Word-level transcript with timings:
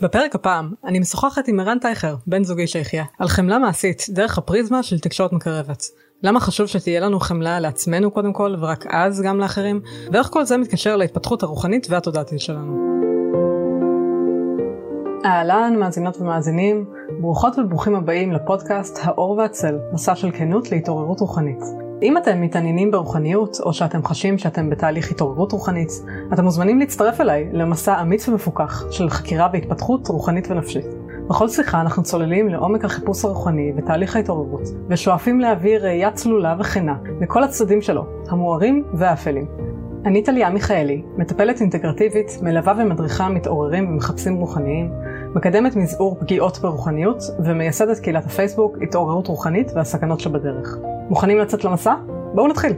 בפרק 0.00 0.34
הפעם 0.34 0.72
אני 0.84 0.98
משוחחת 0.98 1.48
עם 1.48 1.60
ערן 1.60 1.78
טייכר, 1.78 2.16
בן 2.26 2.44
זוגי 2.44 2.66
שיחיה, 2.66 3.04
על 3.18 3.28
חמלה 3.28 3.58
מעשית 3.58 4.06
דרך 4.08 4.38
הפריזמה 4.38 4.82
של 4.82 4.98
תקשורת 4.98 5.32
מקרבת. 5.32 5.84
למה 6.22 6.40
חשוב 6.40 6.66
שתהיה 6.66 7.00
לנו 7.00 7.20
חמלה 7.20 7.60
לעצמנו 7.60 8.10
קודם 8.10 8.32
כל 8.32 8.56
ורק 8.60 8.86
אז 8.90 9.22
גם 9.22 9.40
לאחרים, 9.40 9.80
ואיך 10.12 10.26
כל 10.26 10.44
זה 10.44 10.56
מתקשר 10.56 10.96
להתפתחות 10.96 11.42
הרוחנית 11.42 11.86
והתודעתית 11.90 12.40
שלנו. 12.40 12.98
אהלן 15.24 15.76
מאזינות 15.78 16.20
ומאזינים, 16.20 16.84
ברוכות 17.20 17.58
וברוכים 17.58 17.94
הבאים 17.94 18.32
לפודקאסט 18.32 18.98
האור 19.02 19.30
והצל, 19.30 19.78
מסע 19.92 20.14
של 20.14 20.30
כנות 20.30 20.72
להתעוררות 20.72 21.20
רוחנית. 21.20 21.87
אם 22.02 22.16
אתם 22.16 22.40
מתעניינים 22.40 22.90
ברוחניות, 22.90 23.56
או 23.60 23.72
שאתם 23.72 24.04
חשים 24.04 24.38
שאתם 24.38 24.70
בתהליך 24.70 25.10
התעוררות 25.10 25.52
רוחנית, 25.52 25.88
אתם 26.32 26.44
מוזמנים 26.44 26.78
להצטרף 26.78 27.20
אליי 27.20 27.48
למסע 27.52 28.02
אמיץ 28.02 28.28
ומפוקח 28.28 28.90
של 28.90 29.10
חקירה 29.10 29.48
והתפתחות 29.52 30.08
רוחנית 30.08 30.50
ונפשית. 30.50 30.86
בכל 31.28 31.48
שיחה 31.48 31.80
אנחנו 31.80 32.02
צוללים 32.02 32.48
לעומק 32.48 32.84
החיפוש 32.84 33.24
הרוחני 33.24 33.72
ותהליך 33.76 34.16
ההתעוררות, 34.16 34.62
ושואפים 34.88 35.40
להביא 35.40 35.78
ראייה 35.78 36.10
צלולה 36.10 36.56
וכנה 36.58 36.94
לכל 37.20 37.44
הצדדים 37.44 37.82
שלו, 37.82 38.04
המוארים 38.28 38.84
והאפלים. 38.94 39.46
אני 40.04 40.22
טליה 40.22 40.50
מיכאלי, 40.50 41.02
מטפלת 41.16 41.60
אינטגרטיבית, 41.60 42.38
מלווה 42.42 42.74
ומדריכה 42.78 43.28
מתעוררים 43.28 43.88
ומחפשים 43.88 44.34
רוחניים, 44.34 44.90
מקדמת 45.34 45.76
מזעור 45.76 46.16
פגיעות 46.20 46.58
ברוחניות 46.58 47.22
ומייסדת 47.44 47.98
קהילת 47.98 48.26
הפייסבוק 48.26 48.76
התעוררות 48.82 49.26
רוחנית 49.26 49.72
והסכנות 49.74 50.20
שבדרך. 50.20 50.78
מוכנים 51.08 51.38
לצאת 51.38 51.64
למסע? 51.64 51.94
בואו 52.34 52.48
נתחיל. 52.48 52.72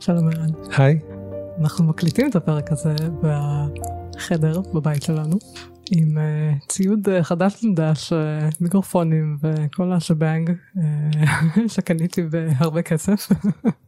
שלום 0.00 0.28
ערן. 0.28 0.50
היי. 0.78 0.98
אנחנו 1.60 1.84
מקליטים 1.84 2.30
את 2.30 2.36
הפרק 2.36 2.72
הזה 2.72 2.94
בחדר 3.22 4.60
בבית 4.74 5.02
שלנו 5.02 5.38
עם 5.90 6.18
uh, 6.18 6.66
ציוד 6.68 7.08
uh, 7.08 7.22
חדש 7.22 7.64
נדש, 7.64 8.12
uh, 8.12 8.16
מיקרופונים 8.60 9.36
וכל 9.40 9.92
השבנג 9.92 10.50
uh, 10.50 10.80
שקניתי 11.74 12.22
בהרבה 12.22 12.82
כסף. 12.82 13.28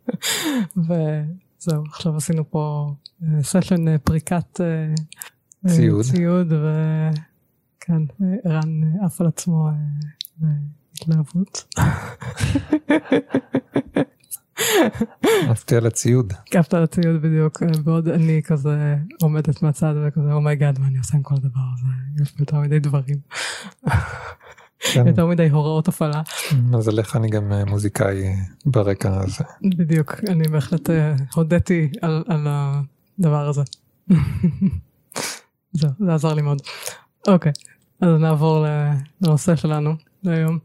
וזהו, 0.86 1.82
עכשיו 1.88 2.16
עשינו 2.16 2.50
פה 2.50 2.92
סשן 3.42 3.98
פריקת 3.98 4.60
uh, 4.60 5.68
ציוד, 5.68 6.04
ציוד 6.04 6.52
וכן, 7.88 8.02
ערן 8.44 8.82
עף 9.04 9.20
על 9.20 9.26
עצמו 9.26 9.68
בהתלהבות. 10.36 11.74
עפתי 15.50 15.76
על 15.76 15.86
הציוד. 15.86 16.32
עפת 16.54 16.74
על 16.74 16.82
הציוד 16.82 17.22
בדיוק, 17.22 17.62
בעוד 17.84 18.08
אני 18.08 18.42
כזה 18.44 18.96
עומדת 19.22 19.62
מהצד 19.62 19.94
וכזה 20.06 20.32
oh 20.32 20.45
my 20.45 20.59
god 20.59 20.78
מה 20.78 20.86
אני 20.86 20.98
עושה 20.98 21.16
עם 21.16 21.22
כל 21.22 21.34
הדבר 21.34 21.60
הזה, 21.74 22.22
יש 22.22 22.34
יותר 22.40 22.60
מדי 22.60 22.78
דברים. 22.78 23.16
כן. 24.92 25.06
יותר 25.06 25.26
מדי 25.26 25.48
הוראות 25.48 25.88
הפעלה. 25.88 26.22
אז 26.74 26.88
עליך 26.88 27.16
אני 27.16 27.28
גם 27.28 27.52
אה, 27.52 27.64
מוזיקאי 27.64 28.24
אה, 28.24 28.34
ברקע 28.66 29.20
הזה. 29.20 29.44
בדיוק, 29.78 30.14
אני 30.28 30.48
בהחלט 30.48 30.90
אה, 30.90 31.14
הודיתי 31.34 31.90
על 32.02 32.46
הדבר 32.46 33.48
הזה. 33.48 33.62
זהו, 35.72 35.90
זה 35.98 36.14
עזר 36.14 36.34
לי 36.34 36.42
מאוד. 36.42 36.62
אוקיי, 37.28 37.52
אז 38.00 38.08
נעבור 38.20 38.66
לנושא 39.20 39.56
שלנו 39.56 39.90
להיום. 40.22 40.58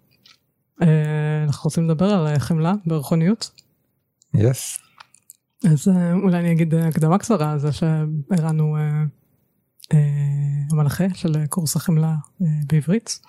אנחנו 1.48 1.64
רוצים 1.64 1.90
לדבר 1.90 2.06
על 2.06 2.40
חמלה 2.40 2.74
ברוחניות. 2.86 3.52
יס. 4.34 4.80
אז 5.72 5.88
אולי 6.24 6.40
אני 6.40 6.52
אגיד 6.52 6.76
הקדמה 6.76 7.18
קצרה 7.18 7.58
זה 7.58 7.72
שערן 7.72 8.60
הוא 8.60 8.78
המנחה 10.72 11.04
של 11.14 11.46
קורס 11.46 11.76
החמלה 11.76 12.16
בעברית. 12.40 13.20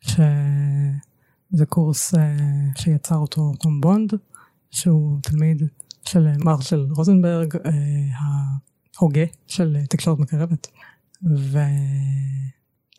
שזה 0.00 1.66
קורס 1.68 2.14
שיצר 2.76 3.16
אותו 3.16 3.52
תום 3.60 3.80
בונד, 3.80 4.12
שהוא 4.70 5.18
תלמיד 5.22 5.62
של 6.04 6.28
מרשל 6.44 6.86
רוזנברג, 6.90 7.54
ההוגה 8.98 9.24
של 9.46 9.76
תקשורת 9.88 10.18
מקרבת. 10.18 10.66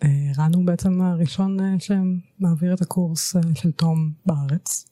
ורן 0.03 0.51
הוא 0.55 0.65
בעצם 0.65 1.01
הראשון 1.01 1.57
שמעביר 1.79 2.73
את 2.73 2.81
הקורס 2.81 3.35
של 3.53 3.71
תום 3.71 4.11
בארץ. 4.25 4.85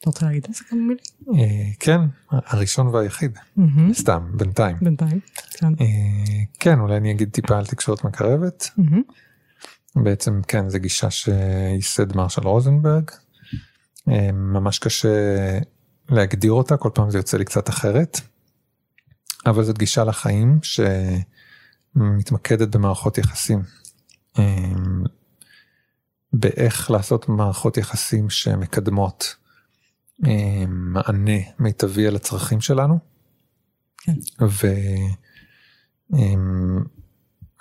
אתה 0.00 0.10
רוצה 0.10 0.26
להגיד 0.26 0.46
איזה 0.48 0.64
כמה 0.68 0.78
מילים? 0.78 1.04
כן, 1.80 2.00
הראשון 2.30 2.86
והיחיד, 2.86 3.38
סתם, 3.92 4.30
בינתיים. 4.34 4.76
בינתיים, 4.80 5.20
כן. 5.50 5.72
כן, 6.58 6.80
אולי 6.80 6.96
אני 6.96 7.10
אגיד 7.10 7.30
טיפה 7.30 7.58
על 7.58 7.66
תקשורת 7.66 8.04
מקרבת. 8.04 8.70
בעצם 9.96 10.40
כן 10.48 10.68
זה 10.68 10.78
גישה 10.78 11.10
שייסד 11.10 12.16
מרשל 12.16 12.42
רוזנברג. 12.42 13.10
ממש 14.32 14.78
קשה 14.78 15.08
להגדיר 16.08 16.52
אותה 16.52 16.76
כל 16.76 16.90
פעם 16.94 17.10
זה 17.10 17.18
יוצא 17.18 17.36
לי 17.36 17.44
קצת 17.44 17.68
אחרת. 17.68 18.20
אבל 19.46 19.64
זאת 19.64 19.78
גישה 19.78 20.04
לחיים 20.04 20.58
שמתמקדת 21.96 22.76
במערכות 22.76 23.18
יחסים. 23.18 23.62
באיך 26.32 26.90
לעשות 26.90 27.28
מערכות 27.28 27.76
יחסים 27.76 28.30
שמקדמות 28.30 29.36
מענה 30.68 31.38
מיטבי 31.58 32.06
על 32.06 32.16
הצרכים 32.16 32.60
שלנו. 32.60 32.98
כן. 33.98 34.14
ו... 34.42 34.66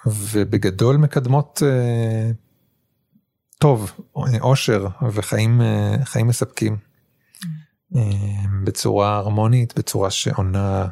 ובגדול 0.06 0.98
מקדמות 0.98 1.62
אה, 1.66 2.32
טוב, 3.60 3.92
אושר 4.42 4.88
וחיים 5.14 5.62
אה, 5.62 5.96
חיים 6.04 6.28
מספקים 6.28 6.78
אה, 7.96 8.02
בצורה 8.64 9.18
הרמונית, 9.18 9.80
בצורה 9.80 10.12
שעונה 10.12 10.88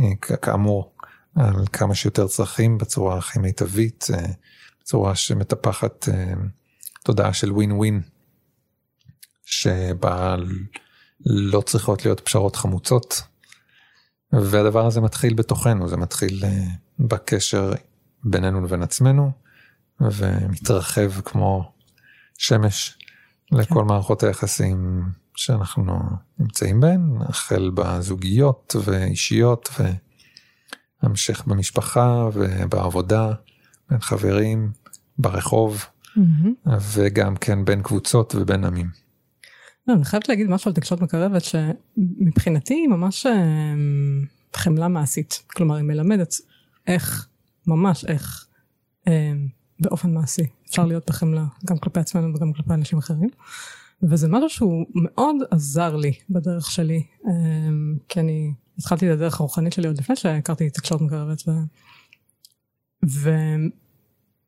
אה, 0.00 0.36
כאמור 0.42 0.92
על 1.36 1.66
כמה 1.72 1.94
שיותר 1.94 2.28
צרכים 2.28 2.78
בצורה 2.78 3.18
הכי 3.18 3.38
מיטבית, 3.38 4.06
בצורה 4.82 5.14
שמטפחת 5.14 6.08
אה, 6.08 6.34
תודעה 7.04 7.32
של 7.32 7.52
ווין 7.52 7.72
ווין, 7.72 8.00
שבה 9.44 10.36
לא 11.26 11.60
צריכות 11.60 12.04
להיות 12.04 12.20
פשרות 12.20 12.56
חמוצות. 12.56 13.22
והדבר 14.32 14.86
הזה 14.86 15.00
מתחיל 15.00 15.34
בתוכנו, 15.34 15.88
זה 15.88 15.96
מתחיל 15.96 16.44
אה, 16.44 16.64
בקשר 16.98 17.72
בינינו 18.24 18.60
לבין 18.60 18.82
עצמנו 18.82 19.30
ומתרחב 20.00 21.20
כמו 21.24 21.72
שמש 22.38 22.98
לכל 23.52 23.80
כן. 23.80 23.86
מערכות 23.86 24.22
היחסים 24.22 25.02
שאנחנו 25.34 26.00
נמצאים 26.38 26.80
בהן, 26.80 27.16
החל 27.28 27.70
בזוגיות 27.74 28.76
ואישיות 28.84 29.68
והמשך 31.02 31.44
במשפחה 31.46 32.28
ובעבודה, 32.32 33.32
בין 33.92 34.00
חברים, 34.00 34.72
ברחוב 35.18 35.84
mm-hmm. 36.16 36.70
וגם 36.92 37.36
כן 37.36 37.64
בין 37.64 37.82
קבוצות 37.82 38.34
ובין 38.34 38.64
עמים. 38.64 38.90
לא, 39.88 39.94
אני 39.94 40.04
חייבת 40.04 40.28
להגיד 40.28 40.46
משהו 40.46 40.68
על 40.68 40.74
תקשורת 40.74 41.00
מקרבת 41.00 41.42
שמבחינתי 41.44 42.74
היא 42.74 42.88
ממש 42.88 43.26
אה, 43.26 43.74
חמלה 44.56 44.88
מעשית, 44.88 45.42
כלומר 45.46 45.74
היא 45.74 45.84
מלמדת 45.84 46.34
איך 46.86 47.28
ממש 47.66 48.04
איך 48.04 48.46
אה, 49.08 49.32
באופן 49.80 50.14
מעשי 50.14 50.46
אפשר 50.68 50.86
להיות 50.86 51.06
בחמלה 51.10 51.44
גם 51.64 51.78
כלפי 51.78 52.00
עצמנו 52.00 52.34
וגם 52.34 52.52
כלפי 52.52 52.74
אנשים 52.74 52.98
אחרים. 52.98 53.28
וזה 54.02 54.28
משהו 54.28 54.48
שהוא 54.48 54.86
מאוד 54.94 55.36
עזר 55.50 55.96
לי 55.96 56.12
בדרך 56.30 56.70
שלי 56.70 57.06
אה, 57.26 57.32
כי 58.08 58.20
אני 58.20 58.52
התחלתי 58.78 59.06
את 59.06 59.12
הדרך 59.12 59.40
הרוחנית 59.40 59.72
שלי 59.72 59.86
עוד 59.86 59.98
לפני 59.98 60.16
שהכרתי 60.16 60.70
תקשורת 60.70 61.00
מקרבת 61.00 61.42
ו... 61.48 63.30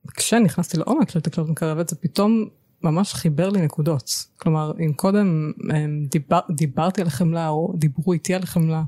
וכשנכנסתי 0.06 0.76
לעומק 0.76 1.10
של 1.10 1.20
תקשורת 1.20 1.48
מקרבת 1.48 1.88
זה 1.88 1.96
פתאום 1.96 2.48
ממש 2.84 3.14
חיבר 3.14 3.50
לי 3.50 3.60
נקודות. 3.60 4.26
כלומר, 4.38 4.72
אם 4.86 4.92
קודם 4.92 5.52
אמ, 5.70 6.06
דיבר, 6.10 6.40
דיברתי 6.50 7.02
על 7.02 7.08
חמלה 7.08 7.48
או 7.48 7.72
דיברו 7.76 8.12
איתי 8.12 8.34
על 8.34 8.46
חמלה, 8.46 8.82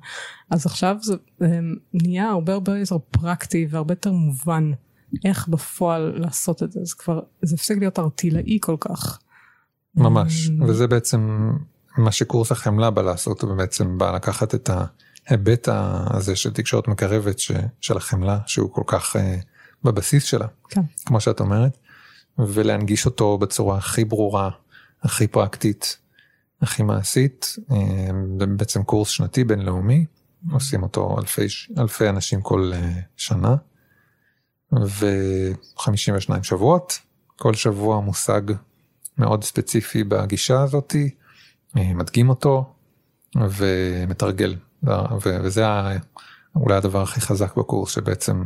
אז 0.51 0.67
עכשיו 0.67 0.97
זה 1.03 1.15
אמ, 1.43 1.75
נהיה 1.95 2.31
הרבה 2.31 2.53
הרבה 2.53 2.79
יותר 2.79 2.99
פרקטי 3.11 3.67
והרבה 3.71 3.93
יותר 3.93 4.13
מובן 4.13 4.71
איך 5.25 5.49
בפועל 5.49 6.13
לעשות 6.17 6.63
את 6.63 6.73
זה. 6.73 6.81
זה 6.85 6.95
כבר, 6.99 7.21
זה 7.43 7.55
הפסיק 7.55 7.79
להיות 7.79 7.99
ארטילאי 7.99 8.59
כל 8.61 8.77
כך. 8.81 9.19
ממש, 9.95 10.49
אמ, 10.49 10.63
וזה 10.63 10.87
בעצם 10.87 11.51
מה 11.99 12.13
שקורס 12.13 12.53
החמלה 12.53 12.91
בא 12.91 13.03
לעשות, 13.03 13.43
הוא 13.43 13.55
בעצם 13.55 13.99
בא 13.99 14.11
לקחת 14.15 14.55
את 14.55 14.71
ההיבט 15.27 15.69
הזה 16.11 16.37
של 16.37 16.53
תקשורת 16.53 16.89
מקרבת 16.89 17.39
ש, 17.39 17.53
של 17.81 17.97
החמלה, 17.97 18.39
שהוא 18.47 18.73
כל 18.73 18.83
כך 18.87 19.17
uh, 19.17 19.19
בבסיס 19.87 20.25
שלה, 20.25 20.47
כן. 20.69 20.81
כמו 21.07 21.21
שאת 21.21 21.41
אומרת. 21.41 21.79
ולהנגיש 22.39 23.07
אותו 23.07 23.39
בצורה 23.39 23.79
הכי 23.79 24.05
ברורה, 24.05 24.51
הכי 25.03 25.27
פרקטית, 25.27 25.99
הכי 26.63 26.83
מעשית. 26.83 27.57
זה 27.69 27.75
אה, 28.45 28.47
בעצם 28.57 28.83
קורס 28.83 29.09
שנתי 29.09 29.45
בינלאומי, 29.45 30.07
עושים 30.53 30.83
אותו 30.83 31.17
אלפי, 31.19 31.47
אלפי 31.79 32.09
אנשים 32.09 32.41
כל 32.41 32.73
uh, 32.75 32.77
שנה. 33.17 33.57
ו-52 34.73 36.43
שבועות, 36.43 36.99
כל 37.37 37.55
שבוע 37.55 38.01
מושג 38.01 38.41
מאוד 39.19 39.45
ספציפי 39.45 40.05
בגישה 40.05 40.63
הזאתי, 40.63 41.11
אה, 41.77 41.95
מדגים 41.95 42.29
אותו 42.29 42.75
ומתרגל, 43.37 44.57
וזה 45.23 45.65
אולי 46.57 46.77
הדבר 46.77 47.03
הכי 47.03 47.21
חזק 47.21 47.57
בקורס 47.57 47.91
שבעצם 47.91 48.45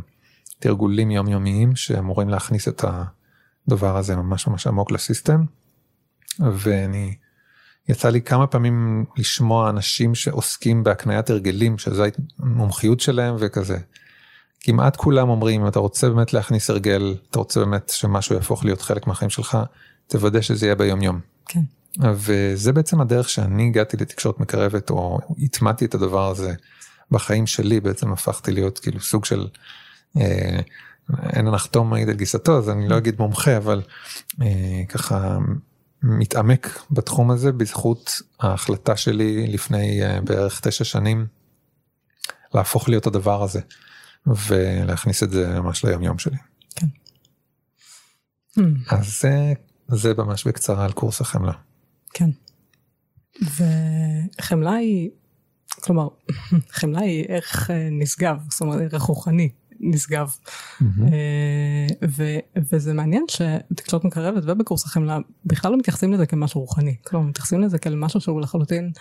תרגולים 0.60 1.10
יומיומיים 1.10 1.76
שאמורים 1.76 2.28
להכניס 2.28 2.68
את 2.68 2.84
הדבר 3.68 3.96
הזה 3.96 4.16
ממש 4.16 4.46
ממש 4.46 4.66
עמוק 4.66 4.90
לסיסטם. 4.90 5.44
ואני 6.38 7.14
יצא 7.88 8.08
לי 8.08 8.20
כמה 8.20 8.46
פעמים 8.46 9.04
לשמוע 9.16 9.70
אנשים 9.70 10.14
שעוסקים 10.14 10.84
בהקניית 10.84 11.30
הרגלים 11.30 11.78
שזו 11.78 12.04
המומחיות 12.38 13.00
שלהם 13.00 13.34
וכזה. 13.38 13.78
כמעט 14.60 14.96
כולם 14.96 15.28
אומרים 15.28 15.60
אם 15.60 15.68
אתה 15.68 15.78
רוצה 15.78 16.08
באמת 16.08 16.32
להכניס 16.32 16.70
הרגל 16.70 17.16
אתה 17.30 17.38
רוצה 17.38 17.60
באמת 17.60 17.88
שמשהו 17.88 18.34
יהפוך 18.34 18.64
להיות 18.64 18.82
חלק 18.82 19.06
מהחיים 19.06 19.30
שלך 19.30 19.58
תוודא 20.06 20.40
שזה 20.40 20.66
יהיה 20.66 20.74
ביום 20.74 21.02
יום. 21.02 21.20
כן. 21.46 21.60
וזה 22.14 22.72
בעצם 22.72 23.00
הדרך 23.00 23.28
שאני 23.28 23.66
הגעתי 23.66 23.96
לתקשורת 23.96 24.40
מקרבת 24.40 24.90
או 24.90 25.18
הטמעתי 25.38 25.84
את 25.84 25.94
הדבר 25.94 26.30
הזה 26.30 26.54
בחיים 27.10 27.46
שלי 27.46 27.80
בעצם 27.80 28.12
הפכתי 28.12 28.52
להיות 28.52 28.78
כאילו 28.78 29.00
סוג 29.00 29.24
של 29.24 29.46
אין 31.32 31.46
הנחתום 31.46 31.90
מעיד 31.90 32.08
על 32.08 32.16
גיסתו 32.16 32.58
אז 32.58 32.70
אני 32.70 32.88
לא 32.88 32.98
אגיד 32.98 33.14
מומחה 33.18 33.56
אבל 33.56 33.82
אה, 34.42 34.82
ככה 34.88 35.38
מתעמק 36.02 36.82
בתחום 36.90 37.30
הזה 37.30 37.52
בזכות 37.52 38.20
ההחלטה 38.40 38.96
שלי 38.96 39.46
לפני 39.46 40.04
אה, 40.04 40.20
בערך 40.20 40.60
תשע 40.60 40.84
שנים 40.84 41.26
להפוך 42.54 42.88
להיות 42.88 43.06
הדבר 43.06 43.42
הזה 43.42 43.60
ולהכניס 44.26 45.22
את 45.22 45.30
זה 45.30 45.60
ממש 45.60 45.84
ליום 45.84 46.02
יום 46.02 46.18
שלי. 46.18 46.36
כן. 46.74 46.86
אז 48.90 49.20
זה, 49.20 49.52
זה 49.88 50.14
ממש 50.14 50.46
בקצרה 50.46 50.84
על 50.84 50.92
קורס 50.92 51.20
החמלה. 51.20 51.52
כן. 52.14 52.30
וחמלה 53.42 54.72
היא, 54.72 55.10
כלומר, 55.80 56.08
חמלה 56.78 57.00
היא 57.00 57.24
ערך 57.28 57.70
אה, 57.70 57.88
נשגב, 57.90 58.36
זאת 58.50 58.60
אומרת 58.60 58.92
ערך 58.92 59.02
רוחני 59.02 59.48
נשגב. 59.80 60.28
Mm-hmm. 60.30 60.84
ו, 62.08 62.24
וזה 62.72 62.92
מעניין 62.92 63.24
שתקשורת 63.28 64.04
מקרבת 64.04 64.42
ובקורס 64.46 64.84
החמלה 64.84 65.18
בכלל 65.44 65.72
לא 65.72 65.78
מתייחסים 65.78 66.12
לזה 66.12 66.26
כמשהו 66.26 66.60
רוחני. 66.60 66.96
כלומר, 67.06 67.26
מתייחסים 67.26 67.60
לזה 67.60 67.78
כאל 67.78 67.94
משהו 67.94 68.20
שהוא 68.20 68.40
לחלוטין 68.40 68.92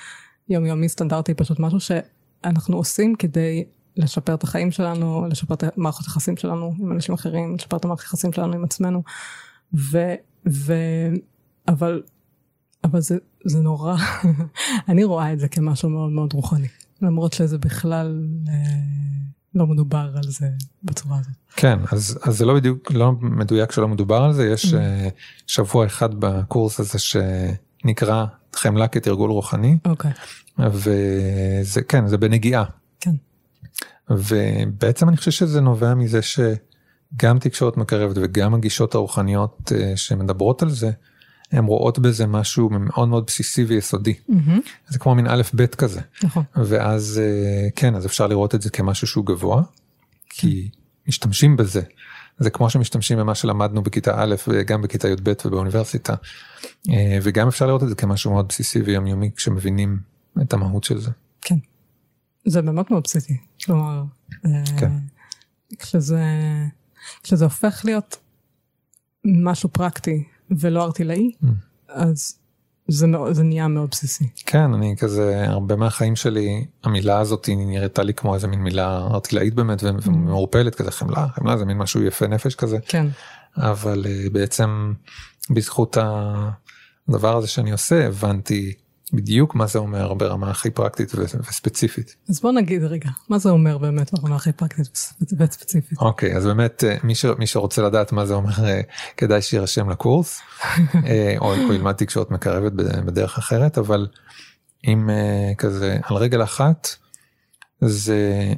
יומיומי 0.50 0.90
סטנדרטי, 0.90 1.34
פשוט 1.34 1.60
משהו 1.60 1.80
שאנחנו 1.80 2.78
עושים 2.78 3.16
כדי 3.16 3.64
לשפר 3.98 4.34
את 4.34 4.44
החיים 4.44 4.72
שלנו, 4.72 5.28
לשפר 5.30 5.54
את 5.54 5.64
מערכות 5.78 6.06
היחסים 6.06 6.38
שלנו 6.38 6.74
עם 6.80 6.92
אנשים 6.92 7.16
אחרים, 7.16 7.56
לשפר 7.56 7.78
את 7.78 7.86
המערכות 7.86 8.06
היחסים 8.06 8.34
שלנו 8.34 8.54
עם 8.54 8.64
עצמנו. 8.64 9.04
ו, 9.74 9.98
ו, 10.50 10.74
אבל, 11.68 12.02
אבל 12.84 13.02
זה, 13.02 13.18
זה 13.46 13.60
נורא, 13.60 13.96
אני 14.90 15.04
רואה 15.04 15.34
את 15.34 15.40
זה 15.40 15.48
כמשהו 15.48 15.90
מאוד 15.90 16.12
מאוד 16.12 16.34
רוחני, 16.34 16.68
למרות 17.02 17.34
שזה 17.34 17.58
בכלל 17.58 18.24
אה, 18.48 18.54
לא 19.56 19.68
מדובר 19.68 20.10
על 20.16 20.24
זה 20.24 20.50
בצורה 20.84 21.19
הזאת. 21.19 21.34
כן, 21.56 21.80
אז, 21.92 22.19
אז 22.24 22.38
זה 22.38 22.46
לא 22.46 22.54
בדיוק, 22.54 22.92
לא 22.92 23.12
מדויק 23.12 23.72
שלא 23.72 23.88
מדובר 23.88 24.22
על 24.22 24.34
זה, 24.34 24.48
יש 24.48 24.66
mm-hmm. 24.66 24.78
אה, 24.78 25.10
שבוע 25.48 25.86
אחד 25.86 26.10
בקורס 26.19 26.80
הזה 26.80 27.00
שנקרא 27.00 28.25
חמלה 28.54 28.88
כתרגול 28.88 29.31
רוחני. 29.31 29.78
אוקיי. 29.86 30.12
Okay. 30.12 30.62
וזה 30.72 31.81
כן, 31.88 32.07
זה 32.07 32.18
בנגיעה. 32.18 32.63
כן. 33.00 33.16
ובעצם 34.10 35.10
אני 35.10 35.18
חושב 35.18 35.31
שזה 35.31 35.62
נובע 35.62 35.94
מזה 35.94 36.19
שגם 36.22 37.40
תקשורת 37.40 37.78
מקרבת 37.78 38.16
וגם 38.22 38.54
הגישות 38.54 38.95
הרוחניות 38.95 39.72
אה, 39.75 39.98
שמדברות 39.98 40.62
על 40.62 40.69
זה, 40.69 40.92
הן 41.51 41.66
רואות 41.66 42.00
בזה 42.00 42.28
משהו 42.28 42.69
מאוד 42.69 43.10
מאוד 43.10 43.25
בסיסי 43.28 43.63
ויסודי. 43.63 44.13
Mm-hmm. 44.30 44.60
זה 44.88 45.00
כמו 45.00 45.16
מין 45.16 45.28
א' 45.28 45.42
ב' 45.56 45.66
כזה. 45.66 46.01
נכון. 46.24 46.44
ואז 46.56 47.22
אה, 47.24 47.69
כן, 47.75 47.96
אז 47.96 48.06
אפשר 48.06 48.28
לראות 48.28 48.56
את 48.56 48.62
זה 48.62 48.69
כמשהו 48.69 49.07
שהוא 49.07 49.25
גבוה, 49.25 49.63
כי 50.30 50.69
משתמשים 51.07 51.57
בזה. 51.57 51.81
זה 52.40 52.50
כמו 52.50 52.69
שמשתמשים 52.69 53.18
במה 53.18 53.36
שלמדנו 53.36 53.81
בכיתה 53.81 54.24
א' 54.24 54.36
וגם 54.48 54.81
בכיתה 54.81 55.07
י"ב 55.07 55.34
ובאוניברסיטה. 55.46 56.16
אה, 56.90 57.19
וגם 57.24 57.48
אפשר 57.48 57.68
לראות 57.68 57.84
את 57.84 57.90
זה 57.90 57.95
כמשהו 57.95 58.31
מאוד 58.31 58.45
בסיסי 58.50 58.81
ויומיומי 58.81 59.31
כשמבינים 59.36 60.00
את 60.42 60.54
המהות 60.54 60.84
של 60.84 61.00
זה. 61.00 61.12
כן. 61.42 61.56
זה 62.45 62.62
באמת 62.62 62.92
מאוד 62.92 63.04
בסיסי. 63.04 63.38
כלומר, 63.66 64.04
אה, 64.45 64.63
כן. 64.80 64.92
כשזה, 65.80 66.24
כשזה 67.24 67.45
הופך 67.45 67.81
להיות 67.86 68.18
משהו 69.25 69.69
פרקטי 69.69 70.24
ולא 70.51 70.84
ארטילאי, 70.84 71.31
mm. 71.44 71.48
אז 71.88 72.36
זה, 72.88 73.07
זה 73.31 73.44
נהיה 73.44 73.68
מאוד 73.68 73.90
בסיסי. 73.92 74.30
כן, 74.46 74.74
אני 74.74 74.96
כזה, 74.98 75.44
הרבה 75.48 75.75
מהחיים 75.75 76.16
שלי, 76.16 76.66
המילה 76.84 77.19
הזאת 77.19 77.50
נראתה 77.57 78.04
לי 78.04 78.13
כמו 78.13 78.36
איזה 78.36 78.48
מין 78.48 78.60
מילה 78.60 78.98
ארטילאית 78.98 79.54
באמת 79.54 79.84
mm. 79.84 79.86
ומעורפלת 80.04 80.75
כזה, 80.75 80.92
חמלה, 80.92 81.28
חמלה 81.36 81.57
זה 81.57 81.66
מין 81.66 81.78
משהו 81.78 82.04
יפה 82.04 82.28
נפש 82.28 82.56
כזה. 82.56 82.78
כן. 82.88 83.07
אבל 83.57 84.06
uh, 84.06 84.30
בעצם 84.34 84.94
בזכות 85.50 85.98
הדבר 87.07 87.38
הזה 87.38 87.48
שאני 87.48 87.72
עושה, 87.72 88.07
הבנתי 88.07 88.74
בדיוק 89.14 89.56
מה 89.56 89.68
זה 89.68 89.80
אומר 89.80 90.14
ברמה 90.14 90.50
הכי 90.52 90.70
פרקטית 90.70 91.12
וספציפית. 91.16 92.16
אז 92.30 92.42
בוא 92.42 92.52
נגיד 92.52 92.84
רגע, 92.84 93.10
מה 93.30 93.38
זה 93.38 93.50
אומר 93.50 93.78
באמת 93.78 94.14
ברמה 94.14 94.36
הכי 94.36 94.52
פרקטית 94.52 94.88
וספציפית? 95.40 96.00
אוקיי, 96.00 96.38
אז 96.38 96.46
באמת 96.46 96.84
אה, 96.84 96.96
מי, 97.04 97.16
ש, 97.16 97.26
מי 97.26 97.48
שרוצה 97.48 97.82
לדעת 97.82 98.12
מה 98.12 98.26
זה 98.26 98.34
אומר 98.34 98.66
אה, 98.66 98.82
כדאי 99.18 99.42
שיירשם 99.42 99.90
לקורס, 99.90 100.40
אה, 101.08 101.36
או, 101.40 101.54
או 101.54 101.74
ילמד 101.74 101.94
תקשורת 101.94 102.32
מקרבת 102.32 102.72
בדרך 103.06 103.38
אחרת, 103.38 103.78
אבל 103.78 104.08
אם 104.88 105.10
כזה 105.58 105.98
על 106.04 106.18
רגל 106.18 106.44
אחת, 106.44 106.88
זה, 107.82 108.54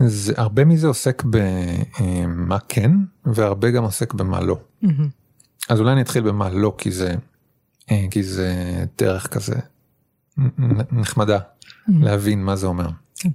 זה 0.00 0.32
הרבה 0.36 0.64
מזה 0.64 0.86
עוסק 0.86 1.22
במה 1.24 2.58
כן, 2.68 2.90
והרבה 3.24 3.70
גם 3.70 3.84
עוסק 3.84 4.14
במה 4.14 4.40
לא. 4.40 4.60
אז 5.68 5.80
אולי 5.80 5.92
אני 5.92 6.00
אתחיל 6.00 6.22
במה 6.22 6.50
לא, 6.50 6.74
כי 6.78 6.90
זה 6.90 7.14
כי 8.10 8.22
זה 8.22 8.54
דרך 8.98 9.26
כזה 9.26 9.54
נחמדה 10.92 11.38
mm-hmm. 11.38 11.92
להבין 12.00 12.44
מה 12.44 12.56
זה 12.56 12.66
אומר. 12.66 12.88
כן. 13.16 13.28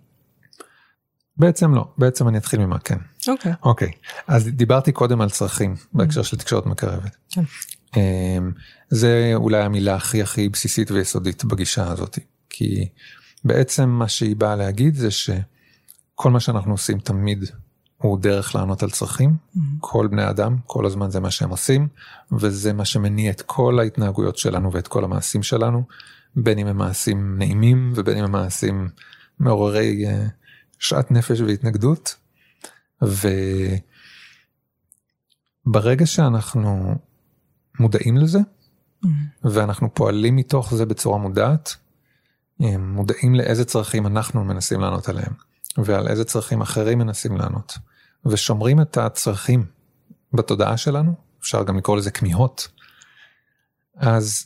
בעצם 1.37 1.73
לא, 1.73 1.93
בעצם 1.97 2.27
אני 2.27 2.37
אתחיל 2.37 2.59
ממה 2.59 2.79
כן. 2.79 2.97
אוקיי. 3.27 3.53
אוקיי, 3.63 3.91
אז 4.27 4.47
דיברתי 4.47 4.91
קודם 4.91 5.21
על 5.21 5.29
צרכים 5.29 5.75
בהקשר 5.93 6.23
של 6.23 6.37
תקשורת 6.37 6.65
מקרבת. 6.65 7.15
כן. 7.29 7.41
אמ, 7.97 8.51
זה 8.89 9.31
אולי 9.35 9.61
המילה 9.61 9.95
הכי 9.95 10.21
הכי 10.21 10.49
בסיסית 10.49 10.91
ויסודית 10.91 11.45
בגישה 11.45 11.91
הזאת, 11.91 12.19
כי 12.49 12.87
בעצם 13.43 13.89
מה 13.89 14.07
שהיא 14.07 14.35
באה 14.35 14.55
להגיד 14.55 14.95
זה 14.95 15.11
שכל 15.11 16.31
מה 16.31 16.39
שאנחנו 16.39 16.71
עושים 16.71 16.99
תמיד 16.99 17.45
הוא 18.01 18.19
דרך 18.19 18.55
לענות 18.55 18.83
על 18.83 18.89
צרכים, 18.89 19.29
mm-hmm. 19.29 19.59
כל 19.79 20.07
בני 20.07 20.29
אדם, 20.29 20.57
כל 20.65 20.85
הזמן 20.85 21.11
זה 21.11 21.19
מה 21.19 21.31
שהם 21.31 21.49
עושים, 21.49 21.87
וזה 22.31 22.73
מה 22.73 22.85
שמניע 22.85 23.31
את 23.31 23.41
כל 23.41 23.79
ההתנהגויות 23.79 24.37
שלנו 24.37 24.71
ואת 24.71 24.87
כל 24.87 25.03
המעשים 25.03 25.43
שלנו, 25.43 25.83
בין 26.35 26.59
אם 26.59 26.67
הם 26.67 26.77
מעשים 26.77 27.37
נעימים 27.37 27.93
ובין 27.95 28.17
אם 28.17 28.23
הם 28.23 28.31
מעשים 28.31 28.89
מעוררי 29.39 30.05
uh, 30.05 30.09
שאט 30.79 31.11
נפש 31.11 31.41
והתנגדות. 31.41 32.15
וברגע 35.67 36.05
שאנחנו 36.05 36.95
מודעים 37.79 38.17
לזה, 38.17 38.39
mm-hmm. 38.39 39.07
ואנחנו 39.43 39.93
פועלים 39.93 40.35
מתוך 40.35 40.73
זה 40.73 40.85
בצורה 40.85 41.17
מודעת, 41.17 41.75
מודעים 42.79 43.35
לאיזה 43.35 43.65
צרכים 43.65 44.07
אנחנו 44.07 44.43
מנסים 44.43 44.79
לענות 44.79 45.09
עליהם. 45.09 45.33
ועל 45.77 46.07
איזה 46.07 46.25
צרכים 46.25 46.61
אחרים 46.61 46.99
מנסים 46.99 47.37
לענות. 47.37 47.77
ושומרים 48.25 48.81
את 48.81 48.97
הצרכים 48.97 49.65
בתודעה 50.33 50.77
שלנו, 50.77 51.13
אפשר 51.41 51.63
גם 51.63 51.77
לקרוא 51.77 51.97
לזה 51.97 52.11
כמיהות, 52.11 52.67
אז 53.97 54.45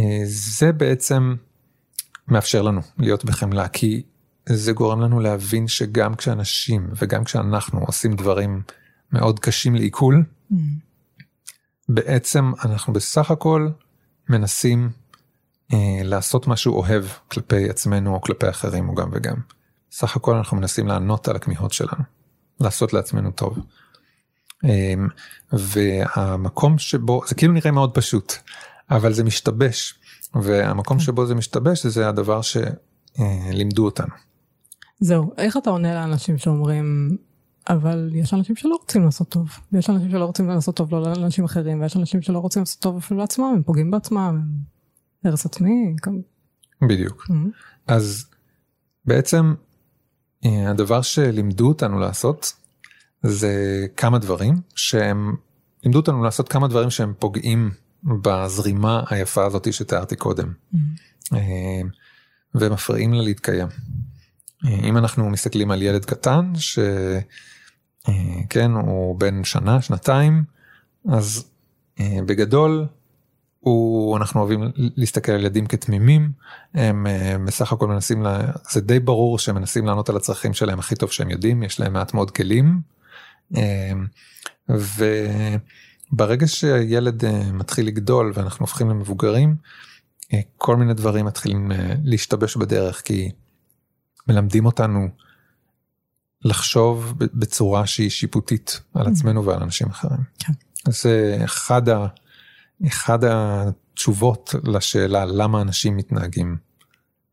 אה, 0.00 0.20
זה 0.24 0.72
בעצם 0.72 1.34
מאפשר 2.28 2.62
לנו 2.62 2.80
להיות 2.98 3.24
בחמלה, 3.24 3.68
כי 3.68 4.02
זה 4.48 4.72
גורם 4.72 5.00
לנו 5.00 5.20
להבין 5.20 5.68
שגם 5.68 6.14
כשאנשים 6.14 6.90
וגם 6.96 7.24
כשאנחנו 7.24 7.80
עושים 7.80 8.16
דברים 8.16 8.62
מאוד 9.12 9.40
קשים 9.40 9.74
לעיכול, 9.74 10.24
mm. 10.52 10.54
בעצם 11.88 12.52
אנחנו 12.64 12.92
בסך 12.92 13.30
הכל 13.30 13.68
מנסים 14.28 14.90
אה, 15.72 16.00
לעשות 16.02 16.46
משהו 16.46 16.74
אוהב 16.74 17.04
כלפי 17.28 17.70
עצמנו 17.70 18.14
או 18.14 18.20
כלפי 18.20 18.50
אחרים 18.50 18.88
או 18.88 18.94
גם 18.94 19.10
וגם. 19.12 19.36
סך 19.92 20.16
הכל 20.16 20.36
אנחנו 20.36 20.56
מנסים 20.56 20.86
לענות 20.86 21.28
על 21.28 21.36
הכמיהות 21.36 21.72
שלנו. 21.72 22.15
לעשות 22.60 22.92
לעצמנו 22.92 23.30
טוב. 23.30 23.58
אמ, 24.64 25.08
והמקום 25.52 26.78
שבו 26.78 27.22
זה 27.28 27.34
כאילו 27.34 27.52
נראה 27.52 27.70
מאוד 27.70 27.94
פשוט 27.94 28.32
אבל 28.90 29.12
זה 29.12 29.24
משתבש 29.24 29.94
והמקום 30.42 30.98
כן. 30.98 31.04
שבו 31.04 31.26
זה 31.26 31.34
משתבש 31.34 31.86
זה 31.86 32.08
הדבר 32.08 32.40
שלימדו 32.42 33.84
אותנו 33.84 34.14
זהו, 35.00 35.32
איך 35.38 35.56
אתה 35.56 35.70
עונה 35.70 35.94
לאנשים 35.94 36.38
שאומרים, 36.38 37.16
אבל 37.68 38.10
יש 38.14 38.34
אנשים 38.34 38.56
שלא 38.56 38.76
רוצים 38.80 39.04
לעשות 39.04 39.28
טוב, 39.28 39.48
ויש 39.72 39.90
אנשים 39.90 40.10
שלא 40.10 40.24
רוצים 40.24 40.48
לעשות 40.48 40.76
טוב 40.76 40.94
לא 40.94 41.02
לאנשים 41.02 41.44
אחרים, 41.44 41.80
ויש 41.80 41.96
אנשים 41.96 42.22
שלא 42.22 42.38
רוצים 42.38 42.62
לעשות 42.62 42.82
טוב 42.82 42.96
אפילו 42.96 43.20
לעצמם, 43.20 43.52
הם 43.56 43.62
פוגעים 43.62 43.90
בעצמם, 43.90 44.18
הם 45.24 45.30
הרס 45.30 45.46
עצמי. 45.46 45.96
בדיוק. 46.88 47.26
Mm-hmm. 47.28 47.32
אז 47.86 48.26
בעצם 49.04 49.44
אה, 49.46 49.65
הדבר 50.44 51.02
שלימדו 51.02 51.68
אותנו 51.68 51.98
לעשות 51.98 52.52
זה 53.22 53.86
כמה 53.96 54.18
דברים 54.18 54.60
שהם 54.74 55.36
לימדו 55.84 55.98
אותנו 55.98 56.24
לעשות 56.24 56.48
כמה 56.48 56.68
דברים 56.68 56.90
שהם 56.90 57.12
פוגעים 57.18 57.70
בזרימה 58.22 59.02
היפה 59.10 59.44
הזאתי 59.44 59.72
שתיארתי 59.72 60.16
קודם 60.16 60.52
mm-hmm. 60.74 61.36
ומפריעים 62.54 63.12
לה 63.12 63.22
להתקיים. 63.22 63.68
אה, 64.64 64.70
אם 64.70 64.96
אנחנו 64.96 65.30
מסתכלים 65.30 65.70
על 65.70 65.82
ילד 65.82 66.04
קטן 66.04 66.52
שכן 66.54 68.70
הוא 68.70 69.20
בן 69.20 69.44
שנה 69.44 69.82
שנתיים 69.82 70.44
אז 71.08 71.44
בגדול 72.26 72.86
הוא 73.66 74.16
אנחנו 74.16 74.40
אוהבים 74.40 74.60
להסתכל 74.76 75.32
על 75.32 75.40
ילדים 75.40 75.66
כתמימים 75.66 76.32
הם 76.74 77.06
בסך 77.46 77.72
הכל 77.72 77.86
מנסים 77.86 78.22
לה, 78.22 78.40
זה 78.70 78.80
די 78.80 79.00
ברור 79.00 79.38
שהם 79.38 79.54
מנסים 79.54 79.86
לענות 79.86 80.08
על 80.08 80.16
הצרכים 80.16 80.54
שלהם 80.54 80.78
הכי 80.78 80.94
טוב 80.94 81.10
שהם 81.10 81.30
יודעים 81.30 81.62
יש 81.62 81.80
להם 81.80 81.92
מעט 81.92 82.14
מאוד 82.14 82.30
כלים. 82.30 82.80
וברגע 84.68 86.46
שילד 86.46 87.24
מתחיל 87.52 87.86
לגדול 87.86 88.32
ואנחנו 88.34 88.62
הופכים 88.62 88.90
למבוגרים 88.90 89.56
כל 90.56 90.76
מיני 90.76 90.94
דברים 90.94 91.26
מתחילים 91.26 91.70
להשתבש 92.04 92.56
בדרך 92.56 93.02
כי 93.04 93.30
מלמדים 94.28 94.66
אותנו 94.66 95.08
לחשוב 96.44 97.14
בצורה 97.18 97.86
שהיא 97.86 98.10
שיפוטית 98.10 98.80
על 98.94 99.06
עצמנו 99.06 99.44
ועל 99.44 99.62
אנשים 99.62 99.88
אחרים. 99.88 100.20
כן. 100.38 100.52
זה 100.90 101.38
אחד 101.44 101.88
ה... 101.88 102.06
אחד 102.86 103.18
התשובות 103.24 104.54
לשאלה 104.64 105.24
למה 105.24 105.60
אנשים 105.60 105.96
מתנהגים 105.96 106.56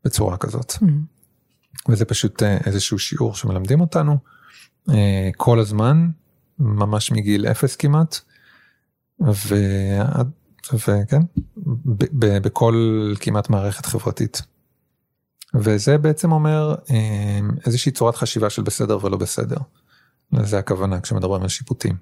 בצורה 0.06 0.38
כזאת. 0.38 0.72
Mm-hmm. 0.72 1.14
וזה 1.90 2.06
פשוט 2.06 2.44
אה, 2.44 2.58
איזשהו 2.66 3.00
שיעור 3.00 3.36
שמלמדים 3.36 3.82
אותנו 3.82 4.18
אה, 4.90 5.30
כל 5.38 5.60
הזמן, 5.60 6.10
ממש 6.60 7.12
מגיל 7.12 7.48
אפס 7.48 7.76
כמעט, 7.76 8.20
ו... 9.22 9.56
וכן, 10.74 11.22
בכל 12.42 13.14
כמעט 13.20 13.50
מערכת 13.50 13.86
חברתית. 13.86 14.42
וזה 15.56 15.98
בעצם 15.98 16.32
אומר 16.32 16.76
אה, 16.92 17.40
איזושהי 17.66 17.92
צורת 17.92 18.16
חשיבה 18.16 18.50
של 18.50 18.62
בסדר 18.62 19.06
ולא 19.06 19.18
בסדר. 19.18 19.58
לזה 20.32 20.60
הכוונה 20.60 21.02
כשמדברים 21.02 21.42
על 21.42 21.48
שיפוטים. 21.48 21.96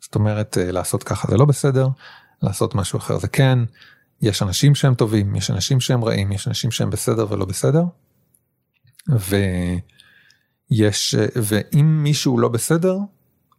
זאת 0.00 0.14
אומרת 0.14 0.56
לעשות 0.60 1.02
ככה 1.02 1.28
זה 1.30 1.36
לא 1.36 1.44
בסדר, 1.44 1.88
לעשות 2.42 2.74
משהו 2.74 2.98
אחר 2.98 3.18
זה 3.18 3.28
כן 3.28 3.58
יש 4.22 4.42
אנשים 4.42 4.74
שהם 4.74 4.94
טובים 4.94 5.36
יש 5.36 5.50
אנשים 5.50 5.80
שהם 5.80 6.04
רעים 6.04 6.32
יש 6.32 6.48
אנשים 6.48 6.70
שהם 6.70 6.90
בסדר 6.90 7.26
ולא 7.30 7.44
בסדר. 7.44 7.84
ויש 10.70 11.14
ואם 11.42 12.02
מישהו 12.02 12.38
לא 12.38 12.48
בסדר 12.48 12.98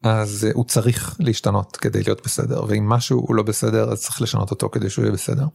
אז 0.04 0.48
הוא 0.54 0.66
צריך 0.66 1.16
להשתנות 1.20 1.78
כדי 1.78 2.04
להיות 2.04 2.22
בסדר 2.26 2.64
ואם 2.68 2.90
משהו 2.90 3.20
הוא 3.20 3.36
לא 3.36 3.44
בסדר 3.44 3.92
אז 3.92 4.02
צריך 4.02 4.22
לשנות 4.22 4.52
אותו 4.52 4.70
כדי 4.70 4.90
שהוא 4.90 5.06
יהיה 5.06 5.14
בסדר. 5.14 5.46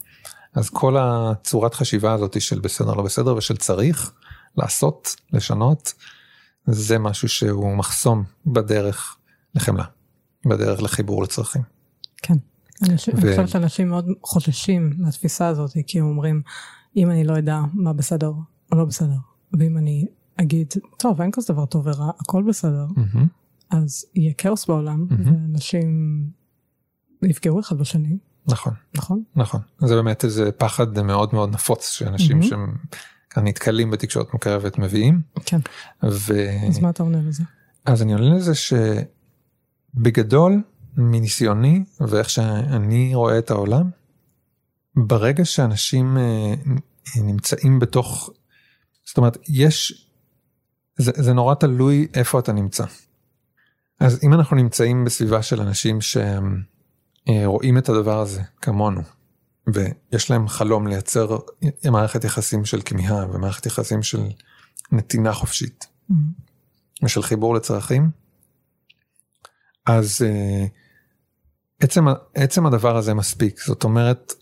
אז 0.55 0.71
כל 0.71 0.97
הצורת 0.99 1.75
חשיבה 1.75 2.13
הזאת 2.13 2.41
של 2.41 2.61
בסדר 2.61 2.95
לא 2.95 3.03
בסדר 3.03 3.37
ושל 3.37 3.57
צריך 3.57 4.13
לעשות 4.57 5.17
לשנות 5.33 5.95
זה 6.67 6.99
משהו 6.99 7.29
שהוא 7.29 7.77
מחסום 7.77 8.25
בדרך 8.47 9.17
לחמלה 9.55 9.85
בדרך 10.47 10.83
לחיבור 10.83 11.23
לצרכים. 11.23 11.63
כן. 12.17 12.35
אני 12.83 12.97
חושבת 12.97 13.49
שאנשים 13.49 13.89
מאוד 13.89 14.09
חוששים 14.23 14.93
מהתפיסה 14.99 15.47
הזאת, 15.47 15.71
כי 15.87 16.01
הם 16.01 16.07
אומרים, 16.07 16.43
אם 16.97 17.11
אני 17.11 17.25
לא 17.25 17.39
אדע 17.39 17.61
מה 17.73 17.93
בסדר 17.93 18.33
או 18.73 18.79
לא 18.79 18.85
בסדר, 18.85 19.17
ואם 19.59 19.79
אני 19.79 20.07
אגיד, 20.37 20.75
טוב, 20.99 21.21
אין 21.21 21.31
כזה 21.31 21.53
דבר 21.53 21.67
טוב 21.67 21.87
ורע, 21.87 22.11
הכל 22.21 22.43
בסדר, 22.49 22.87
אז 23.71 24.05
יהיה 24.15 24.33
כאוס 24.33 24.67
בעולם, 24.67 25.07
ואנשים 25.11 26.25
יפגעו 27.23 27.61
אחד 27.61 27.79
בשני. 27.79 28.19
נכון. 28.47 28.73
נכון? 28.95 29.23
נכון. 29.37 29.61
זה 29.79 29.95
באמת 29.95 30.25
איזה 30.25 30.53
פחד 30.53 31.01
מאוד 31.03 31.35
מאוד 31.35 31.55
נפוץ 31.55 31.91
שאנשים 31.91 32.43
שהם 32.43 32.75
נתקלים 33.37 33.91
בתקשורת 33.91 34.33
מוקרבת 34.33 34.79
מביאים. 34.79 35.21
כן. 35.45 35.61
ו... 36.05 36.35
אז 36.69 36.79
מה 36.79 36.91
אתה 36.91 37.03
עונה 37.03 37.19
לזה? 37.23 37.43
אז 37.85 38.03
אני 38.03 38.13
עונה 38.13 38.35
לזה 38.35 38.53
שבגדול, 39.95 40.63
מניסיוני 40.97 41.85
ואיך 42.01 42.31
שאני 42.31 43.15
רואה 43.15 43.39
את 43.39 43.51
העולם, 43.51 43.91
ברגע 44.97 45.45
שאנשים 45.45 46.19
אה, 46.19 46.55
נמצאים 47.17 47.79
בתוך, 47.79 48.31
זאת 49.05 49.19
אומרת, 49.19 49.37
יש, 49.49 50.07
זה, 50.97 51.13
זה 51.15 51.33
נורא 51.33 51.55
תלוי 51.55 52.09
איפה 52.15 52.39
אתה 52.39 52.53
נמצא. 52.53 52.85
אז 54.01 54.19
אם 54.23 54.35
אנחנו 54.35 54.57
נמצאים 54.57 55.05
בסביבה 55.05 55.43
של 55.43 55.61
אנשים 55.61 55.99
שרואים 56.01 57.79
את 57.79 57.89
הדבר 57.89 58.21
הזה 58.21 58.43
כמונו, 58.63 59.03
ויש 59.67 60.31
להם 60.31 60.49
חלום 60.49 60.87
לייצר 60.87 61.39
מערכת 61.91 62.25
יחסים 62.25 62.65
של 62.65 62.81
כמיהה 62.85 63.27
ומערכת 63.33 63.67
יחסים 63.67 64.03
של 64.03 64.23
נתינה 64.93 65.33
חופשית, 65.33 65.87
mm-hmm. 65.87 66.15
ושל 67.03 67.23
חיבור 67.23 67.55
לצרכים, 67.55 68.11
אז 69.99 70.23
uh, 70.23 70.69
עצם, 71.81 72.05
עצם 72.35 72.67
הדבר 72.67 72.97
הזה 72.97 73.15
מספיק, 73.15 73.61
זאת 73.67 73.85
אומרת, 73.85 74.33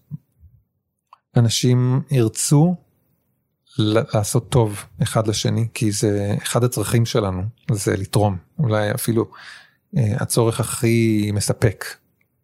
אנשים 1.36 2.02
ירצו 2.10 2.74
לעשות 3.78 4.48
טוב 4.48 4.84
אחד 5.02 5.26
לשני, 5.26 5.68
כי 5.74 5.92
זה 5.92 6.34
אחד 6.42 6.64
הצרכים 6.64 7.06
שלנו, 7.06 7.42
זה 7.70 7.96
לתרום, 7.96 8.36
אולי 8.58 8.94
אפילו 8.94 9.24
uh, 9.24 9.98
הצורך 10.16 10.60
הכי 10.60 11.30
מספק 11.34 11.84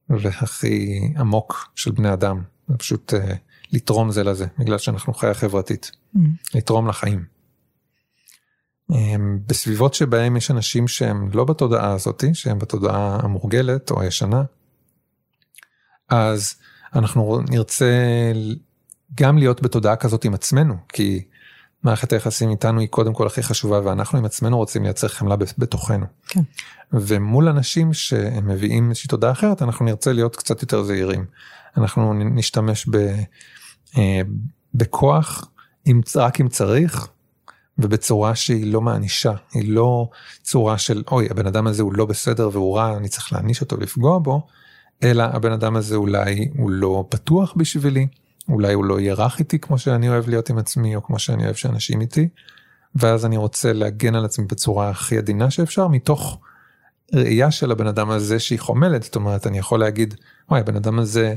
והכי 0.08 1.00
עמוק 1.18 1.72
של 1.74 1.90
בני 1.90 2.12
אדם, 2.12 2.42
זה 2.68 2.76
פשוט 2.76 3.14
uh, 3.14 3.34
לתרום 3.72 4.10
זה 4.10 4.24
לזה, 4.24 4.46
בגלל 4.58 4.78
שאנחנו 4.78 5.14
חיה 5.14 5.34
חברתית, 5.34 5.90
mm. 6.16 6.18
לתרום 6.54 6.88
לחיים. 6.88 7.33
בסביבות 9.46 9.94
שבהם 9.94 10.36
יש 10.36 10.50
אנשים 10.50 10.88
שהם 10.88 11.30
לא 11.32 11.44
בתודעה 11.44 11.92
הזאתי, 11.92 12.34
שהם 12.34 12.58
בתודעה 12.58 13.18
המורגלת 13.22 13.90
או 13.90 14.00
הישנה, 14.00 14.42
אז 16.08 16.54
אנחנו 16.94 17.40
נרצה 17.50 17.92
גם 19.14 19.38
להיות 19.38 19.62
בתודעה 19.62 19.96
כזאת 19.96 20.24
עם 20.24 20.34
עצמנו, 20.34 20.74
כי 20.88 21.24
מערכת 21.82 22.12
היחסים 22.12 22.50
איתנו 22.50 22.80
היא 22.80 22.88
קודם 22.88 23.14
כל 23.14 23.26
הכי 23.26 23.42
חשובה 23.42 23.80
ואנחנו 23.84 24.18
עם 24.18 24.24
עצמנו 24.24 24.56
רוצים 24.56 24.82
לייצר 24.82 25.08
חמלה 25.08 25.36
בתוכנו. 25.58 26.06
כן. 26.28 26.40
ומול 26.92 27.48
אנשים 27.48 27.92
שהם 27.92 28.48
מביאים 28.48 28.88
איזושהי 28.88 29.08
תודעה 29.08 29.32
אחרת 29.32 29.62
אנחנו 29.62 29.84
נרצה 29.84 30.12
להיות 30.12 30.36
קצת 30.36 30.62
יותר 30.62 30.82
זהירים. 30.82 31.24
אנחנו 31.76 32.14
נשתמש 32.14 32.88
ב, 32.88 32.96
אה, 33.98 34.20
בכוח 34.74 35.48
אם, 35.86 36.00
רק 36.16 36.40
אם 36.40 36.48
צריך 36.48 37.08
ובצורה 37.78 38.34
שהיא 38.34 38.72
לא 38.72 38.80
מענישה, 38.80 39.32
היא 39.52 39.74
לא 39.74 40.08
צורה 40.42 40.78
של 40.78 41.02
אוי 41.10 41.26
הבן 41.30 41.46
אדם 41.46 41.66
הזה 41.66 41.82
הוא 41.82 41.92
לא 41.92 42.06
בסדר 42.06 42.50
והוא 42.52 42.76
רע, 42.76 42.96
אני 42.96 43.08
צריך 43.08 43.32
להעניש 43.32 43.60
אותו 43.60 43.76
ולפגוע 43.76 44.18
בו, 44.18 44.46
אלא 45.02 45.22
הבן 45.22 45.52
אדם 45.52 45.76
הזה 45.76 45.96
אולי 45.96 46.48
הוא 46.56 46.70
לא 46.70 47.04
פתוח 47.08 47.54
בשבילי, 47.56 48.06
אולי 48.48 48.72
הוא 48.72 48.84
לא 48.84 49.00
יהיה 49.00 49.28
איתי 49.38 49.58
כמו 49.58 49.78
שאני 49.78 50.08
אוהב 50.08 50.28
להיות 50.28 50.50
עם 50.50 50.58
עצמי 50.58 50.96
או 50.96 51.02
כמו 51.02 51.18
שאני 51.18 51.44
אוהב 51.44 51.54
שאנשים 51.54 52.00
איתי, 52.00 52.28
ואז 52.94 53.26
אני 53.26 53.36
רוצה 53.36 53.72
להגן 53.72 54.14
על 54.14 54.24
עצמי 54.24 54.46
בצורה 54.46 54.90
הכי 54.90 55.18
עדינה 55.18 55.50
שאפשר 55.50 55.88
מתוך 55.88 56.38
ראייה 57.14 57.50
של 57.50 57.70
הבן 57.70 57.86
אדם 57.86 58.10
הזה 58.10 58.38
שהיא 58.38 58.58
חומלת, 58.58 59.02
זאת 59.02 59.16
אומרת 59.16 59.46
אני 59.46 59.58
יכול 59.58 59.80
להגיד, 59.80 60.14
אוי 60.50 60.60
הבן 60.60 60.76
אדם 60.76 60.98
הזה 60.98 61.34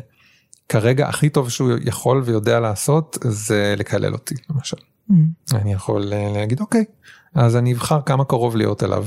כרגע 0.69 1.07
הכי 1.07 1.29
טוב 1.29 1.49
שהוא 1.49 1.71
יכול 1.81 2.21
ויודע 2.25 2.59
לעשות 2.59 3.17
זה 3.23 3.75
לקלל 3.77 4.13
אותי 4.13 4.35
למשל. 4.49 4.77
אני 5.53 5.73
יכול 5.73 6.13
אה, 6.13 6.31
להגיד 6.33 6.59
אוקיי 6.59 6.85
אז 7.35 7.55
אני 7.55 7.73
אבחר 7.73 8.01
כמה 8.01 8.25
קרוב 8.25 8.55
להיות 8.55 8.83
אליו. 8.83 9.05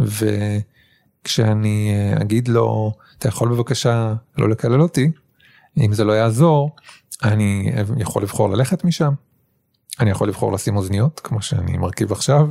וכשאני 0.00 1.92
אה, 1.94 2.22
אגיד 2.22 2.48
לו 2.48 2.92
אתה 3.18 3.28
יכול 3.28 3.48
בבקשה 3.48 4.14
לא 4.38 4.48
לקלל 4.48 4.80
אותי? 4.80 5.10
אם 5.78 5.92
זה 5.92 6.04
לא 6.04 6.12
יעזור 6.12 6.76
אני 7.22 7.72
יכול 7.96 8.22
לבחור 8.22 8.50
ללכת 8.50 8.84
משם. 8.84 9.12
אני 10.00 10.10
יכול 10.10 10.28
לבחור 10.28 10.52
לשים 10.52 10.76
אוזניות 10.76 11.20
כמו 11.20 11.42
שאני 11.42 11.76
מרכיב 11.76 12.12
עכשיו 12.12 12.48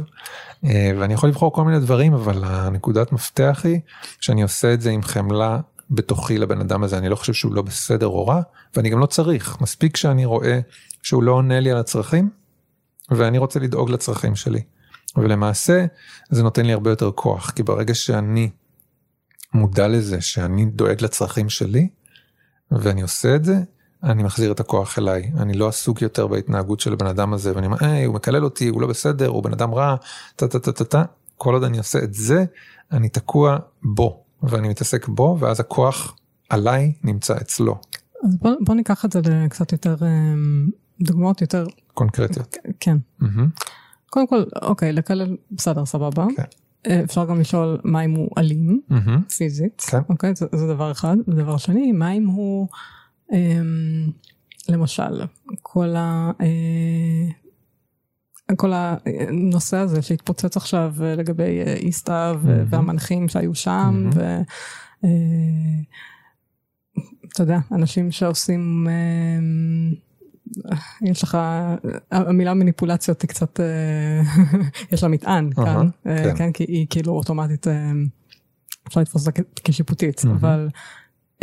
אה, 0.66 0.92
ואני 1.00 1.14
יכול 1.14 1.30
לבחור 1.30 1.54
כל 1.54 1.64
מיני 1.64 1.80
דברים 1.80 2.14
אבל 2.14 2.44
הנקודת 2.44 3.12
מפתח 3.12 3.62
היא 3.64 3.80
שאני 4.20 4.42
עושה 4.42 4.74
את 4.74 4.82
זה 4.82 4.90
עם 4.90 5.04
חמלה 5.04 5.60
בתוכי 5.92 6.38
לבן 6.38 6.62
אדם 6.62 6.84
הזה. 6.84 6.98
אני 6.98 7.10
לא 7.10 7.16
חושב 7.16 7.34
שהוא 7.34 7.54
לא 7.54 7.62
בסדר 7.62 8.08
או 8.08 8.28
רע 8.28 8.42
ואני 8.76 8.90
גם 8.90 9.00
לא 9.00 9.06
צריך. 9.06 9.58
מספיק 9.62 9.98
שאני 9.98 10.26
רואה 10.26 10.60
שהוא 11.04 11.24
לא 11.24 11.32
עונה 11.32 11.60
לי 11.60 11.72
על 11.72 11.78
הצרכים 11.78 12.30
ואני 13.12 13.38
רוצה 13.38 13.60
לדאוג 13.60 13.90
לצרכים 13.90 14.36
שלי. 14.36 14.62
ולמעשה 15.16 15.86
זה 16.30 16.44
נותן 16.44 16.66
לי 16.66 16.74
הרבה 16.74 16.90
יותר 16.90 17.12
כוח, 17.12 17.52
כי 17.52 17.64
ברגע 17.64 17.94
שאני 17.94 18.50
מודע 19.54 19.88
לזה 19.88 20.22
שאני 20.22 20.66
דואג 20.66 21.04
לצרכים 21.04 21.50
שלי, 21.50 21.90
ואני 22.72 23.02
עושה 23.02 23.36
את 23.36 23.46
זה, 23.46 23.56
אני 24.04 24.24
מחזיר 24.24 24.52
את 24.52 24.60
הכוח 24.60 25.00
אליי. 25.00 25.32
אני 25.38 25.54
לא 25.54 25.68
עסוק 25.68 26.02
יותר 26.02 26.28
בהתנהגות 26.28 26.80
של 26.80 26.94
הבן 26.94 27.06
אדם 27.06 27.34
הזה, 27.34 27.56
ואני 27.56 27.66
אומר, 27.66 27.78
היי, 27.80 28.04
הוא 28.04 28.16
מקלל 28.16 28.44
אותי, 28.44 28.68
הוא 28.68 28.82
לא 28.82 28.88
בסדר, 28.88 29.28
הוא 29.28 29.44
בן 29.44 29.54
אדם 29.54 29.74
רע, 29.74 29.96
טה 30.36 30.48
טה 30.48 30.60
טה 30.60 30.72
טה 30.72 30.84
טה. 30.84 31.04
כל 31.38 31.54
עוד 31.54 31.64
אני 31.64 31.78
עושה 31.78 32.00
את 32.00 32.14
זה, 32.14 32.46
אני 32.92 33.10
תקוע 33.10 33.58
בו, 33.84 34.24
ואני 34.44 34.70
מתעסק 34.70 35.08
בו, 35.08 35.38
ואז 35.40 35.60
הכוח 35.60 36.16
עליי 36.50 36.94
נמצא 37.04 37.38
אצלו. 37.38 37.76
אז 38.26 38.38
בוא, 38.38 38.52
בוא 38.66 38.76
ניקח 38.76 39.06
את 39.06 39.12
זה 39.12 39.20
לקצת 39.24 39.72
יותר 39.72 39.96
אמ, 40.02 40.70
דוגמאות 41.02 41.42
יותר 41.42 41.66
קונקרטיות. 42.00 42.58
כן. 42.80 42.98
Mm-hmm. 43.22 43.66
קודם 44.10 44.28
כל 44.28 44.44
אוקיי 44.62 44.92
לקלל 44.94 45.38
בסדר 45.52 45.86
סבבה. 45.86 46.26
כן. 46.36 46.44
אה, 46.88 47.04
אפשר 47.04 47.26
גם 47.26 47.40
לשאול 47.40 47.80
מה 47.84 48.02
אם 48.02 48.16
הוא 48.16 48.30
אלים 48.38 48.82
Mm-hmm. 48.92 49.34
פיזית 49.38 49.82
כן. 49.82 50.00
אוקיי 50.10 50.36
זה, 50.36 50.68
דבר 50.68 50.92
אחד 50.92 51.18
ודבר 51.28 51.58
שני 51.58 51.92
מה 51.92 52.12
אם 52.12 52.28
הוא 52.28 52.68
אמ, 53.32 54.12
למשל 54.70 55.24
כל 55.62 55.96
ה... 55.96 56.32
אה, 56.42 57.30
כל 58.56 58.72
הנושא 58.76 59.78
הזה 59.78 60.02
שהתפוצץ 60.02 60.58
עכשיו 60.58 60.94
אה, 61.02 61.16
לגבי 61.16 61.62
אה, 61.66 61.74
איסתא 61.74 62.34
מהמם. 62.44 62.66
והמנחים 62.70 63.30
שהיו 63.30 63.56
שם 63.56 64.10
מהמם. 64.16 64.44
ואתה 67.24 67.44
יודע 67.44 67.60
אנשים 67.72 68.12
שעושים 68.12 68.88
אמ, 68.90 69.94
יש 71.02 71.24
לך 71.24 71.38
המילה 72.12 72.54
מניפולציות 72.54 73.22
היא 73.22 73.30
קצת 73.30 73.60
אה, 73.60 74.22
יש 74.92 75.04
לה 75.04 75.10
מטען 75.10 75.50
אהה, 75.60 75.66
כאן 75.66 75.90
אה, 76.08 76.24
כן. 76.24 76.36
כן 76.36 76.52
כי 76.52 76.64
היא 76.64 76.88
כאילו 76.90 77.14
אוטומטית 77.14 77.68
אה, 77.68 77.92
אפשר 78.88 79.02
לתפוס 79.02 79.28
אותה 79.28 79.42
כשיפוטית 79.64 80.26
מהמם. 80.26 80.38
אבל 80.38 80.70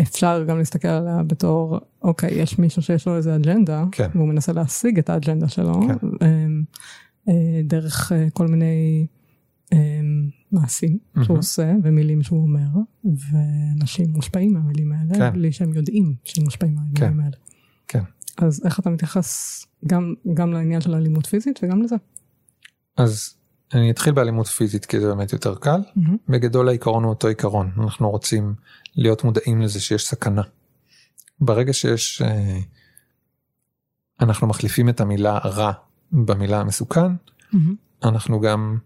אפשר 0.00 0.44
גם 0.48 0.58
להסתכל 0.58 0.88
עליה 0.88 1.22
בתור 1.22 1.80
אוקיי 2.02 2.34
יש 2.34 2.58
מישהו 2.58 2.82
שיש 2.82 3.06
לו 3.06 3.16
איזה 3.16 3.36
אג'נדה 3.36 3.84
כן. 3.92 4.10
והוא 4.14 4.28
מנסה 4.28 4.52
להשיג 4.52 4.98
את 4.98 5.10
האג'נדה 5.10 5.48
שלו 5.48 5.80
כן. 5.88 6.08
דרך 7.64 8.12
כל 8.32 8.46
מיני 8.46 9.06
מעשים 10.52 10.98
מהמם. 11.14 11.25
שהוא 11.25 11.38
עושה 11.38 11.72
ומילים 11.82 12.22
שהוא 12.22 12.42
אומר 12.42 12.66
ואנשים 13.04 14.10
מושפעים 14.10 14.52
מהמילים 14.52 14.92
האלה 14.92 15.14
כן. 15.14 15.32
בלי 15.32 15.52
שהם 15.52 15.72
יודעים 15.72 16.14
שהם 16.25 16.44
מושפעים 16.44 16.75
מהמילים 16.75 16.96
כן. 16.96 17.20
האלה. 17.20 17.36
כן. 17.88 18.02
אז 18.37 18.62
איך 18.64 18.81
אתה 18.81 18.90
מתייחס 18.90 19.61
גם 19.87 20.14
גם 20.35 20.52
לעניין 20.52 20.81
של 20.81 20.95
אלימות 20.95 21.26
פיזית 21.26 21.61
וגם 21.62 21.83
לזה. 21.83 21.97
אז 22.97 23.35
אני 23.75 23.90
אתחיל 23.90 24.12
באלימות 24.12 24.47
פיזית 24.47 24.87
כי 24.87 25.00
זה 25.00 25.07
באמת 25.07 25.33
יותר 25.33 25.55
קל. 25.55 25.81
מהמם. 25.97 26.16
בגדול 26.28 26.69
העיקרון 26.69 27.05
הוא 27.05 27.11
אותו 27.11 27.28
עיקרון, 27.28 27.71
אנחנו 27.78 28.11
רוצים 28.11 28.55
להיות 28.97 29.25
מודעים 29.25 29.62
לזה 29.62 29.81
שיש 29.81 30.07
סכנה. 30.07 30.43
ברגע 31.40 31.73
שיש, 31.73 32.23
אה, 32.23 32.59
אנחנו 34.21 34.47
מחליפים 34.47 34.88
את 34.88 35.00
המילה 35.00 35.38
רע 35.38 35.73
במילה 36.12 36.64
מסוכן, 36.64 37.12
מהמם. 37.52 37.75
אנחנו 38.05 38.40
גם 38.40 38.78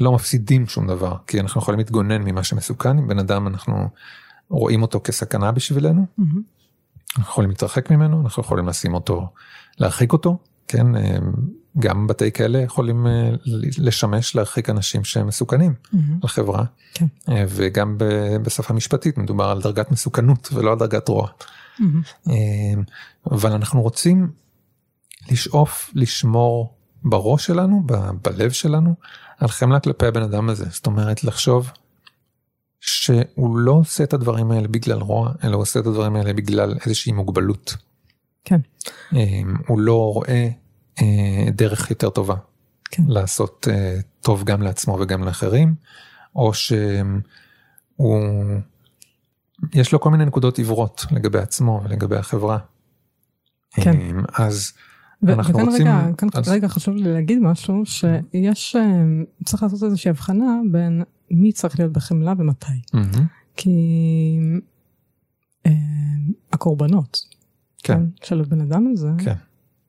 לא 0.00 0.12
מפסידים 0.12 0.66
שום 0.66 0.86
דבר, 0.86 1.16
כי 1.26 1.40
אנחנו 1.40 1.60
יכולים 1.60 1.78
להתגונן 1.78 2.22
ממה 2.22 2.44
שמסוכן, 2.44 2.98
אם 2.98 3.08
בן 3.08 3.18
אדם 3.18 3.46
אנחנו 3.46 3.88
רואים 4.48 4.82
אותו 4.82 5.00
כסכנה 5.04 5.52
בשבילנו, 5.52 6.06
מהמם. 6.18 6.42
אנחנו 7.18 7.30
יכולים 7.30 7.50
להתרחק 7.50 7.90
ממנו, 7.90 8.20
אנחנו 8.24 8.42
יכולים 8.42 8.68
לשים 8.68 8.94
אותו, 8.94 9.28
להרחיק 9.78 10.12
אותו, 10.12 10.38
כן, 10.68 10.96
אה, 10.96 11.16
גם 11.78 12.06
בתי 12.06 12.32
כלא 12.32 12.58
יכולים 12.58 13.06
אה, 13.06 13.30
לשמש 13.78 14.36
להרחיק 14.36 14.70
אנשים 14.70 15.04
שהם 15.04 15.26
מסוכנים. 15.26 15.74
מהמם. 15.92 16.18
לחברה 16.22 16.64
כן. 16.94 17.06
אה, 17.28 17.44
וגם 17.48 17.98
ב- 17.98 18.36
בשפה 18.42 18.74
משפטית 18.74 19.18
מדובר 19.18 19.44
על 19.44 19.62
דרגת 19.62 19.90
מסוכנות 19.90 20.48
ולא 20.52 20.72
על 20.72 20.78
דרגת 20.78 21.08
רוע. 21.08 21.28
אה, 22.28 22.34
אבל 23.30 23.52
אנחנו 23.52 23.82
רוצים 23.82 24.30
לשאוף 25.30 25.90
לשמור 25.94 26.74
בראש 27.04 27.46
שלנו 27.46 27.82
ב- 27.86 28.10
בלב 28.28 28.50
שלנו 28.50 28.94
על 29.38 29.48
חמלה 29.48 29.80
כלפי 29.80 30.06
הבן 30.06 30.22
אדם 30.22 30.48
הזה 30.48 30.66
זאת 30.70 30.86
אומרת 30.86 31.24
לחשוב 31.24 31.70
שהוא 32.86 33.58
לא 33.58 33.72
עושה 33.72 34.04
את 34.04 34.12
הדברים 34.12 34.50
האלה 34.50 34.68
בגלל 34.68 34.98
רוע 34.98 35.32
אלא 35.44 35.54
הוא 35.54 35.62
עושה 35.62 35.80
את 35.80 35.86
הדברים 35.86 36.16
האלה 36.16 36.32
בגלל 36.32 36.74
איזושהי 36.84 37.12
מוגבלות. 37.12 37.76
כן. 38.44 38.60
אה, 39.16 39.40
הוא 39.66 39.80
לא 39.80 40.12
רואה 40.12 40.48
אה, 41.02 41.50
דרך 41.52 41.90
יותר 41.90 42.10
טובה 42.10 42.34
כן. 42.90 43.02
לעשות 43.08 43.68
אה, 43.70 43.96
טוב 44.20 44.44
גם 44.44 44.62
לעצמו 44.62 44.98
וגם 45.00 45.24
לאחרים, 45.24 45.74
או 46.36 46.54
שהוא, 46.54 46.80
יש 49.74 49.92
לו 49.92 50.00
כל 50.00 50.10
מיני 50.10 50.24
נקודות 50.24 50.58
עיוורות 50.58 51.04
לגבי 51.10 51.38
עצמו 51.38 51.80
ולגבי 51.84 52.16
החברה. 52.16 52.58
כן. 53.70 54.00
אה, 54.00 54.44
אז 54.46 54.72
ו- 55.22 55.32
אנחנו 55.32 55.54
וכאן 55.54 55.66
רוצים- 55.68 55.86
רגע, 55.86 56.06
כאן 56.18 56.28
אז- 56.34 56.48
רגע 56.48 56.68
חשוב 56.68 56.94
לי 56.96 57.12
להגיד 57.12 57.38
משהו 57.38 57.82
שיש 57.86 58.76
אה, 58.76 59.02
צריך 59.44 59.62
לעשות 59.62 59.82
איזושהי 59.82 60.08
הבחנה 60.10 60.56
בין 60.72 61.02
מי 61.30 61.52
צריך 61.52 61.78
להיות 61.78 61.92
בחמלה 61.92 62.34
ומתי. 62.38 62.66
מהמם, 62.94 63.26
כי 63.56 64.38
אה, 65.66 65.72
הקורבנות 66.52 67.18
כן, 67.78 68.02
של 68.22 68.40
הבן 68.40 68.60
אדם 68.60 68.86
הזה 68.92 69.10
כן. 69.18 69.34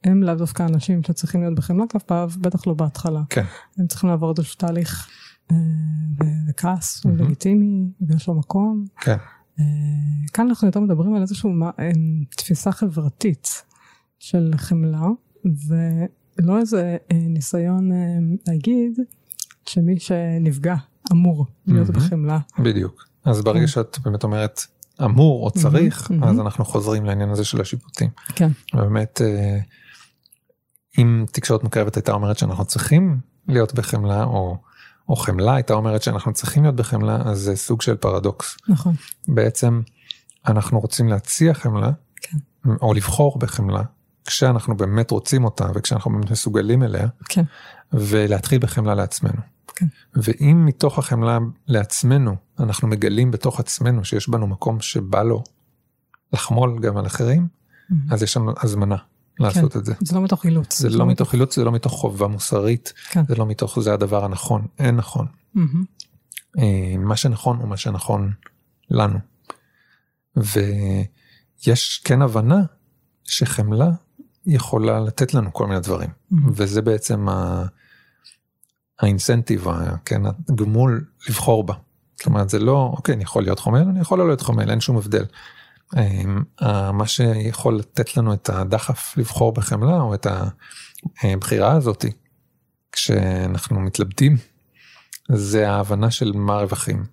הם 0.04 0.24
לאו 0.24 0.36
דווקא 0.36 0.63
אנשים 0.63 1.04
שצריכים 1.04 1.41
להיות 1.41 1.56
בחמלה 1.56 1.88
כלפיו 1.88 2.32
בטח 2.41 2.67
לא 2.67 2.74
בהתחלה. 2.74 3.21
כן, 3.30 3.45
הם 3.78 3.88
צריכים 3.88 4.10
לעבור 4.10 4.34
איזשהו 4.38 4.58
תהליך 4.58 5.10
אה, 5.52 5.58
וכעס 6.48 7.04
הוא 7.04 7.12
מהמם. 7.12 7.26
לגיטימי 7.26 7.91
ויש 8.02 8.28
לו 8.28 8.36
מקום. 8.36 8.86
כן, 9.02 9.17
אה, 9.60 9.65
כאן 10.34 10.48
אנחנו 10.48 10.67
יותר 10.67 10.80
מדברים 10.80 11.15
על 11.15 11.21
איזושהי 11.21 11.52
תפיסה 12.38 12.71
חברתית 12.71 13.63
של 14.19 14.52
חמלה 14.58 15.08
ולא 15.45 16.60
איזה 16.60 16.98
אה, 17.12 17.17
ניסיון 17.17 17.91
אה, 17.91 17.98
להגיד 18.48 19.00
שמי 19.65 20.00
שנפגע 20.00 20.76
אמור 21.12 21.46
להיות. 21.68 21.89
בחמלה. 21.89 22.39
בדיוק. 22.60 23.06
אז 23.26 23.38
כן. 23.38 23.44
ברגע 23.44 23.68
שאת 23.68 23.98
באמת 24.04 24.24
אומרת 24.24 24.62
אמור 25.04 25.46
או 25.46 25.52
צריך, 25.52 26.12
אז. 26.24 26.39
אנחנו 26.39 26.65
חוזרים 26.65 27.06
לעניין 27.06 27.30
הזה 27.30 27.46
של 27.46 27.62
השיפוטים. 27.62 28.10
כן. 28.36 28.52
באמת, 28.74 29.22
אה, 29.22 29.60
אם 30.98 31.26
תקשורת 31.32 31.63
מקרבת 31.63 31.96
הייתה 31.96 32.12
אומרת 32.12 32.38
שאנחנו 32.38 32.65
צריכים 32.65 33.20
להיות 33.48 33.74
בחמלה, 33.74 34.24
או, 34.24 34.58
או 35.10 35.15
חמלה 35.15 35.56
הייתה 35.56 35.74
אומרת 35.74 36.04
שאנחנו 36.04 36.34
צריכים 36.34 36.63
להיות 36.63 36.76
בחמלה, 36.76 37.22
אז 37.26 37.39
זה 37.39 37.56
סוג 37.56 37.82
של 37.82 37.96
פרדוקס. 37.96 38.58
נכון. 38.68 38.96
בעצם 39.28 39.82
אנחנו 40.48 40.80
רוצים 40.80 41.08
להציע 41.08 41.54
חמלה, 41.54 41.91
כן. 42.15 42.38
או 42.82 42.94
לבחור 42.94 43.39
בחמלה, 43.39 43.82
כשאנחנו 44.26 44.78
באמת 44.78 45.12
רוצים 45.12 45.46
אותה 45.46 45.68
וכשאנחנו 45.76 46.12
באמת 46.12 46.32
מסוגלים 46.32 46.84
אליה, 46.84 47.08
כן. 47.30 47.44
ולהתחיל 47.94 48.60
בחמלה 48.60 48.96
לעצמנו. 48.96 49.41
כן. 49.75 49.86
ואם 50.15 50.65
מתוך 50.65 50.99
החמלה 50.99 51.38
לעצמנו 51.67 52.36
אנחנו 52.60 52.88
מגלים 52.88 53.32
בתוך 53.32 53.60
עצמנו 53.60 54.06
שיש 54.06 54.30
בנו 54.30 54.47
מקום 54.47 54.80
שבא 54.82 55.23
לו 55.23 55.43
לחמול 56.34 56.80
גם 56.82 56.97
על 56.97 57.06
אחרים, 57.06 57.47
מהמם. 57.89 58.13
אז 58.13 58.23
יש 58.23 58.38
לנו 58.38 58.54
הזמנה 58.63 58.95
לעשות 59.39 59.78
את 59.78 59.86
זה. 59.86 59.93
זה 60.01 60.15
לא 60.15 60.21
מתוך 60.21 60.45
אילוץ. 60.45 60.80
זה 60.80 60.89
לא 60.89 61.06
מתוך 61.06 61.34
אילוץ, 61.34 61.56
זה 61.56 61.63
לא 61.63 61.71
מתוך 61.71 61.93
חובה 61.93 62.28
מוסרית, 62.28 62.93
כן. 63.10 63.23
זה 63.28 63.36
לא 63.36 63.45
מתוך 63.45 63.80
זה 63.80 63.93
הדבר 63.93 64.25
הנכון, 64.25 64.67
אין 64.80 64.95
נכון. 64.95 65.28
מהמם. 65.54 65.84
אה, 66.60 66.95
מה 66.97 67.15
שנכון 67.15 67.58
הוא 67.58 67.67
מה 67.67 67.78
שנכון 67.78 68.32
לנו. 68.91 69.19
ויש 70.36 72.01
כן 72.04 72.21
הבנה 72.21 72.62
שחמלה 73.23 73.89
יכולה 74.45 74.99
לתת 74.99 75.34
לנו 75.34 75.54
כל 75.54 75.67
מיני 75.67 75.80
דברים, 75.80 76.10
מהמם. 76.32 76.51
וזה 76.56 76.82
בעצם 76.82 77.30
ה- 77.30 77.65
האינסנטיב, 78.99 79.65
כן, 80.05 80.21
הגמול 80.49 81.05
לבחור 81.29 81.63
בה. 81.63 81.73
זאת 82.17 82.25
אומרת 82.25 82.49
זה 82.49 82.60
לא, 82.60 82.91
אוקיי, 82.97 83.15
אני 83.15 83.23
יכול 83.23 83.43
להיות 83.43 83.60
חומל, 83.60 83.79
אני 83.81 83.99
יכול 83.99 84.19
לא 84.19 84.27
להיות 84.27 84.41
חומל, 84.41 84.69
אין 84.69 84.81
שום 84.81 84.97
הבדל. 84.97 85.25
ה- 86.62 86.91
מה 86.91 87.08
שיכול 87.08 87.75
לתת 87.77 88.17
לנו 88.17 88.34
את 88.34 88.49
הדחף 88.49 89.13
לבחור 89.17 89.53
בחמלה, 89.53 90.01
או 90.01 90.13
את 90.13 90.27
הבחירה 91.23 91.71
הזאתי, 91.71 92.12
כשאנחנו 92.91 93.79
מתלבטים, 93.79 94.38
זה 95.31 95.69
ההבנה 95.69 96.12
של 96.12 96.31
מה 96.31 96.53
הרווחים 96.55 97.03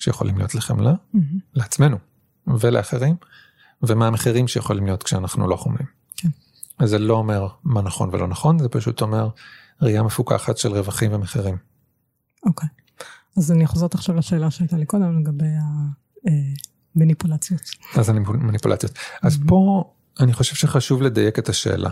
שיכולים 0.00 0.38
להיות 0.38 0.54
לחמלה, 0.54 0.94
מהמם. 1.14 1.26
לעצמנו 1.54 1.96
ולאחרים, 2.46 3.16
ומה 3.82 4.06
המחירים 4.06 4.48
שיכולים 4.48 4.86
להיות 4.86 5.02
כשאנחנו 5.02 5.48
לא 5.48 5.56
חומלים. 5.56 5.86
כן. 6.16 6.28
זה 6.86 6.98
לא 6.98 7.14
אומר 7.14 7.48
מה 7.64 7.82
נכון 7.82 8.08
ולא 8.12 8.26
נכון, 8.28 8.58
זה 8.58 8.68
פשוט 8.68 9.02
אומר 9.02 9.28
ראייה 9.82 10.02
מפוקחת 10.02 10.58
של 10.58 10.72
רווחים 10.72 11.12
ומחירים. 11.12 11.56
אוקיי. 12.46 12.68
אז 13.38 13.52
אני 13.52 13.66
חוזרת 13.66 13.94
עכשיו 13.94 14.14
לשאלה 14.16 14.50
שהייתה 14.50 14.76
לי 14.76 14.86
קודם 14.86 15.20
לגבי 15.20 15.46
המניפולציות. 16.96 17.60
אז 17.96 18.10
אני 18.10 18.20
מניפולציות. 18.20 18.92
אז 19.22 19.36
Mhm. 19.36 19.48
פה 19.48 19.84
אני 20.20 20.32
חושב 20.32 20.54
שחשוב 20.54 21.02
לדייק 21.02 21.38
את 21.38 21.48
השאלה. 21.48 21.90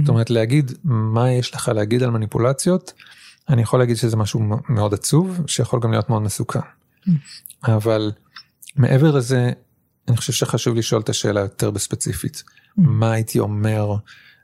זאת 0.00 0.08
אומרת 0.08 0.30
להגיד 0.30 0.72
מה 0.84 1.30
יש 1.32 1.54
לך 1.54 1.68
להגיד 1.68 2.02
על 2.02 2.10
מניפולציות, 2.10 2.92
אני 3.48 3.62
יכול 3.62 3.78
להגיד 3.78 3.96
שזה 3.96 4.16
משהו 4.16 4.40
מאוד 4.68 4.94
עצוב 4.94 5.40
שיכול 5.46 5.80
גם 5.80 5.90
להיות 5.90 6.10
מאוד 6.10 6.22
מסוכן. 6.22 6.58
Mm. 6.58 7.10
אבל 7.64 8.12
מעבר 8.76 9.16
לזה 9.16 9.50
אני 10.08 10.16
חושב 10.16 10.32
שחשוב 10.32 10.76
לשאול 10.76 11.00
את 11.00 11.08
השאלה 11.08 11.40
יותר 11.40 11.70
בספציפית. 11.70 12.42
מה 12.76 13.12
הייתי 13.12 13.38
אומר 13.38 13.94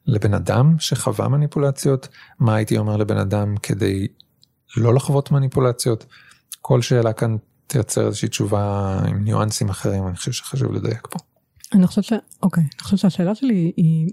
לבן 0.07 0.35
אדם 0.35 0.77
שחווה 0.79 1.29
מניפולציות, 1.29 2.09
מה 2.39 2.55
הייתי 2.55 2.79
אומר 2.79 2.97
לבן 2.97 3.17
אדם 3.17 3.55
כדי 3.63 4.07
לא 4.77 4.95
לחוות 4.95 5.31
מניפולציות. 5.31 6.07
כל 6.61 6.83
שאלה 6.83 7.13
כאן 7.13 7.37
תייצר 7.67 8.07
איזושהי 8.07 8.29
תשובה 8.29 8.99
עם 9.09 9.25
ניואנסים 9.25 9.69
אחרים, 9.69 10.07
אני 10.07 10.17
חושב 10.17 10.33
שחשוב 10.33 10.73
לדייק 10.73 11.09
פה. 11.11 11.19
אני 11.75 11.87
חושבת 11.87 12.05
ש... 12.05 12.13
אוקיי, 12.43 12.63
אני 12.63 12.83
חושבת 12.83 12.99
שהשאלה 12.99 13.35
שלי 13.35 13.73
היא 13.77 14.11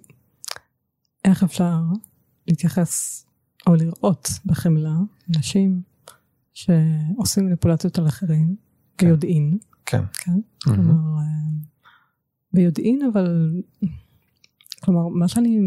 איך 1.26 1.44
אפשר 1.44 1.80
להתייחס 2.48 3.26
או 3.68 3.76
לראות 3.76 4.30
בחמלה 4.46 4.94
נשים 5.30 5.82
שעושים 6.54 7.46
מניפולציות 7.46 7.98
על 7.98 8.08
אחרים 8.08 8.56
כן. 8.98 9.08
ביודעין. 9.08 9.58
כן. 9.86 10.02
כן. 10.14 10.32
מהמם. 10.66 10.84
כלומר, 10.84 11.20
אה, 11.20 11.24
ביודעין, 12.54 13.02
אבל, 13.14 13.62
כלומר, 14.80 15.08
מה 15.08 15.28
שאני 15.28 15.60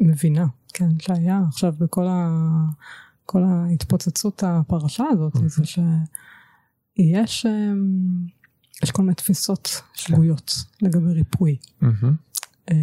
מבינה, 0.00 0.46
כן, 0.74 0.98
שהיה 0.98 1.40
עכשיו 1.48 1.74
בכל 1.78 2.06
ה... 2.08 2.28
כל 3.30 3.42
ההתפוצצות 3.44 4.42
הפרשה 4.46 5.04
הזאת, 5.10 5.34
מהמם. 5.34 5.48
זה 5.48 5.62
שיש 5.64 7.46
אמ, 7.46 8.26
יש 8.82 8.90
כל 8.90 9.02
מיני 9.02 9.14
תפיסות 9.14 9.82
שגויות 9.94 10.52
לגבי 10.82 11.12
ריפוי 11.12 11.56
מהמם. 11.80 12.16
אה, 12.70 12.76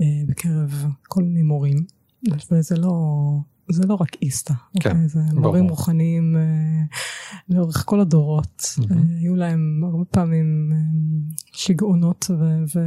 אה, 0.00 0.22
בקרב 0.28 0.84
כל 1.08 1.22
מיני 1.22 1.42
מורים, 1.42 1.86
וזה 2.52 2.76
לא, 2.76 2.92
זה 3.70 3.82
לא 3.86 3.94
רק 3.94 4.16
איסתא, 4.22 4.54
כן, 4.80 4.90
אוקיי? 4.90 5.08
זה 5.08 5.20
ברור. 5.30 5.40
מורים 5.40 5.68
רוחניים 5.68 6.36
אה, 6.36 6.82
לאורך 7.48 7.82
כל 7.86 8.00
הדורות. 8.00 8.62
אה, 8.90 8.96
היו 9.20 9.36
להם 9.36 9.84
הרבה 9.84 10.04
פעמים 10.04 10.72
אה, 10.72 10.78
שיגעונות 11.52 12.26
ו... 12.30 12.64
ו 12.74 12.80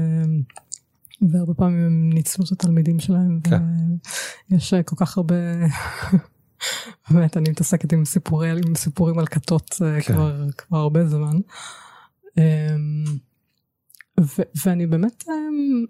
והרבה 1.31 1.53
פעמים 1.53 1.85
הם 1.85 2.09
ניצלו 2.13 2.45
את 2.45 2.51
התלמידים 2.51 2.99
שלהם, 2.99 3.39
כן. 3.43 3.61
ויש 4.49 4.73
כל 4.85 4.95
כך 4.95 5.17
הרבה, 5.17 5.35
באמת 7.11 7.37
אני 7.37 7.49
מתעסקת 7.49 7.93
עם, 7.93 8.05
סיפורי, 8.05 8.51
עם 8.51 8.75
סיפורים 8.75 9.19
על 9.19 9.25
כתות 9.25 9.75
כן. 9.79 10.13
כבר, 10.13 10.45
כבר 10.57 10.77
הרבה 10.77 11.07
זמן. 11.07 11.37
אמ, 12.37 13.03
ו- 14.19 14.49
ואני 14.65 14.87
באמת, 14.87 15.23
אמ, 15.29 15.85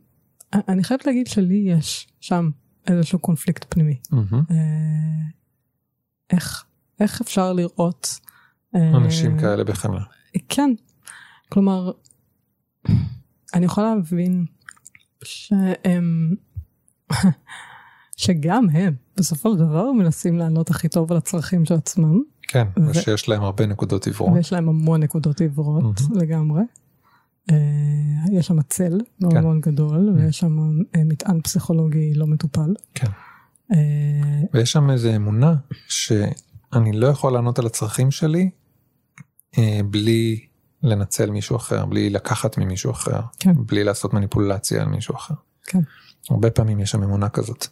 אני 0.53 0.83
חייבת 0.83 1.05
להגיד 1.05 1.27
שלי 1.27 1.63
יש 1.67 2.07
שם 2.19 2.49
איזשהו 2.87 3.19
קונפליקט 3.19 3.65
פנימי. 3.69 3.99
אה, 4.13 4.55
איך, 6.29 6.65
איך 6.99 7.21
אפשר 7.21 7.53
לראות... 7.53 8.19
אה, 8.75 8.97
אנשים 8.97 9.39
כאלה 9.39 9.63
בחמלה. 9.63 10.03
כן, 10.49 10.73
כלומר, 11.49 11.91
אני 13.53 13.65
יכולה 13.65 13.95
להבין 13.95 14.45
שהם, 15.23 16.35
שגם 18.17 18.69
הם 18.69 18.95
בסופו 19.17 19.53
של 19.53 19.59
דבר 19.59 19.91
מנסים 19.91 20.37
לענות 20.37 20.69
הכי 20.69 20.89
טוב 20.89 21.11
על 21.11 21.17
הצרכים 21.17 21.65
של 21.65 21.73
עצמם, 21.73 22.21
כן, 22.41 22.67
ו- 22.79 22.89
ושיש 22.89 23.29
להם 23.29 23.43
הרבה 23.43 23.65
נקודות 23.65 24.05
עיוורון. 24.05 24.33
ויש 24.33 24.53
להם 24.53 24.69
המון 24.69 25.03
נקודות 25.03 25.41
עיוורות 25.41 25.83
מהמם. 25.83 26.21
לגמרי. 26.21 26.61
אה, 27.49 27.55
יש 28.31 28.47
שם 28.47 28.61
צל 28.61 28.99
מאוד 29.21 29.33
כן. 29.33 29.41
מאוד 29.41 29.59
גדול, 29.59 29.97
מהמם. 29.97 30.25
ויש 30.25 30.39
שם 30.39 30.57
אה, 30.95 31.03
מטען 31.05 31.41
פסיכולוגי 31.41 32.13
לא 32.13 32.27
מטופל. 32.27 32.73
כן. 32.95 33.07
אה, 33.71 34.41
ויש 34.53 34.71
שם 34.71 34.89
איזה 34.89 35.15
אמונה 35.15 35.55
שאני 35.87 36.91
לא 36.91 37.07
יכול 37.07 37.33
לענות 37.33 37.59
על 37.59 37.65
הצרכים 37.65 38.11
שלי 38.11 38.49
בלי 39.89 40.45
לנצל 40.83 41.31
מישהו 41.31 41.55
אחר, 41.55 41.85
בלי 41.85 42.09
לקחת 42.09 42.57
ממישהו 42.57 42.91
אחר, 42.91 43.19
כן. 43.39 43.53
בלי 43.65 43.83
לעשות 43.83 44.13
מניפולציה 44.13 44.81
על 44.81 44.87
מישהו 44.87 45.15
אחר. 45.15 45.33
כן. 45.63 45.79
הרבה 46.29 46.51
פעמים 46.51 46.79
יש 46.79 46.91
שם 46.91 47.03
אמונה 47.03 47.29
כזאת. 47.29 47.67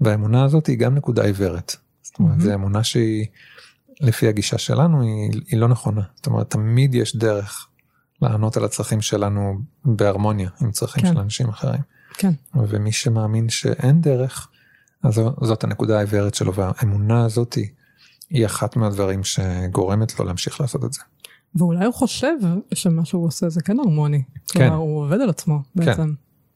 והאמונה 0.00 0.44
הזאת 0.44 0.66
היא 0.66 0.78
גם 0.78 0.94
נקודה 0.94 1.24
עיוורת. 1.24 1.76
זאת 2.02 2.18
אומרת, 2.18 2.30
מהמם. 2.30 2.44
זו 2.44 2.54
אמונה 2.54 2.84
שהיא, 2.84 3.26
לפי 4.00 4.28
הגישה 4.28 4.58
שלנו, 4.58 5.02
היא, 5.02 5.40
היא 5.46 5.60
לא 5.60 5.68
נכונה. 5.68 6.02
זאת 6.14 6.26
אומרת, 6.26 6.50
תמיד 6.50 6.94
יש 6.94 7.16
דרך 7.16 7.69
לענות 8.22 8.56
על 8.56 8.64
הצרכים 8.64 9.00
שלנו 9.00 9.58
בהרמוניה 9.84 10.50
עם 10.60 10.70
צרכים 10.70 11.02
כן. 11.02 11.12
של 11.12 11.18
אנשים 11.18 11.48
אחרים. 11.48 11.80
כן. 12.14 12.32
ומי 12.54 12.92
שמאמין 12.92 13.48
שאין 13.48 14.00
דרך, 14.00 14.48
אז 15.02 15.20
זאת 15.42 15.64
הנקודה 15.64 15.96
העיוורת 15.96 16.34
שלו, 16.34 16.54
והאמונה 16.54 17.24
הזאת 17.24 17.56
היא, 18.30 18.46
אחת 18.46 18.76
מהדברים 18.76 19.24
שגורמת 19.24 20.18
לו 20.18 20.24
להמשיך 20.24 20.60
לעשות 20.60 20.84
את 20.84 20.92
זה. 20.92 21.00
ואולי 21.54 21.84
הוא 21.84 21.94
חושב 21.94 22.36
שמה 22.74 23.04
שהוא 23.04 23.26
עושה 23.26 23.48
זה 23.48 23.62
כן 23.62 23.80
הרמוני. 23.80 24.22
כן. 24.48 24.58
כלומר, 24.58 24.76
הוא 24.76 25.04
עובד 25.04 25.20
על 25.20 25.30
עצמו 25.30 25.62
בעצם. 25.74 26.14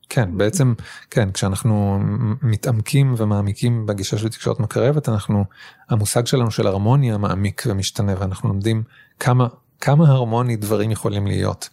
כן, 0.09 0.39
בעצם, 0.39 0.75
כן, 1.11 1.33
כשאנחנו 1.33 1.99
מתעמקים 2.43 3.15
ומעמיקים 3.17 3.87
בגישה 3.87 4.19
של 4.19 4.29
תקשורת 4.29 4.61
מקרבת, 4.61 5.09
אנחנו, 5.09 5.45
המושג 5.89 6.27
שלנו 6.27 6.51
של 6.51 6.67
הרמוניה 6.67 7.19
מעמיק 7.19 7.63
ומשתנה, 7.67 8.15
ואנחנו 8.19 8.49
לומדים 8.49 8.83
כמה, 9.21 9.49
כמה 9.81 10.09
הרמוני 10.09 10.57
דברים 10.57 10.91
יכולים 10.91 11.27
להיות. 11.27 11.69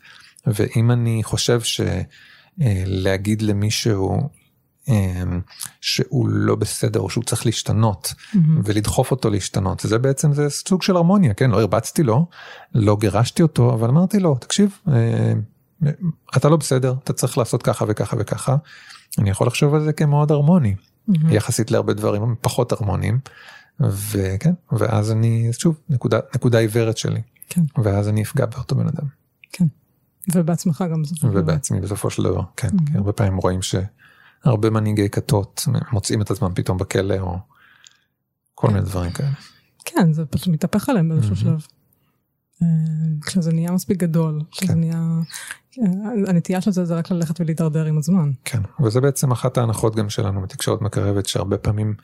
ואם 0.47 0.91
אני 0.91 1.21
חושב 1.23 1.61
שלהגיד 2.57 3.41
למישהו 3.41 4.29
אה, 4.89 5.23
שהוא 5.81 6.29
לא 6.29 6.55
בסדר 6.55 6.99
או 6.99 7.09
שהוא 7.09 7.23
צריך 7.23 7.45
להשתנות 7.45 8.13
מהמם. 8.33 8.61
ולדחוף 8.65 9.11
אותו 9.11 9.29
להשתנות 9.29 9.79
זה 9.79 9.97
בעצם 9.97 10.33
זה 10.33 10.49
סוג 10.49 10.81
של 10.81 10.95
הרמוניה 10.95 11.33
כן 11.33 11.51
לא 11.51 11.59
הרבצתי 11.59 12.03
לו 12.03 12.25
לא 12.75 12.97
גירשתי 12.99 13.43
אותו 13.43 13.73
אבל 13.73 13.89
אמרתי 13.89 14.19
לו 14.19 14.35
תקשיב 14.35 14.77
אה, 14.87 15.33
אתה 16.37 16.49
לא 16.49 16.57
בסדר 16.57 16.95
אתה 17.03 17.13
צריך 17.13 17.37
לעשות 17.37 17.63
ככה 17.63 17.85
וככה 17.87 18.17
וככה 18.19 18.55
אני 19.17 19.29
יכול 19.29 19.47
לחשוב 19.47 19.73
על 19.73 19.83
זה 19.83 19.93
כמאוד 19.93 20.31
הרמוני 20.31 20.75
מהמם. 21.07 21.29
יחסית 21.29 21.71
להרבה 21.71 21.93
דברים 21.93 22.35
פחות 22.41 22.71
הרמוניים 22.71 23.19
וכן 23.79 24.53
ואז 24.71 25.11
אני 25.11 25.49
שוב 25.51 25.75
נקודה 25.89 26.19
נקודה 26.35 26.59
עיוורת 26.59 26.97
שלי 26.97 27.21
כן. 27.53 27.61
ואז 27.83 28.09
אני 28.09 28.23
אפגע 28.23 28.45
באותו 28.45 28.75
בן 28.75 28.87
אדם 28.87 29.07
ובעצמך 30.33 30.83
גם 30.91 31.01
בסופו 31.01 31.21
של 31.21 31.27
דבר. 31.27 31.39
ובעצמי 31.39 31.81
בסופו 31.81 32.09
של 32.09 32.23
דבר 32.23 32.41
כן 32.57 32.67
Mhm. 32.67 32.91
כי 32.91 32.97
הרבה 32.97 33.11
פעמים 33.11 33.37
רואים 33.37 33.59
שהרבה 33.61 34.69
מנהיגי 34.69 35.09
כתות 35.09 35.67
מוצאים 35.91 36.21
את 36.21 36.31
עצמם 36.31 36.51
פתאום 36.55 36.77
בכלא 36.77 37.19
או 37.19 37.37
כל 38.55 38.67
כן. 38.67 38.73
מיני 38.73 38.85
דברים 38.85 39.11
כאלה. 39.11 39.31
כן, 39.85 40.13
זה 40.13 40.25
פשוט 40.25 40.47
מתהפך 40.47 40.89
עליהם 40.89 41.09
באיזשהו 41.09 41.35
מהמם. 41.35 41.59
שלב. 41.59 41.67
אה, 42.61 42.67
כשזה 43.25 43.53
נהיה 43.53 43.71
מספיק 43.71 43.97
גדול, 43.97 44.41
כשזה 44.51 44.73
כן. 44.73 44.79
נהיה... 44.79 45.09
אה, 45.79 45.85
הנטייה 46.27 46.61
של 46.61 46.71
זה 46.71 46.85
זה 46.85 46.95
רק 46.95 47.11
ללכת 47.11 47.41
ולהידרדר 47.41 47.85
עם 47.85 47.97
הזמן. 47.97 48.31
כן, 48.45 48.61
וזה 48.83 49.01
בעצם 49.01 49.31
אחת 49.31 49.57
ההנחות 49.57 49.95
גם 49.95 50.09
שלנו 50.09 50.41
בתקשורת 50.41 50.81
מקרבת, 50.81 51.25
שהרבה 51.25 51.57
פעמים 51.57 51.95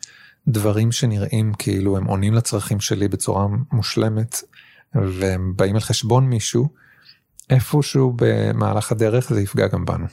דברים 0.47 0.91
שנראים 0.91 1.53
כאילו 1.53 1.97
הם 1.97 2.05
עונים 2.05 2.33
לצרכים 2.33 2.79
שלי 2.79 3.07
בצורה 3.07 3.47
מושלמת, 3.71 4.41
והם 4.95 5.53
באים 5.55 5.75
על 5.75 5.81
חשבון 5.81 6.25
מישהו, 6.25 6.69
איפשהו 7.49 8.13
במהלך 8.15 8.91
הדרך 8.91 9.33
זה 9.33 9.41
יפגע 9.41 9.67
גם 9.67 9.85
בנו. 9.85 10.05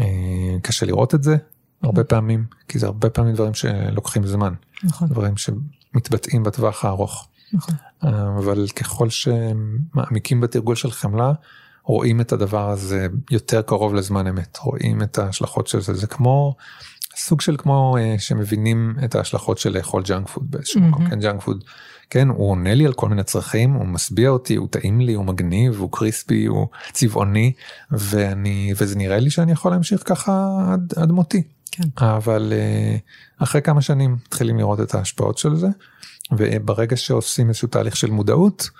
אה, 0.00 0.58
קשה 0.62 0.86
לראות 0.86 1.14
את 1.14 1.22
זה 1.22 1.36
הרבה 1.82 2.04
פעמים, 2.04 2.44
כי 2.68 2.78
זה 2.78 2.86
הרבה 2.86 3.10
פעמים 3.10 3.34
דברים 3.34 3.54
שלוקחים 3.54 4.26
זמן, 4.26 4.54
נכון, 4.84 5.08
דברים 5.08 5.34
שמתבטאים 5.36 6.42
בטווח 6.42 6.84
הארוך. 6.84 7.28
נכון. 7.52 7.74
אבל 8.38 8.66
ככל 8.76 9.08
שמעמיקים 9.10 10.40
בתרגול 10.40 10.74
של 10.76 10.90
חמלה, 10.90 11.32
רואים 11.84 12.20
את 12.20 12.32
הדבר 12.32 12.70
הזה 12.70 13.06
יותר 13.30 13.62
קרוב 13.62 13.94
לזמן 13.94 14.26
אמת, 14.26 14.58
רואים 14.62 15.02
את 15.02 15.18
ההשלכות 15.18 15.66
של 15.66 15.80
זה, 15.80 15.94
זה 15.94 16.06
כמו 16.06 16.56
סוג 17.16 17.40
של 17.40 17.56
כמו 17.58 17.96
אה, 17.98 18.14
שמבינים 18.18 18.94
את 19.04 19.14
ההשלכות 19.14 19.58
של 19.58 19.76
לאכול 19.76 20.02
ג'אנק 20.02 20.28
פוד 20.28 20.50
באיזשהו 20.50 20.80
מקום, 20.80 21.02
מהמם. 21.02 21.10
כן 21.10 21.20
ג'אנק 21.20 21.42
פוד, 21.42 21.64
כן 22.10 22.28
הוא 22.28 22.50
עונה 22.50 22.74
לי 22.74 22.86
על 22.86 22.92
כל 22.92 23.08
מיני 23.08 23.24
צרכים, 23.24 23.72
הוא 23.72 23.86
משביע 23.86 24.28
אותי, 24.28 24.56
הוא 24.56 24.68
טעים 24.70 25.00
לי, 25.00 25.14
הוא 25.14 25.24
מגניב, 25.24 25.80
הוא 25.80 25.88
קריספי, 25.92 26.46
הוא 26.46 26.66
צבעוני, 26.92 27.52
ואני, 27.90 28.72
וזה 28.76 28.98
נראה 28.98 29.18
לי 29.18 29.30
שאני 29.30 29.52
יכול 29.52 29.70
להמשיך 29.70 30.02
ככה 30.06 30.58
עד, 30.72 30.92
עד 30.96 31.12
מותי. 31.12 31.42
כן. 31.70 31.88
אבל 31.96 32.52
אה, 32.56 32.96
אחרי 33.38 33.62
כמה 33.62 33.82
שנים 33.82 34.12
מתחילים 34.12 34.58
לראות 34.58 34.80
את 34.80 34.94
ההשפעות 34.94 35.38
של 35.38 35.56
זה, 35.56 35.68
וברגע 36.32 36.96
שעושים 36.96 37.48
איזשהו 37.48 37.68
תהליך 37.68 37.96
של 37.96 38.10
מודעות, 38.10 38.70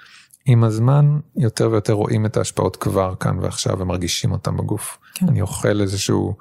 עם 0.47 0.65
הזמן 0.65 1.19
יותר 1.37 1.71
ויותר 1.71 1.93
רואים 1.93 2.27
את 2.27 2.37
ההשפעות 2.37 2.77
כבר 2.77 3.15
כאן 3.21 3.39
ועכשיו 3.39 3.79
ומרגישים 3.79 4.33
אותם 4.33 4.57
בגוף. 4.57 4.99
כן. 5.15 5.29
אני 5.29 5.41
אוכל 5.41 5.81
איזשהו 5.81 6.35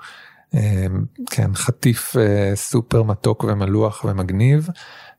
אה, 0.55 0.85
כן 1.31 1.55
חטיף 1.55 2.17
אה, 2.17 2.51
סופר 2.55 3.03
מתוק 3.03 3.43
ומלוח 3.43 4.05
ומגניב 4.05 4.69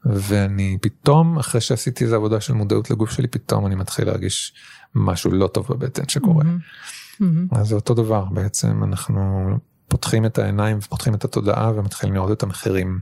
ואני 0.05 0.79
פתאום 0.81 1.39
אחרי 1.39 1.61
שעשיתי 1.61 2.05
איזה 2.05 2.17
עבודה 2.17 2.41
של 2.41 2.53
מודעות 2.53 2.91
לגוף 2.91 3.11
שלי 3.11 3.29
פתאום 3.29 3.67
אני 3.67 3.75
מתחיל 3.75 4.07
להרגיש 4.07 4.55
משהו 4.95 5.31
לא 5.31 5.47
טוב 5.47 5.67
בבטן 5.71 6.09
שקורה. 6.09 6.45
מהמם. 6.45 6.59
מהמם. 7.21 7.47
אז 7.51 7.69
זה 7.69 7.75
אותו 7.75 7.95
דבר 7.95 8.25
בעצם 8.25 8.85
אנחנו 8.85 9.47
פותחים 9.89 10.27
את 10.27 10.39
העיניים 10.39 10.79
ופותחים 10.79 11.15
את 11.15 11.25
התודעה 11.25 11.73
ומתחילים 11.77 12.15
לראות 12.15 12.33
את 12.33 12.43
המחירים 12.43 13.01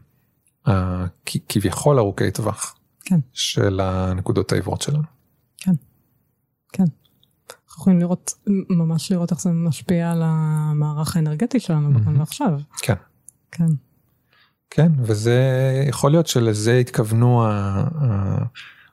הכביכול 0.67 1.99
ארוכי 1.99 2.31
טווח 2.31 2.75
כן. 3.05 3.21
של 3.33 3.81
הנקודות 3.81 4.53
העיוורות 4.53 4.83
שלנו. 4.83 5.03
כן, 5.59 5.73
כן. 6.73 6.85
אנחנו 7.69 7.81
יכולים 7.81 8.01
לראות, 8.01 8.33
ממש 8.71 9.13
לראות 9.13 9.31
איך 9.31 9.41
זה 9.41 9.51
משפיע 9.51 10.11
על 10.11 10.23
המערך 10.25 11.17
האנרגטי 11.17 11.61
שלנו 11.61 11.91
בכאן 11.91 12.05
מהמם. 12.05 12.19
ועכשיו. 12.19 12.61
כן. 12.83 12.95
כן. 13.53 13.69
כן, 14.71 14.93
וזה 15.03 15.41
יכול 15.89 16.11
להיות 16.11 16.27
שלזה 16.27 16.77
התכוונו 16.79 17.45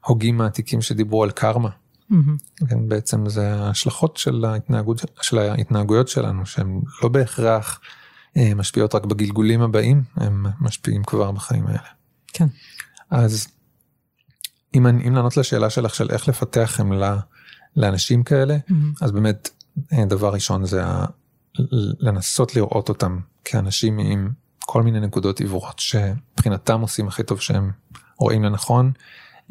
ההוגים 0.03 0.41
העתיקים 0.41 0.81
שדיברו 0.81 1.23
על 1.23 1.31
קרמה. 1.31 1.69
מהמם. 2.09 2.37
כן, 2.69 2.89
בעצם 2.89 3.29
זה 3.29 3.53
ההשלכות 3.53 4.17
של, 4.17 4.45
ההתנהגות, 4.45 5.01
של 5.21 5.37
ההתנהגויות 5.37 6.07
שלנו 6.07 6.45
שהן 6.45 6.81
לא 7.03 7.09
בהכרח 7.09 7.79
אה, 8.37 8.55
משפיעות 8.55 8.95
רק 8.95 9.05
בגלגולים 9.05 9.61
הבאים, 9.61 10.03
הם 10.15 10.45
משפיעים 10.61 11.03
כבר 11.03 11.31
בחיים 11.31 11.67
האלה. 11.67 11.79
כן. 12.27 12.47
אז 13.09 13.47
אם, 14.75 14.87
אני, 14.87 15.07
אם 15.07 15.15
לענות 15.15 15.37
לשאלה 15.37 15.69
שלך 15.69 15.95
של 15.95 16.07
איך 16.11 16.27
לפתח 16.27 16.71
חמלה 16.73 17.17
לאנשים 17.75 18.23
כאלה, 18.23 18.57
מהמם. 18.69 18.93
אז 19.01 19.11
באמת 19.11 19.49
אה, 19.93 20.05
דבר 20.05 20.33
ראשון 20.33 20.65
זה 20.65 20.85
ה- 20.85 21.05
לנסות 21.99 22.55
לראות 22.55 22.89
אותם 22.89 23.19
כאנשים 23.45 23.99
עם 23.99 24.29
כל 24.65 24.83
מיני 24.83 24.99
נקודות 24.99 25.39
עיוורות 25.39 25.79
שמבחינתם 25.79 26.81
עושים 26.81 27.07
הכי 27.07 27.23
טוב 27.23 27.41
שהם 27.41 27.71
רואים 28.19 28.43
לנכון, 28.43 28.91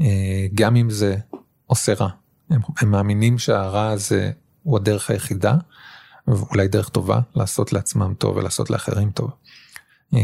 אה, 0.01 0.47
גם 0.55 0.77
אם 0.77 0.91
זה 0.91 1.17
עושה 1.67 1.95
רע. 1.95 2.09
הם, 2.51 2.61
הם 2.81 2.91
מאמינים 2.91 3.39
שהרע 3.39 3.87
הזה 3.87 4.31
הוא 4.63 4.77
הדרך 4.77 5.11
היחידה, 5.11 5.55
ואולי 6.29 6.69
דרך 6.69 6.89
טובה 6.89 7.21
לעשות 7.35 7.73
לעצמם 7.73 8.15
טוב 8.19 8.37
ולעשות 8.37 8.71
לאחרים 8.71 9.11
טוב. 9.11 9.31
אה, 10.15 10.21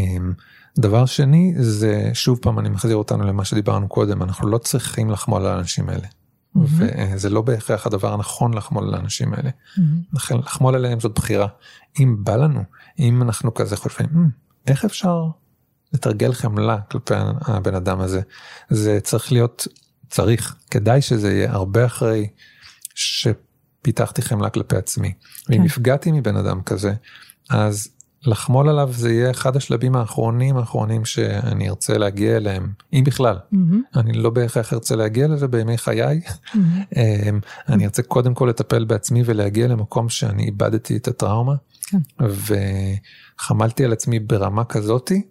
דבר 0.79 1.07
שני 1.07 1.55
זה 1.57 2.11
שוב 2.15 2.39
פעם 2.43 2.59
אני 2.59 2.69
מחזיר 2.69 2.97
אותנו 2.97 3.25
למה 3.25 3.45
שדיברנו 3.45 3.89
קודם 3.89 4.23
אנחנו 4.23 4.49
לא 4.49 4.59
צריכים 4.59 5.11
לחמול 5.11 5.47
על 5.47 5.57
האנשים 5.57 5.89
האלה 5.89 6.07
מהמם. 6.55 6.67
וזה 7.15 7.31
לא 7.31 7.43
בהכרח 7.43 7.87
הדבר 7.87 8.13
הנכון 8.13 8.55
לחמול 8.55 8.85
על 8.89 8.95
האנשים 8.95 9.35
האלה. 9.35 9.51
מהמם. 9.77 10.01
לכן 10.13 10.39
לחמול 10.39 10.75
עליהם 10.75 11.01
זאת 11.01 11.15
בחירה. 11.15 11.47
אם 12.01 12.17
בא 12.25 12.37
לנו, 12.37 12.65
אם 12.99 13.23
אנחנו 13.23 13.55
כזה 13.55 13.77
חושבים, 13.77 14.09
"מ, 14.13 14.29
איך 14.71 14.85
אפשר 14.85 15.27
לתרגל 15.93 16.33
חמלה 16.33 16.79
כלפי 16.81 17.15
הבן 17.41 17.75
אדם 17.75 18.01
הזה, 18.01 18.21
זה 18.71 18.99
צריך 19.03 19.33
להיות, 19.33 19.67
צריך, 20.11 20.57
כדאי 20.71 21.03
שזה 21.03 21.33
יהיה 21.33 21.53
הרבה 21.53 21.87
אחרי 21.87 22.29
שפיתחתי 22.95 24.23
חמלה 24.23 24.51
כלפי 24.51 24.77
עצמי. 24.77 25.13
ואם 25.49 25.59
כן. 25.59 25.65
נפגעתי 25.65 26.13
מבן 26.13 26.37
אדם 26.37 26.63
כזה, 26.63 26.93
אז 27.51 27.89
לחמול 28.27 28.69
עליו 28.69 28.89
זה 28.93 29.13
יהיה 29.13 29.31
אחד 29.31 29.57
השלבים 29.57 29.97
האחרונים 29.97 30.57
האחרונים 30.57 31.05
שאני 31.05 31.69
ארצה 31.69 31.99
להגיע 31.99 32.37
אליהם, 32.37 32.73
אם 32.93 33.03
בכלל. 33.07 33.39
מהמם. 33.53 33.83
אני 33.97 34.13
לא 34.13 34.31
בהכרח 34.31 34.73
ארצה 34.73 34.97
להגיע 34.97 35.29
לזה 35.29 35.49
בימי 35.49 35.79
חיי, 35.79 36.21
מהמם. 36.55 36.83
אמ, 36.97 37.41
אני 37.69 37.85
ארצה 37.85 38.03
קודם 38.03 38.35
כל 38.35 38.47
לטפל 38.47 38.85
בעצמי 38.85 39.23
ולהגיע 39.25 39.69
למקום 39.69 40.09
שאני 40.09 40.45
איבדתי 40.45 40.97
את 40.97 41.09
הטראומה 41.09 41.55
כן. 41.91 42.25
וחמלתי 43.39 43.85
על 43.85 43.93
עצמי 43.93 44.21
ברמה 44.21 44.65
כזאתי 44.65 45.23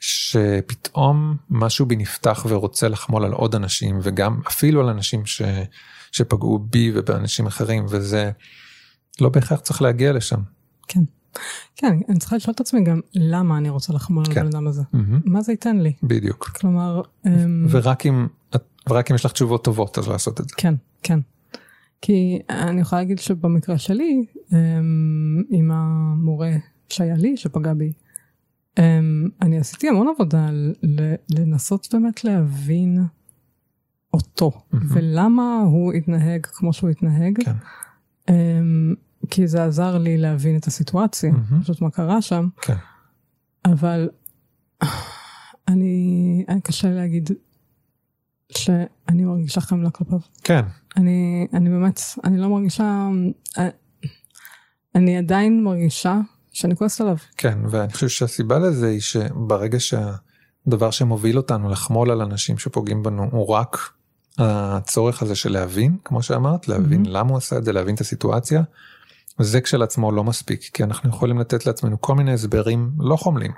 שפתאום 0.00 1.36
משהו 1.50 1.86
בי 1.86 1.96
נפתח 1.96 2.46
ורוצה 2.48 2.88
לחמול 2.88 3.24
על 3.24 3.32
עוד 3.32 3.54
אנשים 3.54 3.98
וגם 4.02 4.40
אפילו 4.48 4.80
על 4.80 4.88
אנשים 4.88 5.26
ש, 5.26 5.42
שפגעו 6.12 6.58
בי 6.58 6.92
ובאנשים 6.94 7.46
אחרים 7.46 7.86
וזה 7.88 8.30
לא 9.20 9.28
בהכרח 9.28 9.60
צריך 9.60 9.82
להגיע 9.82 10.12
לשם. 10.12 10.40
כן. 10.88 11.00
כן, 11.76 11.98
אני 12.08 12.18
צריכה 12.18 12.36
לשאול 12.36 12.54
את 12.54 12.60
עצמי 12.60 12.84
גם 12.84 13.00
למה 13.14 13.58
אני 13.58 13.68
רוצה 13.68 13.92
לחמול 13.92 14.24
על 14.26 14.34
כן. 14.34 14.40
הבן 14.40 14.48
אדם 14.48 14.66
הזה. 14.66 14.82
מהמם, 14.92 15.20
מה 15.24 15.42
זה 15.42 15.52
ייתן 15.52 15.78
לי? 15.78 15.92
בדיוק. 16.02 16.48
כלומר, 16.48 17.02
אמ, 17.26 17.66
ורק 17.70 18.06
אם, 18.06 18.26
ורק 18.90 19.10
אם 19.10 19.14
יש 19.14 19.24
לך 19.24 19.32
תשובות 19.32 19.64
טובות 19.64 19.98
אז 19.98 20.08
לעשות 20.08 20.40
את 20.40 20.48
זה. 20.48 20.54
כן, 20.56 20.74
כן. 21.02 21.18
כי 22.00 22.38
אני 22.50 22.80
יכולה 22.80 23.02
להגיד 23.02 23.18
שבמקרה 23.18 23.78
שלי, 23.78 24.26
עם 25.50 25.70
המורה 25.70 26.50
שהיה 26.88 27.14
לי, 27.14 27.36
שפגע 27.36 27.74
בי, 27.74 27.92
אמ, 28.78 29.28
אני 29.42 29.58
עשיתי 29.58 29.88
המון 29.88 30.08
עבודה 30.14 30.50
לנסות 31.30 31.88
באמת 31.92 32.24
להבין 32.24 32.98
אותו, 34.14 34.50
מהמם. 34.72 34.86
ולמה 34.92 35.60
הוא 35.66 35.92
התנהג 35.92 36.46
כמו 36.46 36.72
שהוא 36.72 36.90
התנהג. 36.90 37.38
כן. 37.44 37.52
אמ, 38.30 38.94
כי 39.30 39.46
זה 39.46 39.64
עזר 39.64 39.98
לי 39.98 40.18
להבין 40.18 40.56
את 40.56 40.66
הסיטואציה, 40.66 41.32
מהמם. 41.32 41.62
פשוט 41.62 41.80
מה 41.80 41.90
קרה 41.90 42.22
שם. 42.22 42.48
כן. 42.62 42.74
אבל 43.64 44.08
אני, 45.68 46.44
אני 46.48 46.60
קשה 46.60 46.90
להגיד 46.90 47.30
שאני 48.50 49.24
מרגישה 49.24 49.60
חמלה 49.60 49.90
כלפיו. 49.90 50.18
כן, 50.44 50.62
אני, 50.96 51.46
אני 51.52 51.70
באמת, 51.70 52.00
אני 52.24 52.38
לא 52.38 52.48
מרגישה, 52.48 53.08
אני 54.94 55.18
עדיין 55.18 55.64
מרגישה 55.64 56.20
שאני 56.52 56.76
כועסת 56.76 57.00
עליו. 57.00 57.16
כן, 57.36 57.58
ואני 57.70 57.92
חושב 57.92 58.08
שהסיבה 58.08 58.58
לזה 58.58 58.88
היא 58.88 59.00
שברגע 59.00 59.78
שהדבר 59.80 60.90
שמוביל 60.90 61.36
אותנו 61.36 61.68
לחמול 61.68 62.10
על 62.10 62.22
אנשים 62.22 62.58
שפוגעים 62.58 63.02
בנו 63.02 63.28
הוא 63.32 63.48
רק 63.48 63.78
הצורך 64.38 65.22
הזה 65.22 65.34
של 65.34 65.52
להבין, 65.52 65.96
כמו 66.04 66.22
שאמרת, 66.22 66.68
להבין 66.68 67.04
Mhm. 67.06 67.08
למה 67.08 67.30
הוא 67.30 67.38
עשה 67.38 67.58
את 67.58 67.64
זה, 67.64 67.72
להבין 67.72 67.94
את 67.94 68.00
הסיטואציה, 68.00 68.62
זה 69.38 69.60
כשלעצמו 69.60 70.12
לא 70.12 70.24
מספיק, 70.24 70.62
כי 70.72 70.84
אנחנו 70.84 71.08
יכולים 71.08 71.38
לתת 71.38 71.66
לעצמנו 71.66 72.00
כל 72.00 72.14
מיני 72.14 72.32
הסברים 72.32 72.90
לא 72.98 73.16
חומלים, 73.16 73.52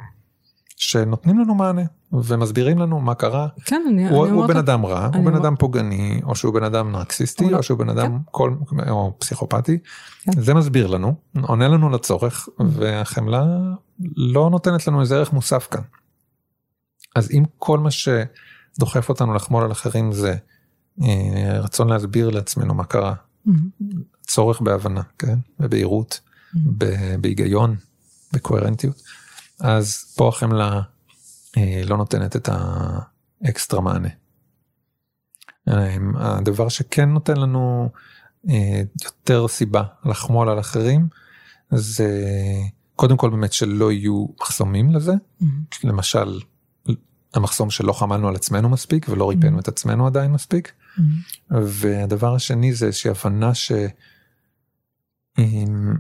שנותנים 0.88 1.38
לנו 1.38 1.54
מענה 1.54 1.82
ומסבירים 2.12 2.78
לנו 2.78 3.00
מה 3.00 3.14
קרה, 3.14 3.48
כן, 3.64 3.82
אני, 3.88 4.08
הוא, 4.08 4.24
אני 4.24 4.32
הוא 4.32 4.42
אומרת, 4.42 4.50
בן 4.50 4.56
אדם 4.56 4.86
רע, 4.86 5.10
הוא 5.14 5.24
בן 5.24 5.34
אדם 5.36 5.56
פוגעני, 5.56 6.20
או 6.24 6.36
שהוא 6.36 6.54
בן 6.54 6.62
אדם 6.64 6.92
נרקסיסטי, 6.92 7.50
לא- 7.50 7.56
או 7.56 7.62
שהוא 7.62 7.78
בן 7.78 7.88
אדם 7.88 8.18
כל, 8.30 8.54
או 8.90 9.14
פסיכופתי. 9.18 9.78
כן. 10.22 10.40
זה 10.40 10.54
מסביר 10.54 10.86
לנו, 10.86 11.14
עונה 11.42 11.68
לנו 11.68 11.90
לצורך, 11.90 12.48
והחמלה 12.58 13.44
לא 14.16 14.50
נותנת 14.50 14.86
לנו 14.86 15.00
איזה 15.00 15.16
ערך 15.16 15.32
מוסף 15.32 15.68
כאן. 15.70 15.82
אז 17.16 17.30
אם 17.30 17.42
כל 17.58 17.78
מה 17.78 17.88
שדוחף 17.90 19.08
אותנו 19.08 19.34
לחמול 19.34 19.64
על 19.64 19.72
אחרים 19.72 20.12
זה 20.12 20.34
אה, 21.02 21.60
רצון 21.60 21.88
להסביר 21.88 22.30
לעצמנו 22.30 22.74
מה 22.74 22.84
קרה, 22.84 23.14
מהמם, 23.46 23.68
צורך 24.22 24.60
בהבנה, 24.60 25.02
כן, 25.18 25.38
ובהירות. 25.60 26.20
ב- 26.78 27.14
בהיגיון, 27.20 27.76
בקוהרנטיות, 28.32 29.02
אז 29.64 30.14
פה 30.16 30.28
החמלה 30.28 30.80
אה, 31.56 31.82
לא 31.86 31.96
נותנת 31.96 32.36
את 32.36 32.48
האקסטרה 33.42 33.80
מענה. 33.80 34.08
אה, 35.68 35.96
הדבר 36.14 36.68
שכן 36.68 37.08
נותן 37.08 37.36
לנו 37.36 37.90
אה, 38.48 38.82
יותר 39.04 39.48
סיבה 39.48 39.82
לחמול 40.04 40.48
על 40.48 40.60
אחרים 40.60 41.08
זה 41.70 42.22
קודם 42.96 43.16
כל 43.16 43.30
באמת 43.30 43.52
שלא 43.52 43.92
יהיו 43.92 44.26
מחסומים 44.40 44.90
לזה, 44.90 45.12
מהמם, 45.40 45.62
למשל 45.84 46.40
המחסום 47.34 47.70
שלא 47.70 47.92
חמלנו 47.92 48.28
על 48.28 48.34
עצמנו 48.34 48.68
מספיק 48.68 49.06
ולא 49.08 49.30
ריפאנו 49.30 49.56
Mhm. 49.58 49.60
את 49.60 49.68
עצמנו 49.68 50.06
עדיין 50.06 50.32
מספיק. 50.32 50.72
מהמם, 50.98 51.14
והדבר 51.50 52.34
השני 52.34 52.74
זה 52.74 52.86
איזושהי 52.86 53.10
הבנה 53.10 53.54
ש... 53.54 53.72
אמ, 55.38 55.94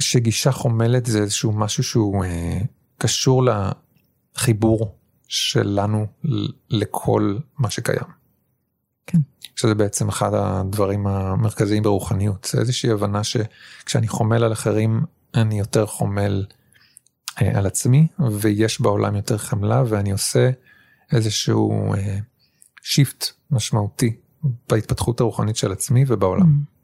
שגישה 0.00 0.52
חומלת 0.52 1.06
זה 1.06 1.18
איזשהו 1.18 1.52
משהו 1.52 1.82
שהוא 1.82 2.24
אה, 2.24 2.58
קשור 2.98 3.42
לחיבור 4.36 4.96
שלנו 5.28 6.06
לכל 6.70 7.38
מה 7.58 7.70
שקיים. 7.70 8.20
כן. 9.06 9.18
שזה 9.56 9.74
בעצם 9.74 10.08
אחד 10.08 10.30
הדברים 10.34 11.06
המרכזיים 11.06 11.82
ברוחניות, 11.82 12.48
זה 12.52 12.60
איזושהי 12.60 12.90
הבנה 12.90 13.24
שכשאני 13.24 14.08
חומל 14.08 14.44
על 14.44 14.52
אחרים 14.52 15.04
אני 15.34 15.58
יותר 15.58 15.86
חומל 15.86 16.46
אה, 17.42 17.58
על 17.58 17.66
עצמי 17.66 18.06
ויש 18.40 18.80
בעולם 18.80 19.16
יותר 19.16 19.38
חמלה 19.38 19.82
ואני 19.88 20.10
עושה 20.10 20.50
איזשהו 21.12 21.94
אה, 21.94 22.18
שיפט 22.82 23.26
משמעותי 23.50 24.16
בהתפתחות 24.68 25.20
הרוחנית 25.20 25.56
של 25.56 25.72
עצמי 25.72 26.04
ובעולם. 26.06 26.40
מהמם. 26.40 26.79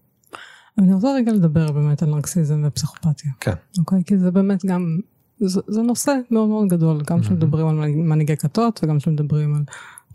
אני 0.78 0.94
רוצה 0.94 1.14
רגע 1.14 1.32
לדבר 1.32 1.72
באמת 1.72 2.02
על 2.02 2.10
נרקסיזם 2.10 2.62
ופסיכופתיה. 2.66 3.32
כן. 3.40 3.52
אוקיי? 3.78 4.04
כי 4.04 4.18
זה 4.18 4.30
באמת 4.30 4.64
גם, 4.64 4.98
זה, 5.38 5.60
זה 5.66 5.82
נושא 5.82 6.12
מאוד 6.30 6.48
מאוד 6.48 6.68
גדול, 6.68 7.02
גם. 7.06 7.20
כשמדברים 7.20 7.66
על 7.66 7.90
מנהיגי 7.90 8.36
כתות 8.36 8.80
וגם 8.82 8.98
כשמדברים 8.98 9.54
על, 9.54 9.62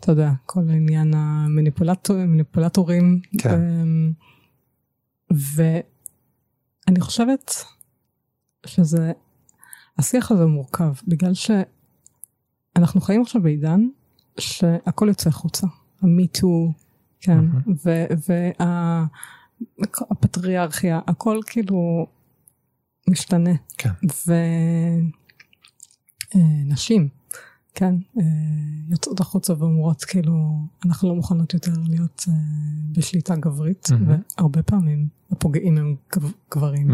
אתה 0.00 0.12
יודע, 0.12 0.32
כל 0.46 0.60
עניין 0.60 1.14
המניפולטורים. 1.16 3.20
כן. 3.38 3.60
ואני 5.30 7.00
חושבת 7.00 7.54
שזה, 8.66 9.12
השיח 9.98 10.30
הזה 10.30 10.46
מורכב, 10.46 10.92
בגלל 11.08 11.32
שאנחנו 11.34 13.00
חיים 13.00 13.22
עכשיו 13.22 13.42
בעידן 13.42 13.80
שהכל 14.38 15.08
יוצא 15.08 15.28
החוצה. 15.28 15.66
המיטו, 16.02 16.72
כן, 17.20 17.38
מהמם. 17.38 17.74
והפטריארכיה, 19.78 21.00
הכל 21.06 21.40
כאילו 21.46 22.06
משתנה. 23.10 23.50
כן. 23.78 23.90
ונשים, 26.34 27.08
כן, 27.74 27.94
אה, 28.18 28.22
יוצאות 28.88 29.20
החוצה 29.20 29.52
ואומרות 29.58 30.04
כאילו, 30.04 30.58
אנחנו 30.86 31.08
לא 31.08 31.14
מוכנות 31.14 31.54
יותר 31.54 31.72
להיות 31.88 32.24
אה, 32.28 32.34
בשליטה 32.92 33.36
גברית, 33.36 33.86
Mhm. 33.86 33.94
והרבה 34.38 34.62
פעמים 34.62 35.08
הפוגעים 35.30 35.78
הם 35.78 35.96
גב- 36.16 36.32
גברים. 36.54 36.90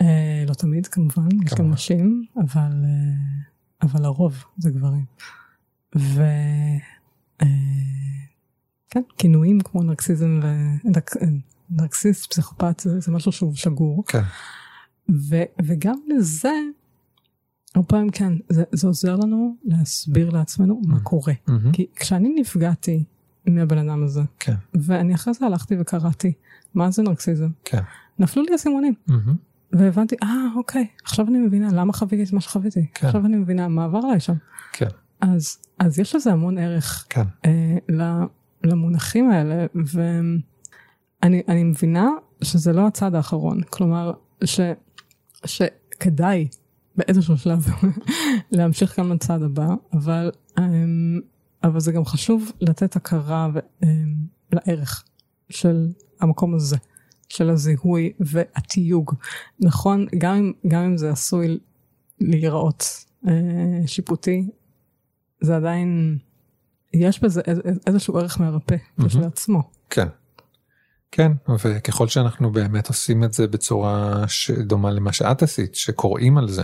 אה, 0.00 0.44
לא 0.48 0.54
תמיד 0.54 0.86
כמובן, 0.86 1.28
יש 1.46 1.54
גם. 1.54 1.70
נשים, 1.70 2.24
אבל, 2.36 2.84
אה, 2.84 3.42
אבל 3.82 4.04
הרוב 4.04 4.44
זה 4.58 4.70
גברים. 4.70 5.04
ו... 5.96 6.22
כן, 8.90 9.02
כינויים 9.18 9.60
כמו 9.60 9.82
נרקסיזם 9.82 10.40
ונרקסיסט, 11.70 12.30
פסיכופת, 12.30 12.80
זה, 12.80 13.00
זה 13.00 13.12
משהו 13.12 13.32
שהוא 13.32 13.54
שגור. 13.54 14.04
כן. 14.06 14.22
ו, 15.28 15.36
וגם 15.64 15.94
לזה, 16.08 16.52
הרבה 17.74 17.88
פעמים 17.88 18.10
כן, 18.10 18.32
זה, 18.48 18.64
זה 18.72 18.86
עוזר 18.86 19.16
לנו 19.16 19.56
להסביר 19.64 20.30
לעצמנו 20.30 20.80
מה 20.86 20.96
Mm. 20.96 21.00
קורה. 21.02 21.32
מהמם. 21.46 21.72
כי 21.72 21.86
כשאני 21.96 22.34
נפגעתי 22.40 23.04
מהבן 23.46 23.78
אדם 23.78 24.04
הזה, 24.04 24.22
כן. 24.40 24.54
ואני 24.74 25.14
אחרי 25.14 25.34
זה 25.34 25.46
הלכתי 25.46 25.76
וקראתי, 25.80 26.32
מה 26.74 26.90
זה 26.90 27.02
נרקסיזם? 27.02 27.48
כן. 27.64 27.80
נפלו 28.18 28.42
לי 28.42 28.52
האסימונים. 28.52 28.94
מהמם. 29.06 29.36
והבנתי, 29.72 30.16
אה, 30.22 30.28
אוקיי, 30.56 30.86
עכשיו 31.04 31.28
אני 31.28 31.38
מבינה 31.38 31.68
למה 31.72 31.92
חוויתי 31.92 32.22
את 32.22 32.32
מה 32.32 32.40
שחוויתי. 32.40 32.86
כן. 32.94 33.06
עכשיו 33.06 33.26
אני 33.26 33.36
מבינה 33.36 33.68
מה 33.68 33.84
עבר 33.84 33.98
עליי 34.04 34.20
שם. 34.20 34.34
כן. 34.72 34.86
אז, 35.20 35.58
אז 35.78 35.98
יש 35.98 36.14
לזה 36.14 36.32
המון 36.32 36.58
ערך 36.58 37.06
כן. 37.10 37.22
אה, 37.44 37.76
למונחים 38.64 39.30
האלה, 39.30 39.66
ואני 39.74 41.42
אני 41.48 41.64
מבינה 41.64 42.08
שזה 42.42 42.72
לא 42.72 42.86
הצעד 42.86 43.14
האחרון. 43.14 43.62
כלומר, 43.62 44.12
ש, 44.44 44.60
שכדאי 45.44 46.48
באיזשהו 46.96 47.36
שלב 47.36 47.66
להמשיך 48.52 48.98
גם 48.98 49.12
לצעד 49.12 49.42
הבא, 49.42 49.68
אבל, 49.92 50.30
אמ, 50.58 51.20
אבל 51.64 51.80
זה 51.80 51.92
גם 51.92 52.04
חשוב 52.04 52.52
לתת 52.60 52.96
הכרה 52.96 53.48
ו, 53.54 53.58
אמ, 53.82 54.14
לערך 54.52 55.04
של 55.50 55.88
המקום 56.20 56.54
הזה. 56.54 56.76
של 57.28 57.50
הזיהוי 57.50 58.12
והתיוג. 58.20 59.14
נכון, 59.60 60.06
גם 60.18 60.34
אם, 60.34 60.52
גם 60.68 60.82
אם 60.82 60.96
זה 60.96 61.10
עשוי 61.10 61.58
להיראות 62.20 62.84
אה, 63.28 63.86
שיפוטי, 63.86 64.48
זה 65.40 65.56
עדיין, 65.56 66.18
יש 66.94 67.22
בזה 67.22 67.40
איז, 67.46 67.58
איזשהו 67.86 68.18
ערך 68.18 68.40
מרפא 68.40 68.76
כשלעצמו. 69.06 69.70
כן. 69.90 70.08
כן, 71.10 71.32
וככל 71.64 72.08
שאנחנו 72.08 72.52
באמת 72.52 72.88
עושים 72.88 73.24
את 73.24 73.32
זה 73.32 73.46
בצורה 73.46 74.24
שדומה 74.28 74.90
למה 74.90 75.12
שאת 75.12 75.42
עשית, 75.42 75.74
שקוראים 75.74 76.38
על 76.38 76.48
זה, 76.48 76.62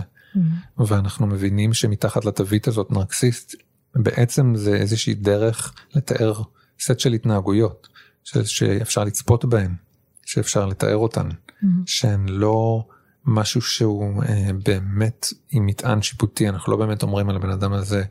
ואנחנו 0.78 1.26
מבינים 1.26 1.74
שמתחת 1.74 2.24
לתווית 2.24 2.68
הזאת 2.68 2.90
נרקסיסט, 2.90 3.54
בעצם 3.94 4.54
זה 4.56 4.76
איזושהי 4.76 5.14
דרך 5.14 5.74
לתאר 5.94 6.42
סט 6.80 6.98
של 6.98 7.12
התנהגויות, 7.12 7.88
ש- 8.24 8.38
שאפשר 8.38 9.04
לצפות 9.04 9.44
בהן, 9.44 9.74
שאפשר 10.26 10.66
לתאר 10.66 10.96
אותן, 10.96 11.28
שהן 11.86 12.28
לא 12.28 12.84
משהו 13.26 13.60
שהוא 13.60 14.22
אה, 14.24 14.50
באמת 14.64 15.26
עם 15.50 15.66
מטען 15.66 16.02
שיפוטי, 16.02 16.48
אנחנו 16.48 16.72
לא 16.72 16.78
באמת 16.78 17.02
אומרים 17.02 17.30
על 17.30 17.36
הבן 17.36 17.50
אדם 17.50 17.72
הזה 17.72 18.04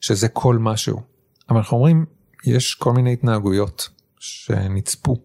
שזה 0.00 0.28
כל 0.28 0.58
משהו, 0.58 1.02
אבל 1.48 1.58
אנחנו 1.58 1.76
אומרים 1.76 2.06
יש 2.44 2.74
כל 2.74 2.92
מיני 2.92 3.12
התנהגויות 3.12 3.88
שנצפו 4.18 5.16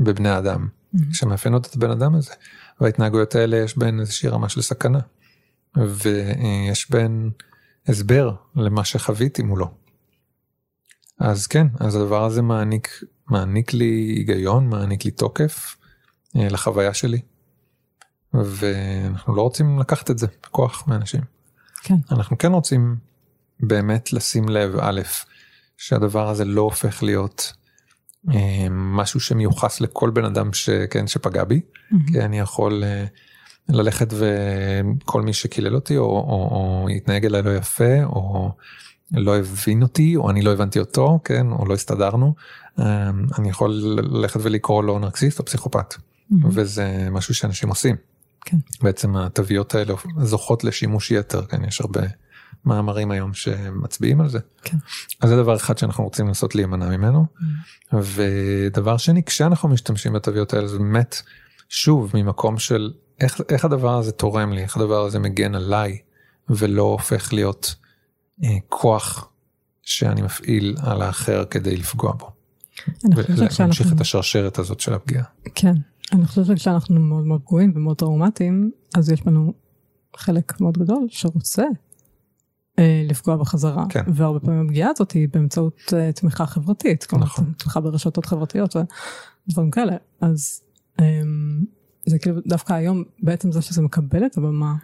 בבני 0.00 0.38
אדם, 0.38 0.68
שמאפיינות 1.12 1.66
את 1.66 1.74
הבן 1.74 1.90
אדם 1.90 2.14
הזה, 2.14 2.32
וההתנהגויות 2.80 3.34
האלה 3.34 3.56
יש 3.56 3.78
בהן 3.78 4.00
איזושהי 4.00 4.28
רמה 4.28 4.48
של 4.48 4.62
סכנה, 4.62 5.00
ויש 5.76 6.90
בהן 6.90 7.30
הסבר 7.86 8.34
למה 8.56 8.84
שחוויתי 8.84 9.42
מולו. 9.42 9.70
אז 11.18 11.46
כן, 11.46 11.66
אז 11.80 11.96
הדבר 11.96 12.24
הזה 12.24 12.42
מעניק, 12.42 12.88
מעניק 13.30 13.72
לי 13.72 14.14
היגיון, 14.16 14.68
מעניק 14.68 15.04
לי 15.04 15.10
תוקף 15.10 15.76
אה, 16.36 16.48
לחוויה 16.48 16.94
שלי, 16.94 17.20
ואנחנו 18.34 19.34
לא 19.34 19.42
רוצים 19.42 19.78
לקחת 19.78 20.10
את 20.10 20.18
זה 20.18 20.26
בכוח 20.42 20.88
מאנשים. 20.88 21.20
כן. 21.82 21.94
אנחנו 22.10 22.38
כן 22.38 22.52
רוצים 22.52 22.96
באמת 23.60 24.12
לשים 24.12 24.48
לב, 24.48 24.76
א', 24.80 25.00
שהדבר 25.76 26.28
הזה 26.28 26.44
לא 26.44 26.60
הופך 26.60 27.02
להיות 27.02 27.52
אה, 28.34 28.66
משהו 28.70 29.20
שמיוחס 29.20 29.80
לכל 29.80 30.10
בן 30.10 30.24
אדם 30.24 30.52
שכן 30.52 31.06
שפגע 31.06 31.44
בי, 31.44 31.60
כי 32.06 32.20
אני 32.20 32.38
יכול 32.38 32.84
אה, 32.84 33.04
ללכת 33.68 34.08
וכל 34.12 35.22
מי 35.22 35.32
שקילל 35.32 35.74
אותי 35.74 35.96
או, 35.96 36.04
או, 36.04 36.48
או 36.82 36.90
יתנהג 36.90 37.24
אליי 37.24 37.42
לא 37.42 37.56
יפה 37.56 38.04
או 38.04 38.50
לא 39.12 39.38
הבין 39.38 39.82
אותי 39.82 40.16
או 40.16 40.30
אני 40.30 40.42
לא 40.42 40.52
הבנתי 40.52 40.78
אותו 40.78 41.18
כן 41.24 41.46
או 41.50 41.66
לא 41.66 41.74
הסתדרנו 41.74 42.34
אה, 42.78 43.10
אני 43.38 43.48
יכול 43.48 43.70
ללכת 44.12 44.40
ולקרוא 44.42 44.84
לו 44.84 44.98
נרקסיסט 44.98 45.38
או 45.38 45.44
פסיכופת 45.44 45.94
וזה 46.44 47.08
משהו 47.10 47.34
שאנשים 47.34 47.68
עושים. 47.68 47.96
כן. 48.44 48.56
בעצם 48.82 49.16
התוויות 49.16 49.74
האלה 49.74 49.94
זוכות 50.22 50.64
לשימוש 50.64 51.10
יתר 51.10 51.44
כן 51.44 51.64
יש 51.64 51.80
הרבה 51.80 52.00
מאמרים 52.66 53.10
היום 53.10 53.34
שמצביעים 53.34 54.20
על 54.20 54.28
זה. 54.28 54.38
כן. 54.62 54.76
אז 55.20 55.28
זה 55.28 55.36
דבר 55.36 55.56
אחד 55.56 55.78
שאנחנו 55.78 56.04
רוצים 56.04 56.26
לנסות 56.26 56.54
להימנע 56.54 56.88
ממנו. 56.88 57.26
ודבר 57.92 58.96
שני 58.96 59.22
כשאנחנו 59.22 59.68
משתמשים 59.68 60.12
בתוויות 60.12 60.54
האלה 60.54 60.68
זה 60.68 60.78
באמת 60.78 61.22
שוב 61.68 62.10
ממקום 62.14 62.58
של 62.58 62.92
איך, 63.20 63.40
איך 63.48 63.64
הדבר 63.64 63.98
הזה 63.98 64.12
תורם 64.12 64.52
לי 64.52 64.62
איך 64.62 64.76
הדבר 64.76 65.04
הזה 65.04 65.18
מגן 65.18 65.54
עליי 65.54 65.98
ולא 66.48 66.82
הופך 66.82 67.32
להיות 67.32 67.74
אה, 68.44 68.56
כוח 68.68 69.28
שאני 69.82 70.22
מפעיל 70.22 70.76
על 70.82 71.02
האחר 71.02 71.44
כדי 71.44 71.76
לפגוע 71.76 72.12
בו. 72.12 72.30
ולהמשיך 73.16 73.92
את 73.92 74.00
השרשרת 74.00 74.58
הזאת 74.58 74.80
של 74.80 74.94
הפגיעה. 74.94 75.24
כן, 75.54 75.74
אני 76.12 76.26
חושבת 76.26 76.46
שכשאנחנו 76.46 77.00
מאוד 77.00 77.24
מאוד 77.24 77.40
פגועים 77.40 77.72
ומאוד 77.76 77.96
טראומטיים, 77.96 78.70
אז 78.94 79.10
יש 79.10 79.26
לנו 79.26 79.52
חלק 80.16 80.60
מאוד 80.60 80.78
גדול 80.78 81.06
שרוצה 81.10 81.64
לפגוע 83.08 83.36
בחזרה, 83.36 83.84
כן. 83.88 84.04
והרבה 84.14 84.40
פעמים 84.40 84.66
הפגיעה 84.66 84.90
הזאת 84.94 85.12
היא 85.12 85.28
באמצעות 85.32 85.80
אה, 85.96 86.12
תמיכה 86.12 86.46
חברתית, 86.46 87.04
כלומר 87.04 87.24
נכון. 87.26 87.52
תמיכה 87.58 87.80
ברשתות 87.80 88.26
חברתיות 88.26 88.76
ודברים 89.48 89.70
כאלה, 89.70 89.96
אז 90.20 90.60
אה, 91.00 91.20
זה 92.06 92.18
כאילו 92.18 92.40
דווקא 92.46 92.72
היום 92.72 93.02
בעצם 93.22 93.52
זה 93.52 93.62
שזה 93.62 93.82
מקבל 93.82 94.26
את 94.26 94.38
הבמה. 94.38 94.74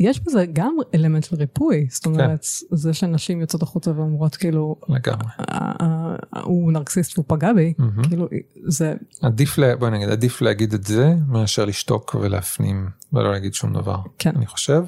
יש 0.00 0.20
בזה 0.20 0.46
גם 0.52 0.76
אלמנט 0.94 1.24
של 1.24 1.36
ריפוי, 1.36 1.86
זאת 1.90 2.06
אומרת, 2.06 2.46
זה 2.70 2.92
שנשים 2.94 3.40
יוצאות 3.40 3.62
החוצה 3.62 3.90
ואומרות 3.96 4.36
כאילו, 4.36 4.76
לגמרי. 4.88 5.28
"אה, 5.40 5.72
אה, 5.80 6.40
הוא 6.42 6.72
נרקסיסט 6.72 7.18
והוא 7.18 7.24
פגע 7.28 7.52
בי, 7.52 7.74
מהמם. 7.78 8.04
כאילו 8.04 8.28
זה, 8.64 8.94
עדיף 9.22 9.58
לה, 9.58 9.76
בוא 9.76 9.88
נגיד 9.88 10.08
עדיף 10.08 10.42
להגיד 10.42 10.74
את 10.74 10.84
זה 10.84 11.14
מאשר 11.28 11.64
לשתוק 11.64 12.16
ולהפנים 12.20 12.88
ולא 13.12 13.32
להגיד 13.32 13.54
שום 13.54 13.72
דבר. 13.72 13.98
כן. 14.18 14.32
אני 14.36 14.46
חושב. 14.46 14.84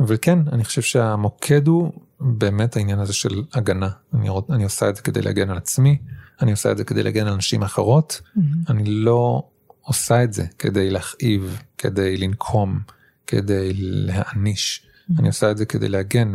אבל 0.00 0.16
כן 0.22 0.38
אני 0.52 0.64
חושב 0.64 0.82
שהמוקד 0.82 1.66
הוא 1.66 1.92
באמת 2.20 2.76
העניין 2.76 2.98
הזה 2.98 3.12
של 3.12 3.42
הגנה. 3.52 3.88
אני, 4.14 4.28
אני 4.50 4.64
עושה 4.64 4.88
את 4.88 4.96
זה 4.96 5.02
כדי 5.02 5.22
להגן 5.22 5.50
על 5.50 5.56
עצמי 5.56 5.98
אני 6.42 6.50
עושה 6.50 6.72
את 6.72 6.76
זה 6.76 6.84
כדי 6.84 7.02
להגן 7.02 7.26
על 7.26 7.36
נשים 7.36 7.62
אחרות. 7.62 8.20
אני 8.70 8.84
לא 8.84 9.48
עושה 9.80 10.24
את 10.24 10.32
זה 10.32 10.46
כדי 10.58 10.90
להכאיב 10.90 11.62
כדי 11.78 12.16
לנקום 12.16 12.80
כדי 13.26 13.72
להעניש. 13.74 14.86
אני 15.18 15.28
עושה 15.28 15.50
את 15.50 15.56
זה 15.56 15.66
כדי 15.66 15.88
להגן 15.88 16.32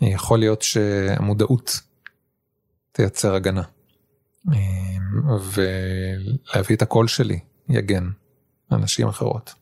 ויכול 0.00 0.38
להיות 0.38 0.62
שהמודעות 0.62 1.80
תייצר 2.92 3.34
הגנה. 3.34 3.62
אמ, 4.48 4.54
ולהביא 5.52 6.76
את 6.76 6.82
הקול 6.82 7.08
שלי 7.08 7.40
יגן 7.68 8.10
על 8.70 8.78
נשים 8.78 9.08
אחרות. 9.08 9.54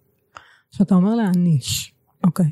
כשאתה 0.71 0.95
אומר 0.95 1.15
להעניש, 1.15 1.93
אוקיי, 2.25 2.51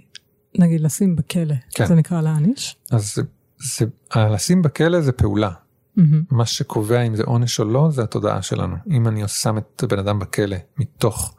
נגיד 0.54 0.80
לשים 0.80 1.16
בכלא, 1.16 1.54
כן. 1.70 1.86
זה 1.86 1.94
נקרא 1.94 2.20
להעניש? 2.20 2.76
אז 2.90 3.14
זה, 3.14 3.22
זה, 3.58 3.86
לשים 4.16 4.62
בכלא 4.62 5.00
זה 5.00 5.12
פעולה 5.12 5.50
מהמם. 5.96 6.22
מה 6.30 6.46
שקובע 6.46 7.02
אם 7.02 7.16
זה 7.16 7.22
עונש 7.22 7.60
או 7.60 7.64
לא 7.64 7.90
זה 7.90 8.02
התודעה 8.02 8.42
שלנו 8.42 8.76
אם 8.90 9.08
אני 9.08 9.28
שם 9.28 9.58
את 9.58 9.82
הבן 9.82 9.98
אדם 9.98 10.18
בכלא 10.18 10.56
מתוך 10.78 11.36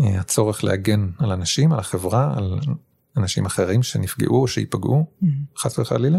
אה, 0.00 0.20
הצורך 0.20 0.64
להגן 0.64 1.10
על 1.18 1.32
אנשים 1.32 1.72
על 1.72 1.78
החברה 1.78 2.34
על 2.36 2.58
אנשים 3.16 3.46
אחרים 3.46 3.82
שנפגעו 3.82 4.42
או 4.42 4.48
שייפגעו 4.48 5.06
מהמם. 5.22 5.34
חס 5.58 5.78
וחלילה 5.78 6.18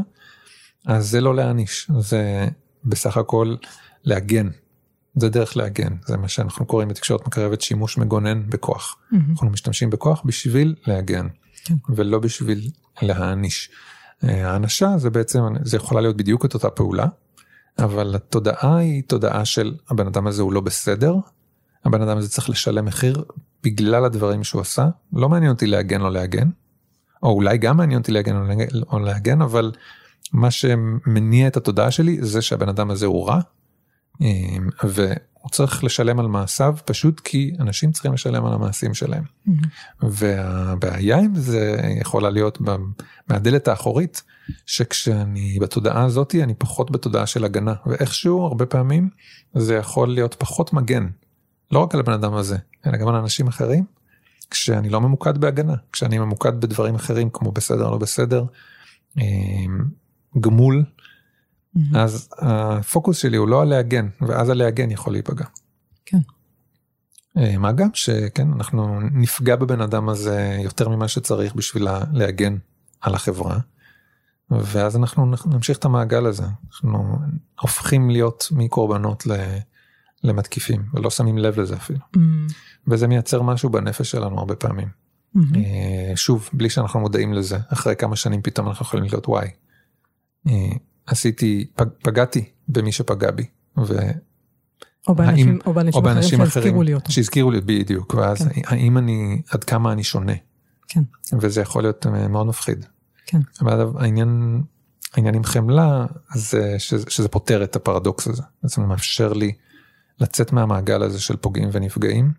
אז 0.86 1.09
זה 1.09 1.22
לא 1.22 1.36
להעניש 1.36 1.91
זה 1.99 2.47
בסך 2.86 3.18
הכל 3.18 3.55
להגן 4.03 4.49
זה 5.16 5.30
דרך 5.30 5.57
להגן 5.57 5.95
זה 6.05 6.18
מה 6.18 6.28
שאנחנו 6.28 6.66
קוראים 6.66 6.88
בתקשורת 6.88 7.28
מקרבת 7.28 7.62
שימוש 7.62 7.97
מגונן 7.97 8.49
בכוח 8.49 8.97
מהמם. 9.12 9.32
אנחנו 9.32 9.49
משתמשים 9.49 9.89
בכוח 9.89 10.22
בשביל 10.26 10.76
להגן 10.88 11.28
כן. 11.66 11.74
ולא 11.89 12.20
בשביל 12.20 12.70
להעניש. 13.01 13.70
אה, 14.24 14.51
הענשה 14.51 14.97
זה 14.97 15.09
בעצם 15.09 15.39
זה 15.64 15.78
יכולה 15.78 16.01
להיות 16.01 16.18
בדיוק 16.18 16.45
את 16.45 16.53
אותה 16.53 16.70
פעולה 16.70 17.05
אבל 17.80 18.16
התודעה 18.16 18.78
היא 18.78 19.03
תודעה 19.07 19.45
של 19.45 19.76
הבן 19.89 20.07
אדם 20.07 20.28
הזה 20.28 20.41
הוא 20.41 20.53
לא 20.53 20.62
בסדר 20.62 21.16
הבן 21.86 22.01
אדם 22.01 22.18
הזה 22.18 22.30
צריך 22.30 22.49
לשלם 22.49 22.86
מחיר 22.86 23.24
בגלל 23.64 24.05
הדברים 24.05 24.43
שהוא 24.43 24.62
עשה 24.62 24.88
לא 25.14 25.30
מעניין 25.30 25.51
אותי 25.51 25.68
להגן 25.68 26.01
או 26.01 26.09
להגן 26.09 26.49
או 27.24 27.30
אולי 27.30 27.57
גם 27.57 27.78
מעניין 27.78 27.99
אותי 27.99 28.12
להגן 28.12 28.36
או 28.91 28.99
להגן, 28.99 29.41
אבל 29.41 29.72
מה 30.34 30.51
שמניע 30.51 31.47
את 31.47 31.57
התודעה 31.57 31.91
שלי 31.91 32.18
זה 32.22 32.41
שהבן 32.41 32.70
אדם 32.70 32.91
הזה 32.91 33.05
הוא 33.05 33.28
רע, 33.28 33.39
והוא 35.41 35.51
צריך 35.51 35.83
לשלם 35.83 36.19
על 36.19 36.27
מעשיו 36.27 36.75
פשוט 36.85 37.19
כי 37.19 37.51
אנשים 37.59 37.91
צריכים 37.91 38.13
לשלם 38.13 38.45
על 38.45 38.53
המעשים 38.53 38.93
שלהם. 38.93 39.23
Mm-hmm. 39.23 39.51
והבעיה 40.01 41.17
עם 41.17 41.35
זה 41.35 41.81
יכולה 42.01 42.29
להיות 42.29 42.59
מהדלת 43.27 43.67
האחורית, 43.67 44.23
שכשאני 44.65 45.57
בתודעה 45.61 46.03
הזאתי 46.03 46.43
אני 46.43 46.53
פחות 46.53 46.91
בתודעה 46.91 47.27
של 47.27 47.45
הגנה, 47.45 47.73
ואיכשהו 47.85 48.45
הרבה 48.45 48.65
פעמים 48.65 49.09
זה 49.53 49.75
יכול 49.75 50.13
להיות 50.13 50.35
פחות 50.39 50.73
מגן, 50.73 51.07
לא 51.71 51.79
רק 51.79 51.93
על 51.93 51.99
הבן 51.99 52.13
אדם 52.13 52.33
הזה, 52.33 52.57
אלא 52.87 52.97
גם 52.97 53.07
על 53.07 53.15
אנשים 53.15 53.47
אחרים, 53.47 53.85
כשאני 54.49 54.89
לא 54.89 55.01
ממוקד 55.01 55.37
בהגנה, 55.37 55.75
כשאני 55.91 56.19
ממוקד 56.19 56.61
בדברים 56.61 56.95
אחרים 56.95 57.29
כמו 57.33 57.51
בסדר 57.51 57.89
לא 57.89 57.97
בסדר, 57.97 58.45
אמ, 59.17 59.83
גמול, 60.39 60.85
mm-hmm. 61.76 61.97
אז 61.97 62.30
הפוקוס 62.38 63.17
שלי 63.17 63.38
הוא 63.38 63.47
לא 63.47 63.61
על 63.61 63.67
להגן, 63.67 64.07
ואז 64.22 64.49
הלהגן 64.49 64.91
יכול 64.91 65.13
להיפגע. 65.13 65.45
כן. 66.05 66.19
אה, 67.38 67.57
מה 67.57 67.72
גם 67.72 67.89
שכן, 67.93 68.53
אנחנו 68.53 68.99
נפגע 69.01 69.55
בבן 69.55 69.82
אדם 69.82 70.09
הזה 70.09 70.57
יותר 70.63 70.89
ממה 70.89 71.07
שצריך 71.07 71.55
בשביל 71.55 71.88
להגן 72.13 72.57
על 73.01 73.15
החברה, 73.15 73.59
ואז 74.51 74.95
אנחנו 74.95 75.34
נמשיך 75.45 75.78
את 75.78 75.86
המעגל 75.86 76.26
הזה, 76.26 76.43
אנחנו 76.74 77.19
הופכים 77.61 78.09
להיות 78.09 78.47
מקורבנות 78.51 79.24
למתקיפים, 80.24 80.84
ולא 80.93 81.09
שמים 81.09 81.38
לב 81.38 81.59
לזה 81.59 81.76
אפילו. 81.76 81.99
Mm-hmm. 81.99 82.53
וזה 82.88 83.07
מייצר 83.07 83.41
משהו 83.41 83.69
בנפש 83.69 84.11
שלנו 84.11 84.39
הרבה 84.39 84.55
פעמים. 84.55 84.88
Mm-hmm. 85.38 85.59
שוב, 86.15 86.49
בלי 86.53 86.69
שאנחנו 86.69 86.99
מודעים 86.99 87.34
לזה, 87.34 87.57
אחרי 87.74 87.95
כמה 87.95 88.15
שנים 88.15 88.41
פתאום 88.41 88.67
אנחנו 88.67 88.86
יכולים 88.86 89.05
להיות 89.05 89.28
וואי. 89.28 89.47
אה, 91.08 91.12
עשיתי, 91.12 91.66
פג, 91.76 91.86
פגעתי 92.04 92.45
במי 92.68 92.91
שפגע 92.91 93.32
בי. 93.32 93.45
ו... 93.78 93.93
או 95.08 95.16
באנשים, 95.16 95.47
האם, 95.47 95.60
או 95.66 95.74
באנשים, 95.74 95.97
או 95.97 96.02
באנשים 96.02 96.41
אחרים 96.41 96.49
שהזכירו 96.49 96.84
לי 96.84 96.93
אותו. 96.93 97.12
שהזכירו 97.12 97.52
לי 97.52 97.62
בדיוק, 97.62 98.14
ואז 98.14 98.47
כן. 98.47 98.62
האם 98.66 98.97
אני, 98.97 99.41
עד 99.49 99.64
כמה 99.64 99.91
אני 99.91 100.04
שונה. 100.04 100.34
כן. 100.88 101.02
וזה 101.39 101.62
יכול 101.62 101.84
להיות 101.84 102.06
אה, 102.06 102.28
מאוד 102.28 102.47
מפחיד. 102.47 102.86
כן. 103.26 103.39
אבל 103.62 103.86
העניין, 103.99 104.62
העניין 105.14 105.36
עם 105.36 105.43
חמלה 105.43 106.06
זה 106.36 106.76
שזה, 106.78 107.10
שזה 107.10 107.28
פותר 107.28 107.64
את 107.64 107.76
הפרדוקס 107.76 108.28
הזה. 108.28 108.43
בעצם 108.64 108.82
מאפשר 108.82 109.34
לי 109.34 109.52
לצאת 110.20 110.52
מהמעגל 110.52 111.04
הזה 111.04 111.22
של 111.22 111.36
פוגעים 111.36 111.70
ונפגעים, 111.72 112.32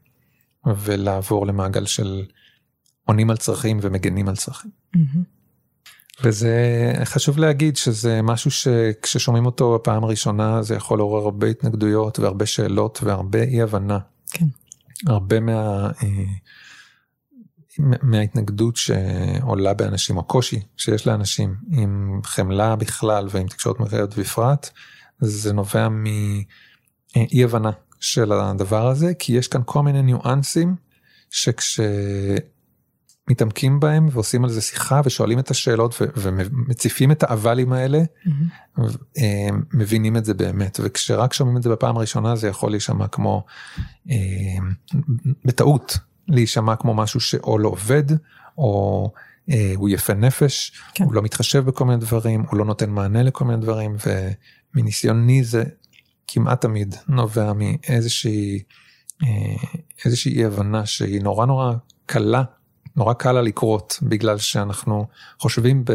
ולעבור 0.66 1.46
למעגל 1.46 1.86
של 1.86 2.24
עונים 3.04 3.30
על 3.30 3.36
צרכים 3.36 3.78
ומגנים 3.82 4.28
על 4.28 4.36
צרכים. 4.36 4.70
Mm-hmm. 4.96 5.41
וזה 6.22 6.92
חשוב 7.04 7.38
להגיד 7.38 7.76
שזה 7.76 8.22
משהו 8.22 8.50
שכששומעים 8.50 9.46
אותו 9.46 9.74
בפעם 9.74 10.04
הראשונה 10.04 10.62
זה 10.62 10.74
יכול 10.74 10.98
לעורר 10.98 11.24
הרבה 11.24 11.46
התנגדויות 11.46 12.18
והרבה 12.18 12.46
שאלות 12.46 13.00
והרבה 13.02 13.42
אי 13.42 13.62
הבנה. 13.62 13.98
כן. 14.30 14.46
הרבה 15.06 15.40
מה... 15.40 15.90
אה, 16.02 16.24
מההתנגדות 17.78 18.76
שעולה 18.76 19.74
באנשים, 19.74 20.18
הקושי 20.18 20.60
שיש 20.76 21.06
לאנשים 21.06 21.54
עם 21.70 22.20
חמלה 22.24 22.76
בכלל 22.76 23.28
ועם 23.30 23.46
תקשורת 23.46 23.80
מרחבת 23.80 24.18
בפרט, 24.18 24.70
זה 25.20 25.52
נובע 25.52 25.88
מאי 25.88 27.44
הבנה 27.44 27.70
של 28.00 28.32
הדבר 28.32 28.86
הזה, 28.88 29.14
כי 29.18 29.32
יש 29.32 29.48
כאן 29.48 29.60
כל 29.64 29.82
מיני 29.82 30.02
ניואנסים 30.02 30.74
שכש... 31.30 31.80
מתעמקים 33.30 33.80
בהם 33.80 34.08
ועושים 34.12 34.44
על 34.44 34.50
זה 34.50 34.60
שיחה 34.60 35.00
ושואלים 35.04 35.38
את 35.38 35.50
השאלות 35.50 36.02
ומציפים 36.16 37.12
את 37.12 37.22
האבלים 37.22 37.72
האלה, 37.72 38.02
mm-hmm. 38.02 39.20
מבינים 39.72 40.16
את 40.16 40.24
זה 40.24 40.34
באמת 40.34 40.80
וכשרק 40.82 41.32
שומעים 41.32 41.56
את 41.56 41.62
זה 41.62 41.70
בפעם 41.70 41.96
הראשונה 41.96 42.36
זה 42.36 42.48
יכול 42.48 42.70
להישמע 42.70 43.08
כמו 43.08 43.44
בטעות 45.44 45.98
להישמע 46.28 46.76
כמו 46.76 46.94
משהו 46.94 47.20
שאו 47.20 47.58
לא 47.58 47.68
עובד 47.68 48.04
או 48.58 49.10
הוא 49.74 49.88
יפה 49.88 50.14
נפש, 50.14 50.72
כן. 50.94 51.04
הוא 51.04 51.14
לא 51.14 51.22
מתחשב 51.22 51.64
בכל 51.64 51.84
מיני 51.84 52.00
דברים, 52.00 52.44
הוא 52.50 52.58
לא 52.58 52.64
נותן 52.64 52.90
מענה 52.90 53.22
לכל 53.22 53.44
מיני 53.44 53.62
דברים 53.62 53.96
ומניסיוני 54.74 55.44
זה 55.44 55.64
כמעט 56.26 56.60
תמיד 56.60 56.94
נובע 57.08 57.52
מאיזושהי 57.52 58.62
איזושהי 60.04 60.32
אי 60.32 60.44
הבנה 60.44 60.86
שהיא 60.86 61.22
נורא 61.22 61.46
נורא 61.46 61.72
קלה 62.06 62.42
נורא 62.96 63.14
קל 63.14 63.32
לה 63.32 63.42
לקרות 63.42 63.98
בגלל 64.02 64.38
שאנחנו 64.38 65.06
חושבים, 65.38 65.84
ב, 65.84 65.92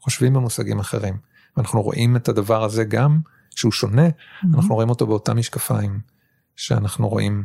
חושבים 0.00 0.32
במושגים 0.32 0.78
אחרים. 0.78 1.18
ואנחנו 1.56 1.82
רואים 1.82 2.16
את 2.16 2.28
הדבר 2.28 2.64
הזה 2.64 2.84
גם, 2.84 3.20
שהוא 3.56 3.72
שונה, 3.72 4.08
mm-hmm. 4.08 4.46
אנחנו 4.54 4.74
רואים 4.74 4.90
אותו 4.90 5.06
באותם 5.06 5.36
משקפיים 5.36 6.00
שאנחנו 6.56 7.08
רואים 7.08 7.44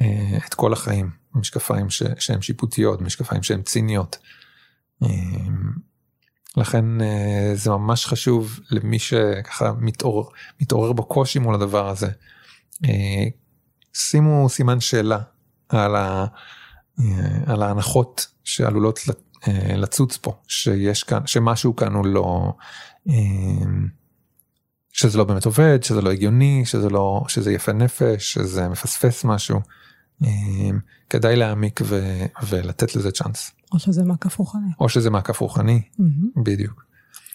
אה, 0.00 0.38
את 0.46 0.54
כל 0.54 0.72
החיים, 0.72 1.10
משקפיים 1.34 1.90
ש, 1.90 2.02
שהם 2.18 2.42
שיפוטיות, 2.42 3.00
משקפיים 3.00 3.42
שהם 3.42 3.62
ציניות. 3.62 4.18
אה, 5.02 5.08
לכן 6.56 7.00
אה, 7.00 7.50
זה 7.54 7.70
ממש 7.70 8.06
חשוב 8.06 8.60
למי 8.70 8.98
שככה 8.98 9.72
מתעורר, 9.78 10.28
מתעורר 10.60 10.92
בקושי 10.92 11.38
מול 11.38 11.54
הדבר 11.54 11.88
הזה. 11.88 12.08
אה, 12.84 13.24
שימו 13.94 14.48
סימן 14.48 14.80
שאלה 14.80 15.18
על 15.68 15.96
ה... 15.96 16.26
אה, 17.00 17.52
על 17.52 17.62
ההנחות 17.62 18.26
שעלולות 18.44 19.00
אה, 19.48 19.76
לצוץ 19.76 20.16
פה, 20.16 20.32
שיש 20.48 21.02
כאן, 21.02 21.26
שמשהו 21.26 21.76
כאן 21.76 21.94
הוא 21.94 22.06
לא, 22.06 22.52
אה, 23.08 23.14
שזה 24.92 25.18
לא 25.18 25.24
באמת 25.24 25.44
עובד, 25.46 25.82
שזה 25.82 26.02
לא 26.02 26.10
הגיוני, 26.10 26.62
שזה 26.64 26.90
לא, 26.90 27.24
שזה 27.28 27.52
יפה 27.52 27.72
נפש, 27.72 28.32
שזה 28.32 28.68
מפספס 28.68 29.24
משהו. 29.24 29.60
כדאי 31.10 31.36
להעמיק 31.36 31.80
ו, 31.84 32.24
ולתת 32.48 32.96
לזה 32.96 33.10
צ'אנס. 33.10 33.50
או 33.72 33.78
שזה 33.78 34.04
מעקף 34.04 34.38
רוחני. 34.38 34.70
או 34.80 34.88
שזה 34.88 35.10
מעקף 35.10 35.40
רוחני, 35.40 35.82
mm-hmm. 35.92 36.42
בדיוק. 36.42 36.84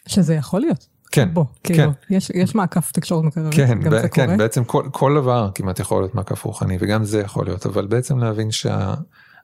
שזה 0.08 0.36
יכול 0.36 0.62
להיות. 0.62 0.88
כן, 1.12 1.34
בוא, 1.34 1.46
כן. 1.64 1.74
כאילו, 1.74 1.92
יש, 2.10 2.32
יש 2.36 2.56
מעקף 2.56 2.92
תקשורת 2.92 3.24
מקרבת, 3.24 3.54
כן, 3.54 3.80
גם 3.82 3.92
ב- 3.92 4.02
זה 4.02 4.10
כן, 4.10 4.26
קורה. 4.26 4.38
בעצם 4.38 4.64
כל, 4.64 4.90
כל 4.92 5.14
דבר 5.22 5.52
כמעט 5.56 5.80
יכול 5.80 6.02
להיות 6.02 6.16
מעקף 6.16 6.44
רוחני 6.44 6.78
וגם 6.80 7.04
זה 7.04 7.22
יכול 7.22 7.46
להיות, 7.46 7.66
אבל 7.66 7.88
בעצם 7.88 8.18
להבין 8.18 8.52
שה... 8.52 8.94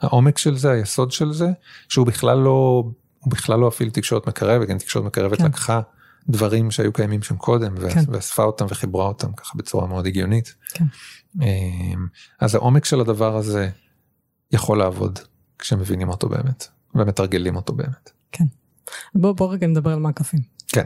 העומק 0.02 0.38
של 0.38 0.58
זה, 0.58 0.72
היסוד 0.72 1.12
של 1.12 1.34
זה, 1.34 1.50
שהוא 1.90 2.08
בכלל 2.08 2.38
לא, 2.38 2.84
הוא 3.20 3.32
בכלל 3.32 3.60
לא 3.60 3.68
אפילו 3.68 3.92
תקשורת 3.92 4.28
מקרבת, 4.28 4.68
גם 4.68 4.78
תקשורת 4.78 5.06
מקרבת 5.06 5.38
כן. 5.38 5.46
לקחה 5.46 5.82
דברים 6.30 6.72
שהיו 6.72 6.94
קיימים 6.94 7.24
שם 7.24 7.38
קודם, 7.38 7.76
כן. 7.90 8.02
ואספה 8.08 8.44
אותם 8.44 8.66
וחיברה 8.70 9.08
אותם 9.08 9.32
ככה 9.34 9.58
בצורה 9.58 9.88
מאוד 9.88 10.06
הגיונית. 10.06 10.56
כן. 10.70 10.86
אמ, 11.42 12.08
אז 12.40 12.56
העומק 12.56 12.86
של 12.86 13.02
הדבר 13.02 13.36
הזה 13.36 13.70
יכול 14.52 14.78
לעבוד 14.78 15.20
כשמבינים 15.60 16.10
אותו 16.10 16.30
באמת, 16.30 16.68
ומתרגלים 16.96 17.56
אותו 17.56 17.74
באמת. 17.74 18.12
כן. 18.32 18.46
בוא, 19.16 19.32
בוא 19.32 19.54
רגע 19.54 19.68
נדבר 19.68 19.94
על 19.94 20.00
מעקפים. 20.00 20.40
כן. 20.68 20.86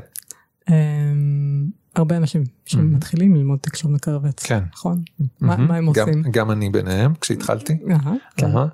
הרבה 1.96 2.18
אנשים 2.18 2.44
שמתחילים 2.66 3.36
ללמוד 3.36 3.60
תקשורת 3.62 3.94
מקרבת, 3.94 4.40
כן. 4.40 4.64
נכון? 4.74 5.04
מה, 5.42 5.58
מה 5.58 5.76
הם 5.76 5.86
עושים? 5.86 6.22
גם, 6.22 6.32
גם 6.32 6.52
אני 6.52 6.70
ביניהם 6.70 7.14
כשהתחלתי. 7.22 7.74
Uh-huh, 7.74 8.08
כן. 8.38 8.56
Uh-huh. 8.56 8.68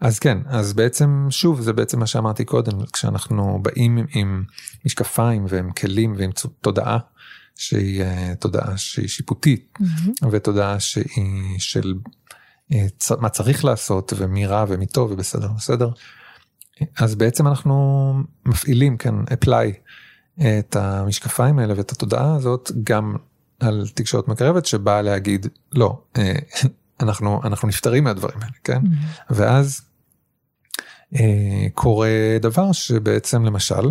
אז 0.00 0.18
כן, 0.18 0.38
אז 0.46 0.72
בעצם 0.72 1.26
שוב 1.30 1.60
זה 1.60 1.72
בעצם 1.72 1.98
מה 1.98 2.06
שאמרתי 2.06 2.44
קודם, 2.44 2.72
כשאנחנו 2.92 3.58
באים 3.62 3.96
עם, 3.96 4.06
עם 4.14 4.44
משקפיים 4.86 5.46
ועם 5.48 5.72
כלים 5.72 6.14
ועם 6.18 6.30
תודעה 6.60 6.98
שהיא 7.56 8.02
אה, 8.02 8.32
תודעה 8.40 8.76
שהיא 8.76 9.08
שיפוטית 9.08 9.78
mm-hmm. 9.78 10.26
ותודעה 10.30 10.80
שהיא 10.80 11.58
של 11.58 11.94
אה, 12.72 12.86
מה 13.20 13.28
צריך 13.28 13.64
לעשות 13.64 14.12
ומי 14.16 14.46
רע 14.46 14.64
ומי 14.68 14.86
טוב 14.86 15.10
ובסדר 15.10 15.48
בסדר. 15.48 15.90
אז 16.98 17.14
בעצם 17.14 17.46
אנחנו 17.46 18.14
מפעילים 18.46 18.96
כאן 18.96 19.24
apply 19.24 19.78
את 20.40 20.76
המשקפיים 20.76 21.58
האלה 21.58 21.74
ואת 21.76 21.92
התודעה 21.92 22.34
הזאת 22.34 22.70
גם 22.84 23.16
על 23.60 23.86
תקשורת 23.94 24.28
מקרבת 24.28 24.66
שבאה 24.66 25.02
להגיד 25.02 25.46
לא 25.72 26.00
אה, 26.18 26.32
אנחנו 27.02 27.40
אנחנו 27.44 27.68
נפטרים 27.68 28.04
מהדברים 28.04 28.38
האלה 28.40 28.52
כן 28.64 28.80
mm-hmm. 28.80 29.24
ואז 29.30 29.80
אה, 31.14 31.66
קורה 31.74 32.08
דבר 32.40 32.72
שבעצם 32.72 33.44
למשל 33.44 33.90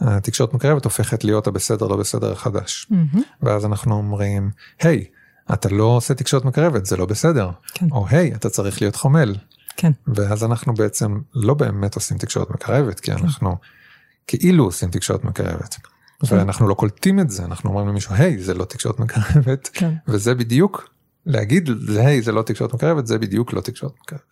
התקשורת 0.00 0.54
מקרבת 0.54 0.84
הופכת 0.84 1.24
להיות 1.24 1.46
הבסדר 1.46 1.86
לא 1.86 1.96
בסדר 1.96 2.32
החדש 2.32 2.86
mm-hmm. 2.90 3.18
ואז 3.42 3.64
אנחנו 3.64 3.94
אומרים 3.94 4.50
היי 4.80 5.04
hey, 5.08 5.20
אתה 5.54 5.68
לא 5.68 5.84
עושה 5.84 6.14
תקשורת 6.14 6.44
מקרבת 6.44 6.86
זה 6.86 6.96
לא 6.96 7.06
בסדר 7.06 7.50
כן. 7.74 7.86
או 7.92 8.06
היי 8.08 8.32
hey, 8.32 8.36
אתה 8.36 8.50
צריך 8.50 8.82
להיות 8.82 8.96
חומל. 8.96 9.36
כן. 9.76 9.92
ואז 10.06 10.44
אנחנו 10.44 10.74
בעצם 10.74 11.20
לא 11.34 11.54
באמת 11.54 11.94
עושים 11.94 12.18
תקשורת 12.18 12.50
מקרבת 12.50 13.00
כי 13.00 13.10
כן. 13.10 13.18
אנחנו 13.18 13.56
כאילו 14.26 14.64
עושים 14.64 14.90
תקשורת 14.90 15.24
מקרבת. 15.24 15.74
כן. 15.74 16.36
ואנחנו 16.36 16.68
לא 16.68 16.74
קולטים 16.74 17.20
את 17.20 17.30
זה 17.30 17.44
אנחנו 17.44 17.70
אומרים 17.70 17.88
למישהו 17.88 18.14
היי 18.14 18.38
זה 18.38 18.54
לא 18.54 18.64
תקשורת 18.64 19.00
מקרבת 19.00 19.68
כן. 19.72 19.94
וזה 20.08 20.34
בדיוק 20.34 20.88
להגיד 21.26 21.70
היי 21.96 22.22
זה 22.22 22.32
לא 22.32 22.42
תקשורת 22.42 22.74
מקרבת 22.74 23.06
זה 23.06 23.18
בדיוק 23.18 23.52
לא 23.52 23.60
תקשורת 23.60 23.92
מקרבת. 24.00 24.22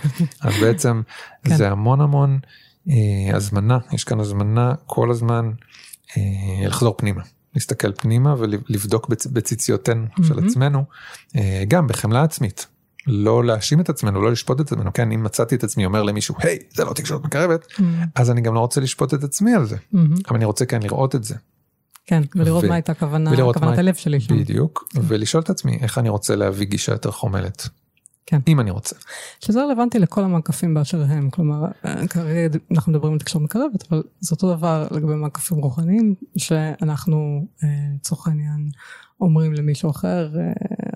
אז 0.44 0.54
בעצם 0.60 1.02
כן. 1.44 1.56
זה 1.56 1.70
המון 1.70 2.00
המון 2.00 2.38
אה, 2.88 3.36
הזמנה, 3.36 3.78
יש 3.92 4.04
כאן 4.04 4.20
הזמנה 4.20 4.74
כל 4.86 5.10
הזמן 5.10 5.50
אה, 6.16 6.66
לחזור 6.66 6.94
פנימה. 6.98 7.22
להסתכל 7.54 7.92
פנימה 7.92 8.34
ולבדוק 8.38 9.08
בצ, 9.08 9.26
בציציותינו 9.26 10.06
mm-hmm. 10.06 10.26
של 10.26 10.46
עצמנו, 10.46 10.84
אה, 11.36 11.64
גם 11.68 11.86
בחמלה 11.86 12.22
עצמית. 12.22 12.66
לא 13.06 13.44
להאשים 13.44 13.80
את 13.80 13.88
עצמנו, 13.88 14.22
לא 14.22 14.32
לשפוט 14.32 14.60
את 14.60 14.66
עצמנו, 14.66 14.92
כן, 14.92 15.12
אם 15.12 15.24
מצאתי 15.24 15.54
את 15.54 15.64
עצמי 15.64 15.84
אומר 15.84 16.02
למישהו, 16.02 16.34
היי, 16.38 16.58
hey, 16.60 16.76
זה 16.76 16.84
לא 16.84 16.92
תקשורת 16.92 17.24
מקרבת, 17.24 17.64
mm-hmm. 17.64 17.82
אז 18.14 18.30
אני 18.30 18.40
גם 18.40 18.54
לא 18.54 18.60
רוצה 18.60 18.80
לשפוט 18.80 19.14
את 19.14 19.24
עצמי 19.24 19.54
על 19.54 19.64
זה, 19.64 19.76
mm-hmm. 19.76 19.98
אבל 20.28 20.36
אני 20.36 20.44
רוצה 20.44 20.66
כן 20.66 20.82
לראות 20.82 21.14
את 21.14 21.24
זה. 21.24 21.34
כן, 22.06 22.22
ולראות 22.34 22.64
ו... 22.64 22.68
מה 22.68 22.74
הייתה 22.74 22.94
כוונה, 22.94 23.36
כוונת 23.36 23.62
מה... 23.62 23.74
הלב 23.74 23.94
שלי. 23.94 24.18
בדיוק, 24.18 24.88
כן. 24.90 25.00
ולשאול 25.08 25.42
את 25.42 25.50
עצמי 25.50 25.78
איך 25.80 25.98
אני 25.98 26.08
רוצה 26.08 26.36
להביא 26.36 26.66
גישה 26.66 26.92
יותר 26.92 27.10
חומלת. 27.10 27.68
כן. 28.26 28.38
אם 28.48 28.60
אני 28.60 28.70
רוצה. 28.70 28.96
שזה 29.40 29.64
רלוונטי 29.64 29.98
לכל 29.98 30.24
המעקפים 30.24 30.74
באשר 30.74 31.02
הם, 31.02 31.30
כלומר, 31.30 31.64
כרגע 32.10 32.58
אנחנו 32.70 32.92
מדברים 32.92 33.12
על 33.12 33.18
תקשורת 33.18 33.44
מקרבת, 33.44 33.90
אבל 33.90 34.02
זה 34.20 34.34
אותו 34.34 34.54
דבר 34.54 34.86
לגבי 34.90 35.14
מעקפים 35.14 35.58
רוחניים, 35.58 36.14
שאנחנו 36.36 37.46
לצורך 37.94 38.28
העניין 38.28 38.68
אומרים 39.22 39.52
למישהו 39.52 39.90
אחר, 39.90 40.30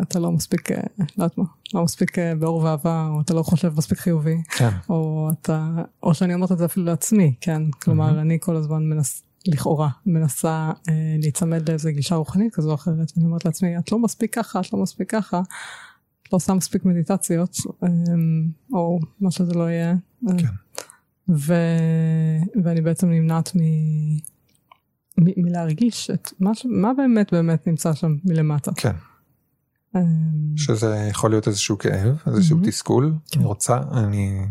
אתה 0.02 0.18
לא 0.18 0.32
מספיק, 0.32 0.70
לא 0.70 0.76
יודעת 1.18 1.38
מה, 1.38 1.44
לא 1.74 1.84
מספיק 1.84 2.18
באור 2.38 2.56
ואהבה, 2.56 3.08
או 3.14 3.20
אתה 3.20 3.34
לא 3.34 3.42
חושב 3.42 3.72
מספיק 3.76 3.98
חיובי, 3.98 4.36
כן. 4.48 4.70
או 4.88 5.30
אתה, 5.32 5.68
או 6.02 6.14
שאני 6.14 6.34
אומרת 6.34 6.52
את 6.52 6.58
זה 6.58 6.64
אפילו 6.64 6.86
לעצמי, 6.86 7.34
כן, 7.40 7.70
כלומר, 7.70 8.10
mm-hmm. 8.10 8.20
אני 8.20 8.38
כל 8.40 8.56
הזמן 8.56 8.82
מנס, 8.88 9.22
לכאורה 9.46 9.88
מנסה 10.06 10.70
אה, 10.88 11.16
להיצמד 11.18 11.68
לאיזה 11.68 11.92
גישה 11.92 12.14
רוחנית 12.14 12.54
כזו 12.54 12.70
או 12.70 12.74
אחרת, 12.74 13.12
ואני 13.16 13.26
אומרת 13.26 13.44
לעצמי, 13.44 13.78
את 13.78 13.92
לא 13.92 13.98
מספיק 13.98 14.34
ככה, 14.34 14.60
את 14.60 14.72
לא 14.72 14.78
מספיק 14.78 15.10
ככה, 15.10 15.40
לא 16.32 16.36
עושה 16.36 16.54
מספיק 16.54 16.84
מדיטציות, 16.84 17.56
אמ, 17.84 18.48
או 18.72 18.98
מה 19.20 19.30
שזה 19.30 19.54
לא 19.54 19.70
יהיה. 19.70 19.94
כן. 20.38 20.46
ו... 21.28 21.54
ואני 22.64 22.80
בעצם 22.80 23.10
נמנעת 23.10 23.52
מ... 23.54 23.60
מ... 25.18 25.42
מלהרגיש 25.44 26.10
את 26.10 26.30
מה, 26.40 26.54
ש... 26.54 26.66
מה 26.70 26.92
באמת 26.96 27.32
באמת 27.32 27.66
נמצא 27.66 27.94
שם 27.94 28.16
מלמטה. 28.24 28.70
כן. 28.76 28.96
אמ, 29.96 30.56
שזה 30.56 31.06
יכול 31.10 31.30
להיות 31.30 31.48
איזשהו 31.48 31.78
כאב, 31.78 32.22
איזשהו 32.26 32.58
mm-hmm. 32.58 32.66
תסכול. 32.66 33.14
כן. 33.30 33.40
אני 33.40 33.48
רוצה, 33.48 33.80
אני 33.92 34.46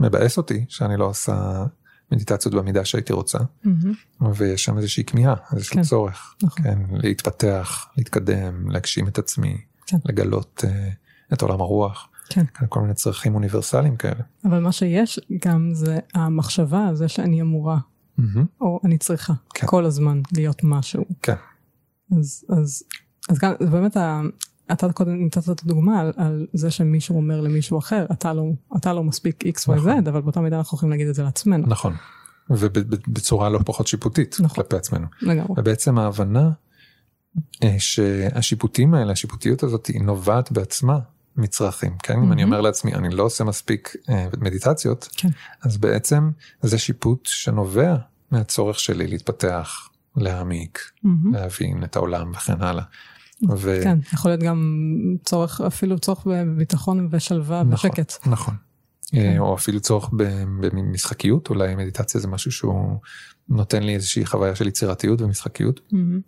מבאס 0.00 0.36
אותי 0.36 0.64
שאני 0.68 0.96
לא 0.96 1.04
עושה 1.04 1.64
מדיטציות 2.12 2.54
במידה 2.54 2.84
שהייתי 2.84 3.12
רוצה, 3.12 3.38
mm-hmm. 3.38 4.24
ויש 4.36 4.64
שם 4.64 4.78
איזושהי 4.78 5.04
כמיהה, 5.04 5.34
איזשהו 5.54 5.74
כן. 5.74 5.82
צורך, 5.82 6.34
נכון. 6.42 6.64
כן, 6.64 6.78
להתפתח, 6.90 7.86
להתקדם, 7.96 8.70
להגשים 8.70 9.08
את 9.08 9.18
עצמי, 9.18 9.56
כן. 9.86 9.96
לגלות. 10.04 10.64
Uh, 10.66 11.03
את 11.32 11.42
עולם 11.42 11.60
הרוח. 11.60 12.08
כן. 12.28 12.44
כל 12.68 12.80
מיני 12.80 12.94
צרכים 12.94 13.34
אוניברסליים 13.34 13.96
כאלה. 13.96 14.20
אבל 14.44 14.60
מה 14.60 14.72
שיש 14.72 15.20
גם 15.44 15.70
זה 15.72 15.98
המחשבה, 16.14 16.90
זה 16.94 17.08
שאני 17.08 17.40
אמורה, 17.40 17.78
mm-hmm. 18.18 18.22
או 18.60 18.80
אני 18.84 18.98
צריכה, 18.98 19.32
כן. 19.54 19.66
כל 19.66 19.84
הזמן 19.84 20.20
להיות 20.32 20.60
משהו. 20.64 21.04
כן. 21.22 21.34
אז, 22.18 22.44
אז, 22.48 22.82
אז 23.28 23.38
גם, 23.38 23.52
באמת, 23.70 23.96
אתה 24.72 24.92
קודם 24.92 25.26
נתת 25.26 25.50
את 25.50 25.62
הדוגמה 25.62 26.00
על, 26.00 26.12
על 26.16 26.46
זה 26.52 26.70
שמישהו 26.70 27.16
אומר 27.16 27.40
למישהו 27.40 27.78
אחר, 27.78 28.06
אתה 28.12 28.32
לא, 28.32 28.44
אתה 28.76 28.92
לא 28.92 29.04
מספיק 29.04 29.44
x, 29.44 29.58
y, 29.68 29.84
z, 29.84 30.08
אבל 30.08 30.20
באותה 30.20 30.40
מידה 30.40 30.58
אנחנו 30.58 30.76
יכולים 30.76 30.90
להגיד 30.90 31.08
את 31.08 31.14
זה 31.14 31.22
לעצמנו. 31.22 31.66
נכון. 31.66 31.94
ובצורה 32.50 33.48
לא 33.48 33.60
פחות 33.66 33.86
שיפוטית 33.86 34.36
נכון. 34.40 34.62
כלפי 34.62 34.76
עצמנו. 34.76 35.06
לגמרי. 35.22 35.54
ובעצם 35.60 35.98
ההבנה 35.98 36.50
אה, 37.62 37.76
שהשיפוטים 37.78 38.94
האלה, 38.94 39.12
השיפוטיות 39.12 39.62
הזאת 39.62 39.86
היא 39.86 40.02
נובעת 40.02 40.52
בעצמה 40.52 40.98
מצרכים, 41.36 41.96
כן? 42.02 42.14
Mm-hmm. 42.14 42.24
אם 42.24 42.32
אני 42.32 42.44
אומר 42.44 42.60
לעצמי, 42.60 42.94
אני 42.94 43.10
לא 43.10 43.22
עושה 43.22 43.44
מספיק 43.44 43.96
אה, 44.08 44.26
מדיטציות, 44.38 45.08
כן. 45.16 45.28
אז 45.62 45.76
בעצם 45.76 46.30
זה 46.62 46.78
שיפוט 46.78 47.26
שנובע 47.26 47.96
מהצורך 48.30 48.80
שלי 48.80 49.06
להתפתח, 49.06 49.88
להעמיק, 50.16 50.78
mm-hmm. 50.78 51.08
להבין 51.32 51.84
את 51.84 51.96
העולם 51.96 52.30
וכן 52.30 52.62
הלאה. 52.62 52.84
ו... 53.50 53.80
כן, 53.82 53.98
יכול 54.12 54.30
להיות 54.30 54.42
גם 54.42 54.88
צורך, 55.24 55.60
אפילו 55.60 55.98
צורך 55.98 56.26
בביטחון 56.26 57.08
ושלווה 57.10 57.62
נכון, 57.62 57.90
ושקט. 57.90 58.26
נכון. 58.26 58.54
כן. 59.06 59.18
אה, 59.18 59.38
או 59.38 59.54
אפילו 59.54 59.80
צורך 59.80 60.10
במשחקיות, 60.60 61.50
אולי 61.50 61.74
מדיטציה 61.74 62.20
זה 62.20 62.28
משהו 62.28 62.52
שהוא 62.52 62.98
נותן 63.48 63.82
לי 63.82 63.94
איזושהי 63.94 64.26
חוויה 64.26 64.54
של 64.54 64.68
יצירתיות 64.68 65.20
ומשחקיות. 65.20 65.80
Mm-hmm. 65.80 66.20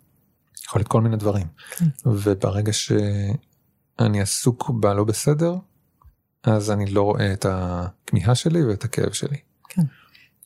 יכול 0.65 0.79
להיות 0.79 0.87
כל 0.87 1.01
מיני 1.01 1.17
דברים. 1.17 1.47
כן. 1.71 1.85
וברגע 2.05 2.73
ש... 2.73 2.91
אני 3.99 4.21
עסוק 4.21 4.69
בלא 4.69 5.03
בסדר, 5.03 5.55
אז 6.43 6.71
אני 6.71 6.85
לא 6.85 7.01
רואה 7.01 7.33
את 7.33 7.45
הכמיהה 7.49 8.35
שלי 8.35 8.65
ואת 8.65 8.83
הכאב 8.83 9.11
שלי. 9.11 9.37
כן. 9.69 9.81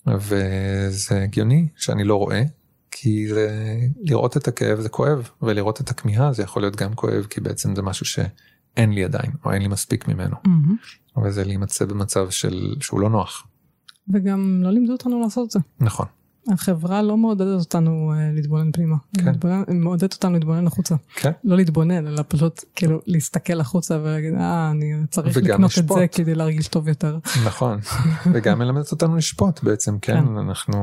וזה 0.07 1.23
הגיוני 1.23 1.67
שאני 1.75 2.03
לא 2.03 2.15
רואה, 2.15 2.43
כי 2.91 3.27
זה, 3.27 3.77
לראות 4.01 4.37
את 4.37 4.47
הכאב 4.47 4.79
זה 4.79 4.89
כואב, 4.89 5.29
ולראות 5.41 5.81
את 5.81 5.89
הכמיהה 5.89 6.33
זה 6.33 6.43
יכול 6.43 6.61
להיות 6.61 6.75
גם 6.75 6.93
כואב, 6.93 7.25
כי 7.29 7.41
בעצם 7.41 7.75
זה 7.75 7.81
משהו 7.81 8.05
שאין 8.05 8.91
לי 8.91 9.03
עדיין, 9.03 9.31
או 9.45 9.51
אין 9.51 9.61
לי 9.61 9.67
מספיק 9.67 10.07
ממנו. 10.07 10.35
Mm-hmm. 10.35 11.19
וזה 11.25 11.43
להימצא 11.43 11.85
במצב 11.85 12.29
של, 12.29 12.75
שהוא 12.81 12.99
לא 12.99 13.09
נוח. 13.09 13.47
וגם 14.13 14.61
לא 14.63 14.71
לימדו 14.71 14.91
אותנו 14.91 15.21
לעשות 15.21 15.45
את 15.45 15.51
זה. 15.51 15.59
נכון. 15.79 16.05
החברה 16.49 17.01
לא 17.01 17.17
מעודדת 17.17 17.59
אותנו 17.59 18.13
uh, 18.13 18.35
להתבונן 18.35 18.71
פנימה, 18.71 18.95
כן. 19.17 19.33
היא 19.67 19.79
מעודדת 19.79 20.13
אותנו 20.13 20.33
להתבונן 20.33 20.67
החוצה. 20.67 20.95
כן. 21.15 21.31
לא 21.43 21.55
להתבונן, 21.55 22.07
אלא 22.07 22.23
פשוט 22.27 22.63
כאילו 22.75 23.01
להסתכל 23.07 23.59
החוצה 23.59 23.99
ולהגיד, 24.01 24.33
אה, 24.33 24.71
אני 24.71 24.93
צריך 25.09 25.37
לקנות 25.37 25.71
לשפוט. 25.71 25.91
את 25.91 26.01
זה 26.01 26.07
כדי 26.07 26.35
להרגיש 26.35 26.67
טוב 26.67 26.87
יותר. 26.87 27.19
נכון, 27.45 27.79
וגם 28.33 28.59
מלמדת 28.59 28.91
אותנו 28.91 29.15
לשפוט 29.15 29.63
בעצם, 29.63 29.99
כן? 29.99 30.25
כן, 30.25 30.37
אנחנו 30.37 30.77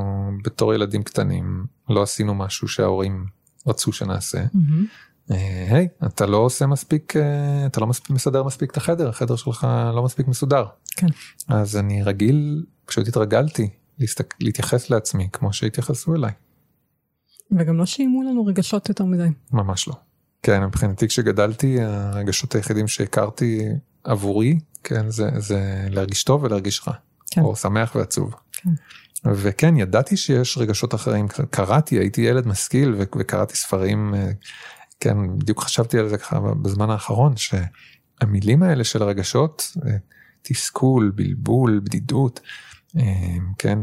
בתור 0.44 0.74
ילדים 0.74 1.02
קטנים 1.02 1.64
לא 1.88 2.02
עשינו 2.02 2.34
משהו 2.34 2.68
שההורים 2.68 3.26
רצו 3.66 3.92
שנעשה. 3.92 4.44
אה, 5.30 5.66
היי, 5.70 5.88
hey, 6.02 6.06
אתה 6.06 6.26
לא 6.26 6.36
עושה 6.36 6.66
מספיק, 6.66 7.16
אה, 7.16 7.66
אתה 7.66 7.80
לא 7.80 7.86
מספיק 7.86 8.11
מסדר 8.11 8.42
מספיק 8.42 8.70
את 8.70 8.76
החדר, 8.76 9.09
החדר 9.09 9.36
שלך 9.36 9.66
לא 9.94 10.02
מספיק 10.02 10.28
מסודר. 10.28 10.64
כן. 10.96 11.06
אז 11.48 11.76
אני 11.76 12.02
רגיל, 12.02 12.64
פשוט 12.84 13.09
התרגלתי 13.09 13.68
להסתק... 13.99 14.34
להתייחס 14.40 14.90
לעצמי 14.90 15.28
כמו 15.32 15.53
שהתייחסו 15.53 16.14
אליי. 16.14 16.32
וגם 17.59 17.76
לא 17.76 17.86
שיימו 17.86 18.22
לנו 18.22 18.46
רגשות 18.46 18.88
יותר 18.88 19.05
מדי. 19.05 19.28
ממש 19.53 19.88
לא. 19.88 19.94
כן, 20.42 20.64
מבחינתי 20.64 21.09
כשגדלתי 21.09 21.80
הרגשות 21.80 22.55
היחידים 22.55 22.88
שהכרתי 22.88 23.68
עבורי, 24.05 24.59
כן, 24.84 25.11
זה, 25.11 25.30
זה 25.36 25.86
להרגיש 25.90 26.24
טוב 26.24 26.42
ולהרגיש 26.42 26.88
רע. 26.88 26.94
כן. 27.30 27.40
או 27.40 27.57
שמח 27.57 27.94
ועצוב. 27.94 28.34
כן. 28.53 28.70
וכן, 29.24 29.76
ידעתי 29.76 30.16
שיש 30.16 30.59
רגשות 30.59 30.94
אחרים, 30.94 31.26
קראתי, 31.51 31.99
הייתי 31.99 32.20
ילד 32.20 32.46
משכיל 32.46 32.94
וקראתי 32.99 33.57
ספרים, 33.57 34.14
אה, 34.14 34.30
כן, 35.01 35.38
בדיוק 35.38 35.62
חשבתי 35.62 35.99
על 35.99 36.09
זה 36.09 36.18
ככה 36.18 36.40
בזמן 36.62 36.90
האחרון, 36.90 37.34
שהמילים 37.36 38.62
האלה 38.62 38.84
של 38.84 39.03
הרגשות, 39.03 39.76
אה, 39.86 39.96
תסכול, 40.42 41.12
בלבול, 41.14 41.80
בדידות, 41.84 42.40
כן 43.59 43.78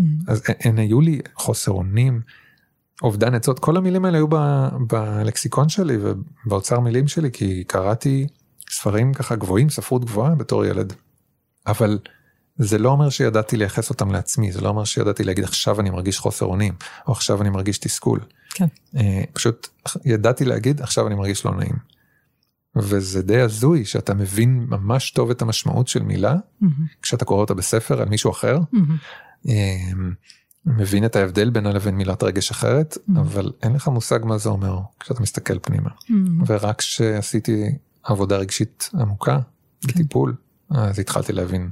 mm-hmm. 0.00 0.02
אז 0.28 0.42
הן 0.60 0.78
היו 0.78 1.00
לי 1.00 1.20
חוסר 1.34 1.72
אונים 1.72 2.20
אובדן 3.02 3.34
עצות 3.34 3.58
כל 3.58 3.76
המילים 3.76 4.04
האלה 4.04 4.18
היו 4.18 4.28
ב, 4.28 4.36
בלקסיקון 4.88 5.68
שלי 5.68 5.96
ובאוצר 6.00 6.80
מילים 6.80 7.08
שלי 7.08 7.30
כי 7.32 7.64
קראתי 7.64 8.26
ספרים 8.70 9.14
ככה 9.14 9.36
גבוהים 9.36 9.70
ספרות 9.70 10.04
גבוהה 10.04 10.34
בתור 10.34 10.64
ילד. 10.64 10.92
אבל 11.66 11.98
זה 12.56 12.78
לא 12.78 12.88
אומר 12.88 13.10
שידעתי 13.10 13.56
לייחס 13.56 13.90
אותם 13.90 14.10
לעצמי 14.10 14.52
זה 14.52 14.60
לא 14.60 14.68
אומר 14.68 14.84
שידעתי 14.84 15.24
להגיד 15.24 15.44
עכשיו 15.44 15.80
אני 15.80 15.90
מרגיש 15.90 16.18
חוסר 16.18 16.46
אונים 16.46 16.74
או 17.06 17.12
עכשיו 17.12 17.42
אני 17.42 17.50
מרגיש 17.50 17.78
תסכול. 17.78 18.20
כן. 18.50 18.66
אה, 18.96 19.22
פשוט 19.32 19.68
ידעתי 20.04 20.44
להגיד 20.44 20.80
עכשיו 20.80 21.06
אני 21.06 21.14
מרגיש 21.14 21.44
לא 21.44 21.54
נעים. 21.54 21.95
וזה 22.76 23.22
די 23.22 23.40
הזוי 23.40 23.84
שאתה 23.84 24.14
מבין 24.14 24.66
ממש 24.68 25.10
טוב 25.10 25.30
את 25.30 25.42
המשמעות 25.42 25.88
של 25.88 26.02
מילה 26.02 26.34
mm-hmm. 26.34 26.66
כשאתה 27.02 27.24
קורא 27.24 27.40
אותה 27.40 27.54
בספר 27.54 28.02
על 28.02 28.08
מישהו 28.08 28.30
אחר. 28.30 28.58
Mm-hmm. 28.58 29.50
מבין 30.66 31.04
את 31.04 31.16
ההבדל 31.16 31.50
בינה 31.50 31.72
לבין 31.72 31.94
מילת 31.94 32.22
רגש 32.22 32.50
אחרת 32.50 32.94
mm-hmm. 32.94 33.20
אבל 33.20 33.52
אין 33.62 33.74
לך 33.74 33.88
מושג 33.88 34.18
מה 34.24 34.38
זה 34.38 34.48
אומר 34.48 34.78
כשאתה 35.00 35.22
מסתכל 35.22 35.58
פנימה. 35.58 35.90
Mm-hmm. 35.90 36.44
ורק 36.46 36.78
כשעשיתי 36.78 37.64
עבודה 38.02 38.36
רגשית 38.36 38.90
עמוקה 39.00 39.38
כן. 39.80 39.88
בטיפול 39.88 40.34
אז 40.70 40.98
התחלתי 40.98 41.32
להבין 41.32 41.70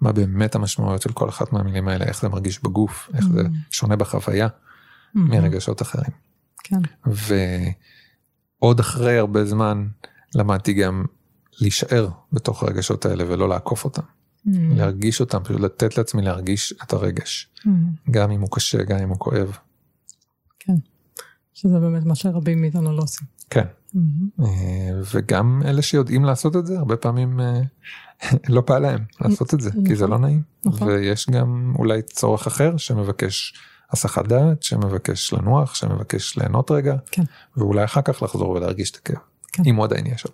מה 0.00 0.12
באמת 0.12 0.54
המשמעויות 0.54 1.02
של 1.02 1.12
כל 1.12 1.28
אחת 1.28 1.52
מהמילים 1.52 1.88
האלה 1.88 2.04
איך 2.04 2.20
זה 2.20 2.28
מרגיש 2.28 2.62
בגוף 2.62 3.10
איך 3.14 3.24
mm-hmm. 3.24 3.32
זה 3.32 3.42
שונה 3.70 3.96
בחוויה 3.96 4.46
mm-hmm. 4.46 5.18
מרגשות 5.18 5.82
אחרים. 5.82 6.10
כן. 6.64 6.80
ועוד 8.60 8.80
אחרי 8.80 9.18
הרבה 9.18 9.44
זמן. 9.44 9.86
למדתי 10.34 10.72
גם 10.72 11.04
להישאר 11.60 12.08
בתוך 12.32 12.62
הרגשות 12.62 13.06
האלה 13.06 13.24
ולא 13.28 13.48
לעקוף 13.48 13.84
אותם. 13.84 14.02
Mm. 14.02 14.50
להרגיש 14.76 15.20
אותם, 15.20 15.42
פשוט 15.44 15.60
לתת 15.60 15.98
לעצמי 15.98 16.22
להרגיש 16.22 16.74
את 16.82 16.92
הרגש. 16.92 17.48
Mm. 17.58 17.68
גם 18.10 18.30
אם 18.30 18.40
הוא 18.40 18.48
קשה, 18.52 18.82
גם 18.82 18.98
אם 18.98 19.08
הוא 19.08 19.18
כואב. 19.18 19.56
כן, 20.58 20.74
שזה 21.54 21.78
באמת 21.78 22.04
מה 22.04 22.14
שרבים 22.14 22.60
מאיתנו 22.60 22.96
לא 22.96 23.02
עושים. 23.02 23.26
כן. 23.50 23.64
מהמם. 23.94 24.28
אה, 24.40 25.00
וגם 25.14 25.62
אלה 25.64 25.82
שיודעים 25.82 26.24
לעשות 26.24 26.56
את 26.56 26.66
זה 26.66 26.78
הרבה 26.78 26.96
פעמים 26.96 27.40
אה, 27.40 27.60
לא 28.54 28.60
בא 28.60 28.78
להם 28.78 29.04
לעשות 29.20 29.54
את 29.54 29.60
זה 29.60 29.70
כי 29.86 29.96
זה 29.96 30.06
לא 30.06 30.18
נעים 30.18 30.42
נכון. 30.64 30.88
ויש 30.88 31.30
גם 31.30 31.74
אולי 31.78 32.02
צורך 32.02 32.46
אחר 32.46 32.76
שמבקש 32.76 33.54
הסחת 33.90 34.26
דעת 34.26 34.62
שמבקש 34.62 35.32
לנוח 35.32 35.74
שמבקש 35.74 36.38
ליהנות 36.38 36.70
רגע 36.70 36.96
כן. 37.10 37.22
ואולי 37.56 37.84
אחר 37.84 38.02
כך 38.02 38.22
לחזור 38.22 38.50
ולהרגיש 38.50 38.90
את 38.90 38.96
הכאב 38.96 39.31
כן. 39.52 39.62
אם 39.66 39.76
הוא 39.76 39.84
עדיין 39.84 40.06
יהיה 40.06 40.18
שם. 40.18 40.28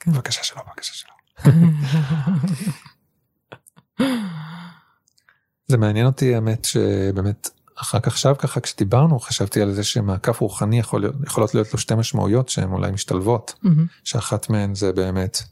כן. 0.00 0.12
בבקשה 0.12 0.44
שלא 0.44 0.62
בבקשה 0.66 0.94
שלא. 0.94 1.12
זה 5.68 5.76
מעניין 5.76 6.06
אותי 6.06 6.34
האמת 6.34 6.64
שבאמת 6.64 7.48
רק 7.94 8.06
עכשיו 8.06 8.34
ככה 8.38 8.60
כשדיברנו 8.60 9.20
חשבתי 9.20 9.62
על 9.62 9.72
זה 9.72 9.84
שמעקף 9.84 10.40
רוחני 10.40 10.78
יכול 10.78 11.00
להיות, 11.00 11.14
יכולות 11.26 11.54
להיות 11.54 11.72
לו 11.72 11.78
שתי 11.78 11.94
משמעויות 11.94 12.48
שהן 12.48 12.72
אולי 12.72 12.90
משתלבות 12.90 13.54
מהמם. 13.62 13.86
שאחת 14.04 14.50
מהן 14.50 14.74
זה 14.74 14.92
באמת 14.92 15.42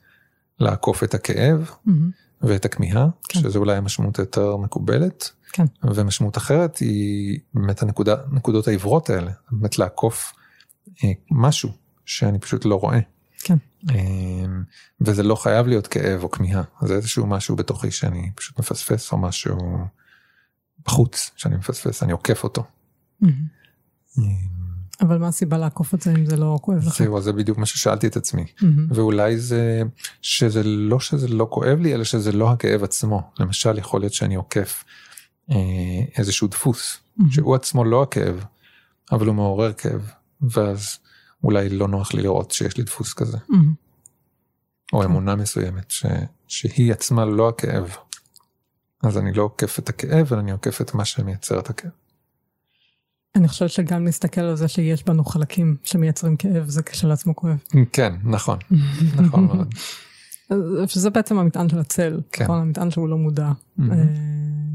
לעקוף 0.59 1.05
את 1.05 1.15
הכאב 1.15 1.71
מהמם. 1.85 2.11
ואת 2.43 2.65
הכמיהה 2.65 3.07
כן. 3.29 3.41
שזה 3.41 3.59
אולי 3.59 3.77
המשמעות 3.77 4.19
היותר 4.19 4.57
מקובלת 4.57 5.31
כן. 5.53 5.65
ומשמעות 5.83 6.37
אחרת 6.37 6.79
היא 6.79 7.39
באמת 7.55 7.83
הנקודה 7.83 8.17
נקודות 8.31 8.69
העיוורות 8.69 9.11
האלה 9.11 9.31
באמת 9.51 9.79
לעקוף 9.79 10.33
אה, 11.05 11.13
משהו 11.31 11.73
שאני 12.09 12.39
פשוט 12.39 12.65
לא 12.65 12.75
רואה. 12.75 12.99
כן. 13.39 13.57
אה, 13.91 13.95
וזה 15.01 15.23
לא 15.23 15.35
חייב 15.35 15.67
להיות 15.67 15.87
כאב 15.87 16.23
או 16.23 16.31
כמיהה 16.31 16.63
זה 16.83 16.95
איזשהו 16.95 17.27
משהו 17.27 17.57
בתוכי 17.57 17.91
שאני 17.91 18.31
פשוט 18.35 18.59
מפספס 18.59 19.13
או 19.13 19.19
משהו 19.19 19.59
בחוץ 20.87 21.31
שאני 21.37 21.57
מפספס 21.57 22.03
אני 22.03 22.13
עוקף 22.13 22.45
אותו. 22.45 22.65
מהמם. 23.21 23.35
אה, 24.19 24.25
אבל 25.01 25.19
מה 25.19 25.29
הסיבה 25.29 25.59
לעקוף 25.59 25.95
את 25.95 26.03
זה 26.03 26.11
אם 26.11 26.27
זה 26.27 26.37
לא 26.37 26.59
כואב 26.63 26.87
לך? 26.87 26.99
זהו 26.99 27.21
זה 27.21 27.33
בדיוק 27.33 27.59
מה 27.59 27.67
ששאלתי 27.67 28.07
את 28.07 28.17
עצמי 28.17 28.45
מהמם. 28.63 28.87
ואולי 28.91 29.39
זה 29.39 29.83
שזה 30.23 30.63
לא 30.63 31.01
שזה 31.01 31.29
לא 31.29 31.47
כואב 31.51 31.79
לי 31.81 31.95
אלא 31.95 32.05
שזה 32.05 32.33
לא 32.33 32.51
הכאב 32.51 32.85
עצמו 32.85 33.31
למשל 33.39 33.79
יכול 33.79 34.01
להיות 34.01 34.13
שאני 34.13 34.35
עוקף 34.35 34.85
אה, 35.51 35.57
איזשהו 36.19 36.49
דפוס 36.49 36.99
מהמם. 37.17 37.31
שהוא 37.31 37.55
עצמו 37.55 37.85
לא 37.85 38.03
הכאב 38.03 38.45
אבל 39.13 39.27
הוא 39.27 39.35
מעורר 39.35 39.73
כאב 39.73 40.11
ואז 40.41 40.99
אולי 41.45 41.69
לא 41.69 41.89
נוח 41.89 42.15
לי 42.15 42.23
לראות 42.23 42.51
שיש 42.51 42.77
לי 42.77 42.85
דפוס 42.85 43.15
כזה 43.15 43.39
מהמם. 43.49 43.75
או 44.93 44.99
כן. 44.99 45.05
אמונה 45.05 45.37
מסוימת 45.37 45.91
ש, 45.91 46.07
שהיא 46.49 46.93
עצמה 46.93 47.25
לא 47.25 47.49
הכאב. 47.49 47.97
אז 49.03 49.19
אני 49.19 49.33
לא 49.33 49.43
עוקף 49.43 49.79
את 49.79 49.89
הכאב 49.89 50.33
אלא 50.33 50.41
אני 50.41 50.53
עוקף 50.53 50.81
את 50.81 50.95
מה 50.95 51.05
שמייצר 51.05 51.59
את 51.59 51.71
הכאב. 51.71 51.91
אני 53.35 53.49
חושבת 53.49 53.71
שגם 53.71 54.05
להסתכל 54.05 54.41
על 54.41 54.57
זה 54.57 54.69
שיש 54.69 55.05
בנו 55.05 55.25
חלקים 55.25 55.77
שמייצרים 55.83 56.37
כאב 56.37 56.69
זה 56.69 56.83
כשלעצמו 56.83 57.37
כואב. 57.37 57.63
כן 57.93 58.15
נכון 58.25 58.59
נכון 59.27 59.47
מאוד. 59.47 59.75
שזה 60.87 61.11
בעצם 61.11 61.39
המטען 61.39 61.69
של 61.69 61.79
הצל, 61.79 62.21
כן. 62.33 62.45
נכון? 62.45 62.61
המטען 62.61 62.91
שהוא 62.91 63.09
לא 63.09 63.17
מודע. 63.19 63.53
אה, 63.81 63.85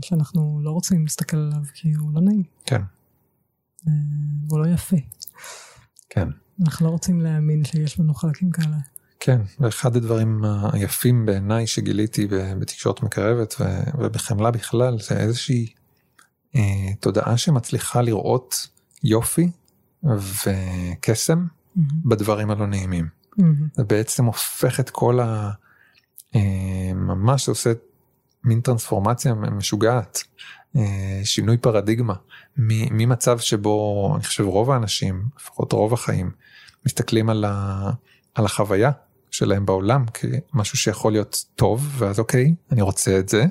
שאנחנו 0.02 0.60
לא 0.64 0.72
רוצים 0.72 1.04
להסתכל 1.04 1.38
עליו 1.38 1.62
כי 1.74 1.94
הוא 1.94 2.12
לא 2.14 2.22
נעים, 2.22 2.44
כן 2.66 2.82
אה, 3.88 3.94
הוא 4.50 4.60
לא 4.60 4.68
יפה. 4.68 4.98
כן. 6.10 6.28
אנחנו 6.62 6.86
לא 6.86 6.92
רוצים 6.92 7.22
להאמין 7.22 7.66
שיש 7.66 8.00
בנו 8.00 8.14
חלקים 8.14 8.52
כאלה. 8.52 8.78
כן, 9.20 9.42
ואחד 9.60 9.96
הדברים 9.96 10.44
היפים 10.74 11.26
בעיניי 11.26 11.68
שגיליתי 11.68 12.28
בתקשורת 12.60 13.04
מקרבת 13.04 13.56
ובחמלה 13.98 14.52
בכלל 14.52 15.00
זה 15.00 15.18
איזושהי 15.18 15.74
אה, 16.56 16.62
תודעה 17.00 17.38
שמצליחה 17.38 18.02
לראות 18.02 18.68
יופי 19.04 19.50
וקסם 20.04 21.46
מהמם. 21.76 21.90
בדברים 22.06 22.52
הלא 22.52 22.68
נעימים. 22.68 23.08
מהמם. 23.38 23.68
זה 23.74 23.84
בעצם 23.84 24.26
הופך 24.26 24.80
את 24.80 24.90
כל 24.90 25.20
ה... 25.20 25.52
אה, 26.36 26.94
ממש 26.96 27.50
עושה 27.50 27.72
מין 28.44 28.62
טרנספורמציה 28.62 29.34
משוגעת, 29.34 30.24
שינוי 31.24 31.58
פרדיגמה, 31.58 32.14
ממצב 32.58 33.40
שבו 33.40 34.12
אני 34.16 34.24
חושב 34.24 34.46
רוב 34.46 34.72
האנשים, 34.72 35.24
לפחות 35.40 35.72
רוב 35.74 35.94
החיים, 35.94 36.32
מסתכלים 36.86 37.30
על, 37.30 37.46
ה... 37.48 37.90
על 38.36 38.46
החוויה 38.46 38.92
שלהם 39.32 39.66
בעולם 39.66 40.06
כמשהו 40.14 40.78
שיכול 40.78 41.12
להיות 41.12 41.46
טוב, 41.56 41.96
ואז 41.98 42.20
אוקיי, 42.20 42.56
אני 42.72 42.82
רוצה 42.82 43.20
את 43.20 43.30
זה, 43.30 43.46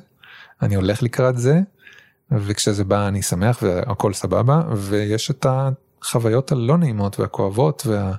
אני 0.63 0.75
הולך 0.75 1.03
לקראת 1.03 1.39
זה, 1.39 1.61
וכשזה 2.31 2.85
בא 2.85 3.09
אני 3.09 3.23
שמח 3.23 3.59
והכל 3.63 4.13
סבבה, 4.13 4.63
ויש 4.77 5.31
את 5.31 5.47
החוויות 6.03 6.53
הלא 6.53 6.79
נעימות 6.79 7.21
והכואבות 7.21 7.83
וה... 7.87 8.13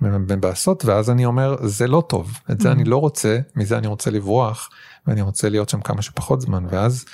מבאסות 0.00 0.84
ואז 0.84 1.10
אני 1.10 1.24
אומר 1.24 1.56
זה 1.66 1.86
לא 1.86 2.02
טוב 2.08 2.38
את 2.50 2.60
זה 2.60 2.68
Mhm. 2.68 2.72
אני 2.72 2.84
לא 2.84 2.96
רוצה 2.96 3.38
מזה 3.56 3.78
אני 3.78 3.86
רוצה 3.86 4.10
לברוח 4.10 4.70
ואני 5.06 5.20
רוצה 5.20 5.48
להיות 5.48 5.68
שם 5.68 5.80
כמה 5.80 6.02
שפחות 6.02 6.40
זמן 6.40 6.64
ואז 6.70 7.04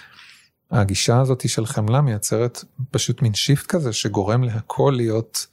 הגישה 0.73 1.21
הזאת 1.21 1.49
של 1.49 1.67
חמלה 1.67 2.01
מייצרת 2.01 2.65
פשוט 2.91 3.23
מין 3.23 3.35
שיפט 3.35 3.67
כזה 3.67 3.93
שגורם 3.93 4.43
להכל 4.43 4.93
להיות 4.97 5.47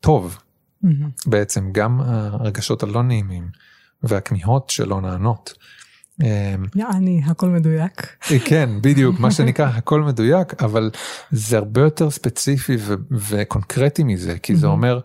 טוב 0.00 0.38
מהמם. 0.82 1.10
בעצם 1.26 1.68
גם 1.72 2.00
הרגשות 2.00 2.82
הלא 2.82 3.02
נעימים 3.02 3.48
והכמיהות 4.02 4.70
שלא 4.70 5.00
נענות. 5.00 5.54
אמ, 6.22 6.26
יעני, 6.74 7.22
הכל 7.26 7.48
מדויק. 7.48 8.16
כן 8.44 8.70
בדיוק 8.82 9.20
מה 9.20 9.30
שנקרא 9.30 9.66
הכל 9.66 10.02
מדויק 10.02 10.62
אבל 10.62 10.90
זה 11.30 11.56
הרבה 11.58 11.80
יותר 11.80 12.10
ספציפי 12.10 12.76
ו- 12.80 12.94
וקונקרטי 13.30 14.04
מזה 14.04 14.38
כי 14.38 14.56
זה 14.56 14.66
Mhm. 14.66 14.70
אומר 14.70 15.00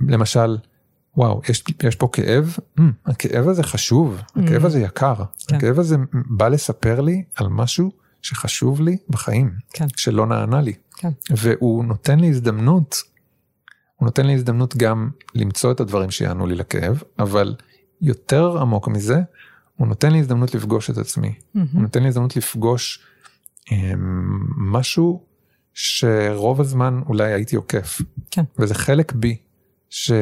למשל 0.00 0.56
וואו 1.16 1.40
יש, 1.48 1.64
יש 1.82 1.96
פה 1.96 2.08
כאב 2.12 2.56
mm, 2.78 2.82
הכאב 3.06 3.48
הזה 3.48 3.62
חשוב 3.62 4.20
הכאב 4.36 4.62
Mhm. 4.62 4.66
הזה 4.66 4.80
יקר 4.80 5.14
כן. 5.46 5.56
הכאב 5.56 5.78
הזה 5.78 5.96
בא 6.30 6.48
לספר 6.48 7.00
לי 7.00 7.22
על 7.34 7.48
משהו 7.48 7.90
שחשוב 8.22 8.80
לי 8.80 8.96
בחיים 9.08 9.50
כן. 9.72 9.86
שלא 9.96 10.26
נענה 10.26 10.60
לי 10.60 10.72
כן. 10.96 11.10
והוא 11.30 11.84
נותן 11.84 12.20
לי 12.20 12.28
הזדמנות 12.28 13.02
הוא 13.96 14.06
נותן 14.06 14.26
לי 14.26 14.34
הזדמנות 14.34 14.76
גם 14.76 15.10
למצוא 15.34 15.72
את 15.72 15.80
הדברים 15.80 16.10
שיענו 16.10 16.46
לי 16.46 16.54
לכאב 16.54 17.02
אבל 17.18 17.54
יותר 18.00 18.58
עמוק 18.60 18.88
מזה 18.88 19.20
הוא 19.76 19.88
נותן 19.88 20.12
לי 20.12 20.18
הזדמנות 20.18 20.54
לפגוש 20.54 20.90
את 20.90 20.98
עצמי 20.98 21.28
הוא 21.28 21.62
מהמם. 21.72 21.82
נותן 21.82 22.02
לי 22.02 22.08
הזדמנות 22.08 22.36
לפגוש 22.36 23.04
אמ, 23.72 24.40
משהו 24.56 25.24
שרוב 25.74 26.60
הזמן 26.60 27.00
אולי 27.06 27.32
הייתי 27.32 27.56
עוקף. 27.56 28.00
כן. 28.30 28.42
וזה 28.58 28.74
חלק 28.74 29.12
בי 29.12 29.36
ש... 29.90 30.12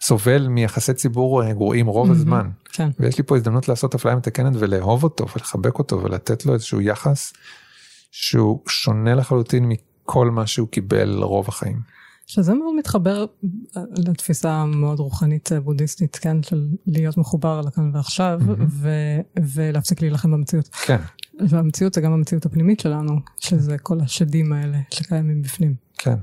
שסובל 0.00 0.48
מיחסי 0.48 0.94
ציבור 0.94 1.42
אה, 1.42 1.52
גרועים 1.52 1.86
רוב 1.86 2.06
מהמם. 2.06 2.20
הזמן. 2.20 2.50
כן. 2.72 2.88
ויש 3.00 3.18
לי 3.18 3.24
פה 3.24 3.36
הזדמנות 3.36 3.68
לעשות 3.68 3.94
אפליה 3.94 4.16
מתקנת 4.16 4.52
ולאהוב 4.58 5.04
אותו 5.04 5.26
ולחבק 5.34 5.78
אותו 5.78 6.02
ולתת 6.02 6.46
לו 6.46 6.54
איזשהו 6.54 6.80
יחס 6.80 7.32
שהוא 8.10 8.60
שונה 8.68 9.14
לחלוטין 9.14 9.68
מכל 9.68 10.30
מה 10.30 10.46
שהוא 10.46 10.68
קיבל 10.68 11.22
רוב 11.22 11.48
החיים. 11.48 11.80
שזה 12.26 12.54
מאוד 12.54 12.74
מתחבר 12.78 13.26
אה, 13.76 13.82
לתפיסה 13.96 14.64
מאוד 14.64 15.00
רוחנית 15.00 15.52
אה, 15.52 15.60
בודהיסטית, 15.60 16.16
כן, 16.16 16.42
של 16.42 16.68
להיות 16.86 17.16
מחובר 17.16 17.60
לכאן 17.60 17.90
ועכשיו, 17.94 18.40
מהמם. 18.46 18.66
ו- 18.68 19.20
ולהפסיק 19.54 20.00
להילחם 20.00 20.30
במציאות. 20.30 20.68
כן, 20.68 20.96
והמציאות 21.48 21.94
זה 21.94 22.00
גם 22.00 22.12
המציאות 22.12 22.46
הפנימית 22.46 22.80
שלנו, 22.80 23.20
שזה 23.38 23.78
כל 23.78 24.00
השדים 24.00 24.52
האלה 24.52 24.78
שקיימים 24.90 25.42
בפנים. 25.42 25.74
כן. 25.98 26.16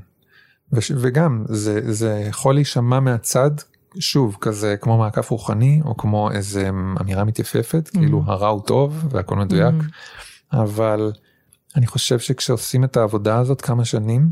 וש... 0.73 0.91
וגם 0.95 1.45
זה, 1.49 1.93
זה 1.93 2.25
יכול 2.29 2.55
להישמע 2.55 2.99
מהצד 2.99 3.51
שוב 3.99 4.37
כזה 4.41 4.75
כמו 4.81 4.97
מעקף 4.97 5.29
רוחני 5.29 5.81
או 5.85 5.97
כמו 5.97 6.31
איזה 6.31 6.69
אמירה 7.01 7.23
מתייפפת 7.23 7.89
כאילו 7.93 8.23
הרע 8.25 8.47
הוא 8.47 8.61
טוב 8.61 9.05
והכל 9.09 9.35
מדויק 9.35 9.75
Mhm. 9.79 10.55
אבל 10.57 11.11
אני 11.75 11.87
חושב 11.87 12.19
שכשעושים 12.19 12.83
את 12.83 12.97
העבודה 12.97 13.37
הזאת 13.37 13.61
כמה 13.61 13.85
שנים 13.85 14.31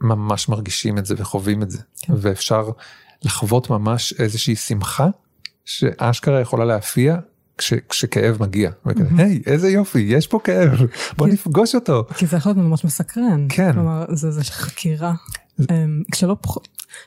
ממש 0.00 0.48
מרגישים 0.48 0.98
את 0.98 1.06
זה 1.06 1.14
וחווים 1.18 1.62
את 1.62 1.70
זה 1.70 1.78
כן. 2.00 2.12
ואפשר 2.16 2.68
לחוות 3.22 3.70
ממש 3.70 4.14
איזושהי 4.18 4.56
שמחה 4.56 5.08
שאשכרה 5.64 6.40
יכולה 6.40 6.64
להפיע 6.64 7.16
כש, 7.58 7.74
כשכאב 7.88 8.36
מגיע 8.42 8.70
Mhm. 8.86 8.90
היי 9.18 9.42
איזה 9.46 9.68
יופי 9.68 9.98
יש 9.98 10.26
פה 10.26 10.38
כאב 10.44 10.70
בוא. 11.16 11.26
נפגוש 11.28 11.74
אותו 11.74 12.04
כי 12.16 12.26
זה 12.26 12.36
יכול 12.36 12.52
להיות 12.52 12.66
ממש 12.66 12.84
מסקרן. 12.84 13.46
כן. 13.48 13.72
כלומר, 13.72 14.04
זה, 14.14 14.30
זה 14.30 14.44
חקירה. 14.44 15.14
אמ, 15.60 16.02
כשלא, 16.12 16.36
פוח, 16.40 16.58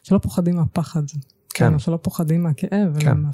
כשלא 0.03 0.17
פוחדים 0.17 0.55
מהפחד. 0.55 1.01
כן. 1.53 1.73
או 1.73 1.79
שלא 1.79 1.99
פוחדים 2.01 2.43
מהכאב. 2.43 2.99
כן. 2.99 3.17
מה... 3.17 3.29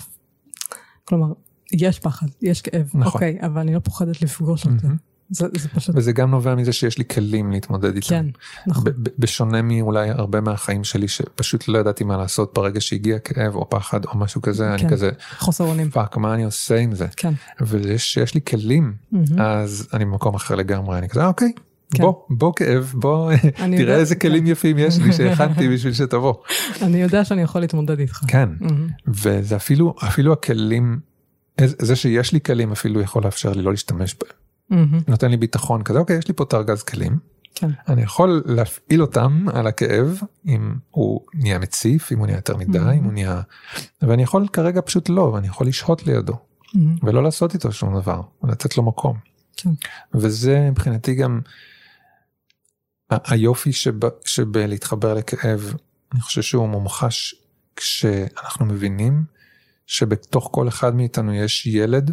כלומר, 1.06 1.34
יש 1.72 2.00
פחד, 2.00 2.28
יש 2.42 2.62
כאב. 2.62 2.90
נכון. 2.94 3.04
אוקיי, 3.14 3.38
אבל 3.42 3.62
אני 3.62 3.74
לא 3.74 3.80
פוחדת 3.80 4.22
לפגוש 4.22 4.68
את 4.68 4.80
זה. 4.80 4.88
זה, 5.34 5.48
זה 5.58 5.70
פשוט, 5.70 5.96
וזה 5.96 6.12
גם 6.12 6.32
נובע 6.32 6.56
מזה 6.56 6.74
שיש 6.74 6.98
לי 6.98 7.04
כלים 7.06 7.52
להתמודד 7.52 7.96
איתם. 7.96 8.08
כן, 8.10 8.26
נכון. 8.68 8.84
בשונה 9.20 9.62
מאולי 9.62 10.10
הרבה 10.10 10.42
מהחיים 10.42 10.84
שלי 10.84 11.08
שפשוט 11.08 11.68
לא 11.68 11.78
ידעתי 11.80 12.04
מה 12.04 12.18
לעשות 12.18 12.54
ברגע 12.54 12.82
שהגיע 12.82 13.20
כאב 13.20 13.56
או 13.56 13.70
פחד 13.70 14.06
או 14.06 14.18
משהו 14.18 14.42
כזה 14.42 14.64
כן. 14.64 14.72
אני 14.84 14.90
כזה 14.92 15.10
חוסר 15.40 15.64
אונים. 15.64 15.90
fuck 15.90 16.18
מה 16.18 16.34
אני 16.34 16.44
עושה 16.44 16.78
עם 16.78 16.96
זה 16.96 17.08
כן. 17.18 17.34
ושיש 17.62 18.34
לי 18.36 18.42
כלים 18.48 18.94
מהמם. 19.12 19.42
אז 19.42 19.88
אני 19.94 20.06
במקום 20.06 20.36
אחר 20.36 20.56
לגמרי 20.56 20.98
אני 20.98 21.10
כזה 21.10 21.26
אוקיי 21.26 21.52
כן. 21.96 22.04
בוא, 22.04 22.14
בוא 22.30 22.54
כאב, 22.56 22.94
בוא 22.98 23.32
תראה 23.56 23.68
יודע- 23.80 23.96
איזה 23.96 24.16
כלים 24.16 24.48
יפים 24.48 24.78
יש 24.78 24.98
לי 25.00 25.14
שהכנתי 25.18 25.70
בשביל 25.70 25.94
שתבוא. 25.94 26.34
אני 26.82 27.02
יודע 27.02 27.26
שאני 27.26 27.42
יכול 27.42 27.62
להתמודד 27.62 28.00
איתך. 28.00 28.20
כן, 28.28 28.50
מהמם. 28.60 28.88
וזה 29.08 29.56
אפילו, 29.56 29.96
אפילו 30.08 30.34
הכלים, 30.34 31.00
זה 31.62 31.96
שיש 31.96 32.32
לי 32.34 32.42
כלים 32.42 32.72
אפילו 32.72 33.02
יכול 33.02 33.24
לאפשר 33.24 33.52
לי 33.54 33.62
לא 33.62 33.72
להשתמש 33.72 34.16
בהם. 34.22 34.43
מהמם. 34.70 35.00
נותן 35.08 35.32
לי 35.32 35.38
ביטחון 35.38 35.84
כזה, 35.84 36.00
אוקיי, 36.00 36.18
יש 36.18 36.28
לי 36.28 36.34
פה 36.34 36.44
את 36.44 36.54
ארגז 36.54 36.84
כלים, 36.84 37.20
כן. 37.56 37.70
אני 37.88 38.02
יכול 38.02 38.44
להפעיל 38.46 39.02
אותם 39.02 39.46
על 39.54 39.68
הכאב 39.68 40.22
אם 40.48 40.76
הוא 40.90 41.22
נהיה 41.34 41.60
מציף, 41.60 42.12
אם 42.12 42.18
הוא 42.18 42.26
נהיה 42.26 42.38
יותר 42.38 42.58
מדי, 42.58 42.80
Mhm. 42.80 42.92
אם 42.98 43.04
הוא 43.04 43.14
נהיה... 43.14 43.42
ואני 44.02 44.24
יכול 44.24 44.48
כרגע 44.54 44.82
פשוט 44.86 45.10
לא, 45.10 45.22
ואני 45.22 45.48
יכול 45.48 45.68
לשהות 45.68 46.06
לידו, 46.08 46.34
מהמם. 46.74 46.96
ולא 47.04 47.24
לעשות 47.24 47.54
איתו 47.54 47.72
שום 47.72 47.96
דבר, 48.00 48.22
ולתת 48.44 48.78
לו 48.78 48.84
מקום. 48.84 49.18
כן. 49.58 49.70
וזה 50.14 50.70
מבחינתי 50.72 51.16
גם 51.16 51.42
ה- 53.12 53.32
היופי 53.34 53.72
שב, 53.74 53.94
שבלהתחבר 54.26 55.14
לכאב, 55.14 55.74
אני 56.14 56.22
חושב 56.22 56.42
שהוא 56.42 56.68
מומחש 56.70 57.36
כשאנחנו 57.76 58.66
מבינים 58.66 59.24
שבתוך 59.88 60.50
כל 60.52 60.68
אחד 60.68 60.96
מאיתנו 60.96 61.34
יש 61.34 61.66
ילד 61.66 62.12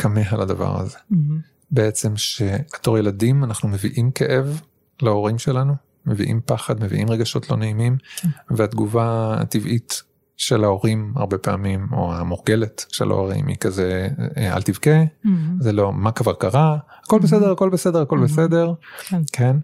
שכמה 0.00 0.20
על 0.30 0.40
הדבר 0.40 0.80
הזה. 0.80 0.96
מהמם. 1.10 1.40
בעצם 1.70 2.16
שבתור 2.16 2.98
ילדים 2.98 3.44
אנחנו 3.44 3.68
מביאים 3.68 4.10
כאב 4.10 4.60
להורים 5.02 5.38
שלנו, 5.38 5.74
מביאים 6.06 6.40
פחד, 6.46 6.84
מביאים 6.84 7.10
רגשות 7.10 7.50
לא 7.50 7.56
נעימים, 7.56 7.96
כן. 8.16 8.28
והתגובה 8.50 9.36
הטבעית 9.40 10.02
של 10.36 10.64
ההורים 10.64 11.12
הרבה 11.16 11.38
פעמים, 11.38 11.86
או 11.92 12.14
המורגלת 12.14 12.84
של 12.88 13.10
ההורים 13.10 13.46
היא 13.46 13.56
כזה, 13.56 14.08
"אה, 14.36 14.56
אל 14.56 14.62
תבכה, 14.62 14.90
מהמם. 15.24 15.56
זה 15.60 15.72
לא 15.72 15.92
מה 15.92 16.12
כבר 16.12 16.32
קרה, 16.34 16.76
הכל 17.04 17.18
Mhm. 17.18 17.22
בסדר, 17.22 17.52
הכל 17.52 17.68
בסדר, 17.70 18.02
הכל 18.02 18.18
Mhm. 18.18 18.22
בסדר, 18.22 18.72
כן. 19.08 19.22
כן, 19.32 19.56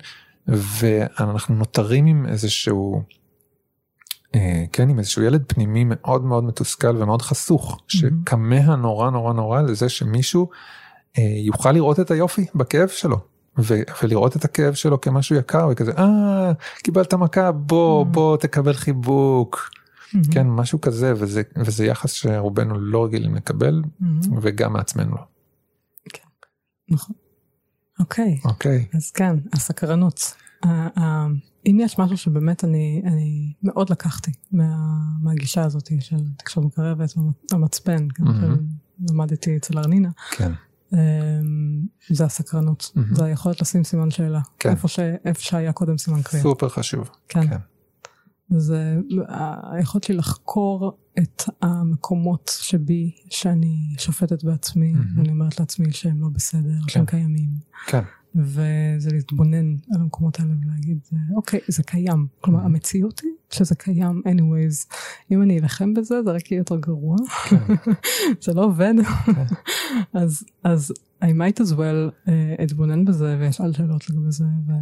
ואנחנו 0.49 1.55
נותרים 1.55 2.07
עם 2.07 2.27
איזשהו, 2.27 3.03
כן, 4.73 4.89
עם 4.89 4.99
איזשהו 4.99 5.23
ילד 5.23 5.45
פנימי 5.47 5.85
מאוד 5.87 6.25
מאוד 6.25 6.45
מתוסכל 6.45 6.97
ומאוד 7.03 7.23
חסוך, 7.23 7.83
שכמה 7.89 8.77
נורא 8.77 9.11
נורא 9.11 9.33
נורא 9.33 9.63
לזה 9.63 9.89
שמישהו 9.89 10.49
אה, 11.19 11.23
יוכל 11.23 11.73
לראות 11.73 12.01
את 12.01 12.11
היופי 12.11 12.47
בכאב 12.55 12.89
שלו. 12.89 13.19
ו- 13.59 13.83
ולראות 14.03 14.37
את 14.37 14.45
הכאב 14.45 14.75
שלו 14.75 15.01
כמשהו 15.01 15.37
יקר 15.37 15.69
וכזה 15.71 15.93
אה 15.99 16.53
קיבלת 16.77 17.15
מכה 17.15 17.53
בוא. 17.53 18.07
בוא 18.07 18.37
תקבל 18.37 18.73
חיבוק 18.73 19.71
מהמם. 20.15 20.25
כן 20.33 20.47
משהו 20.47 20.81
כזה 20.81 21.13
וזה 21.17 21.43
וזה 21.57 21.85
יחס 21.85 22.13
שרובנו 22.13 22.79
לא 22.79 23.05
רגילים 23.05 23.35
לקבל 23.35 23.83
מהמם. 24.01 24.21
וגם 24.43 24.73
מעצמנו 24.73 25.15
לא. 25.15 25.23
נכון. 26.89 27.15
אוקיי. 28.01 28.41
אוקיי 28.45 28.87
אז 28.95 29.11
כן, 29.11 29.37
הסקרנות. 29.53 30.35
ה- 30.65 31.01
ה- 31.01 31.27
אם 31.67 31.79
יש 31.81 31.99
משהו 31.99 32.17
שבאמת 32.17 32.65
אני, 32.65 33.03
אני 33.07 33.53
מאוד 33.63 33.91
לקחתי 33.91 34.33
מה, 34.53 34.77
מהגישה 35.21 35.65
הזאת 35.65 35.91
של 36.01 36.17
תקשורת 36.39 36.67
מקרבת, 36.67 37.15
המצפן, 37.53 38.09
גם 38.21 38.27
מהמם. 38.27 38.57
שלמדתי 39.09 39.57
אצל 39.57 39.79
ארנינה, 39.79 40.11
כן 40.31 40.53
אמ, 40.93 40.99
זה 42.11 42.25
הסקרנות, 42.25 42.93
מהמם. 42.95 43.15
זה 43.15 43.25
היכולת 43.25 43.61
לשים 43.61 43.85
סימן 43.85 44.11
שאלה, 44.11 44.41
כן. 44.59 44.71
איפה, 44.71 44.89
ש, 44.89 44.99
איפה 44.99 45.41
שהיה 45.43 45.73
קודם 45.73 45.99
סימן 45.99 46.23
קריאה. 46.23 46.43
סופר 46.43 46.69
חשוב 46.69 47.11
כן. 47.29 47.47
כן. 47.49 47.57
זה 48.59 48.99
היכולת 49.73 50.05
שלי 50.05 50.17
לחקור 50.17 50.99
את 51.19 51.43
המקומות 51.63 52.51
שבי 52.61 53.11
שאני 53.31 53.95
שופטת 53.99 54.45
בעצמי, 54.45 54.93
מהמם. 54.93 55.19
ואני 55.19 55.29
אומרת 55.29 55.61
לעצמי 55.61 55.93
שהם 55.93 56.21
לא 56.21 56.29
בסדר, 56.29 56.75
שהם 56.89 57.07
קיימים. 57.07 57.51
כן 57.87 58.03
וזה 58.35 59.11
להתבונן 59.13 59.75
על 59.95 60.01
המקומות 60.01 60.41
האלה 60.41 60.55
ולהגיד, 60.67 60.99
אוקיי, 61.37 61.61
זה 61.69 61.83
קיים. 61.83 62.27
כלומר, 62.41 62.61
Mhm. 62.61 62.65
המציאות 62.65 63.21
היא 63.21 63.31
שזה 63.51 63.75
קיים 63.75 64.23
anyways. 64.29 64.95
אם 65.31 65.43
אני 65.43 65.61
אלחם 65.61 65.95
בזה, 65.95 66.23
זה 66.25 66.31
רק 66.33 66.53
יהיה 66.53 66.59
יותר 66.61 66.77
גרוע. 66.77 67.17
כן. 67.49 67.57
זה 68.45 68.53
לא 68.55 68.65
עובד. 68.65 68.95
אז, 70.13 70.45
אז 70.65 70.93
I 71.23 71.27
might 71.27 71.63
as 71.63 71.71
well 71.73 72.27
uh, 72.27 72.31
אתבונן 72.63 73.05
בזה 73.05 73.37
ואשאל 73.41 73.73
שאלות 73.73 74.11
לגבי 74.11 74.31
זה, 74.33 74.45
ו- 74.67 74.73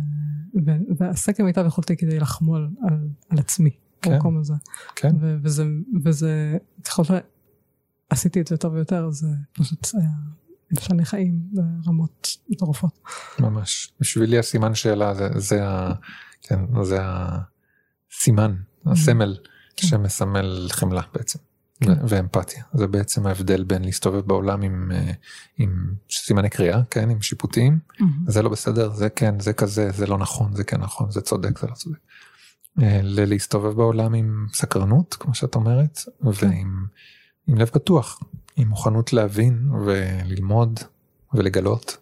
ו- 0.66 0.94
ואעשה 0.98 1.32
כמיטב 1.32 1.64
יכולתי 1.66 1.96
כדי 1.96 2.20
לחמול 2.20 2.70
על, 2.88 3.08
על 3.28 3.38
עצמי 3.38 3.70
כן. 4.02 4.10
במקום 4.12 4.38
הזה. 4.38 4.54
כן. 4.96 5.10
וזה, 5.20 5.64
וזה, 6.04 6.56
ככל 6.84 7.02
שעשיתי 7.04 8.40
את 8.40 8.46
זה 8.46 8.54
יותר 8.54 8.72
ויותר, 8.72 9.10
זה 9.10 9.26
פשוט 9.52 9.88
היה 9.94 10.08
משנה 10.72 11.04
חיים 11.04 11.40
ברמות 11.52 12.36
מטורפות. 12.48 12.98
ממש 13.38 13.92
בשבילי 14.00 14.38
הסימן 14.38 14.74
שאלה 14.74 15.14
זה 15.14 15.28
זה 15.36 15.68
ה... 15.68 15.92
כן 16.42 16.84
זה 16.84 16.98
הסימן 18.10 18.54
הסמל 18.86 19.36
כן. 19.76 19.86
שמסמל 19.86 20.68
חמלה 20.70 21.02
בעצם 21.14 21.38
כן. 21.80 21.92
ואמפתיה 22.08 22.64
זה 22.74 22.86
בעצם 22.86 23.26
ההבדל 23.26 23.64
בין 23.64 23.84
להסתובב 23.84 24.20
בעולם 24.20 24.62
עם 24.62 24.92
אה, 24.94 25.12
עם 25.58 25.94
סימני 26.10 26.50
קריאה 26.50 26.80
כן 26.90 27.10
עם 27.10 27.22
שיפוטים 27.22 27.78
זה 28.26 28.42
לא 28.42 28.48
בסדר 28.48 28.92
זה 28.92 29.10
כן 29.10 29.40
זה 29.40 29.52
כזה 29.52 29.90
זה 29.90 30.06
לא 30.06 30.18
נכון 30.18 30.56
זה 30.56 30.64
כן 30.64 30.80
נכון 30.80 31.10
זה 31.10 31.20
צודק 31.20 31.58
זה 31.58 31.66
לא 31.66 31.74
צודק. 31.74 31.98
אה, 32.82 33.00
ללהסתובב 33.02 33.76
בעולם 33.76 34.14
עם 34.14 34.46
סקרנות 34.52 35.14
כמו 35.14 35.34
שאת 35.34 35.54
אומרת 35.54 35.98
ועם 36.20 36.86
עם 37.46 37.58
לב 37.58 37.68
פתוח 37.68 38.20
עם 38.56 38.68
מוכנות 38.68 39.12
להבין 39.12 39.68
וללמוד 39.86 40.80
ולגלות 41.34 41.96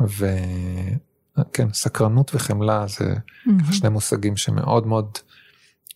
וכן 0.00 1.72
סקרנות 1.72 2.30
וחמלה 2.34 2.86
זה 2.86 3.14
מהמם. 3.46 3.72
שני 3.72 3.88
מושגים 3.88 4.36
שמאוד 4.36 4.86
מאוד 4.86 5.10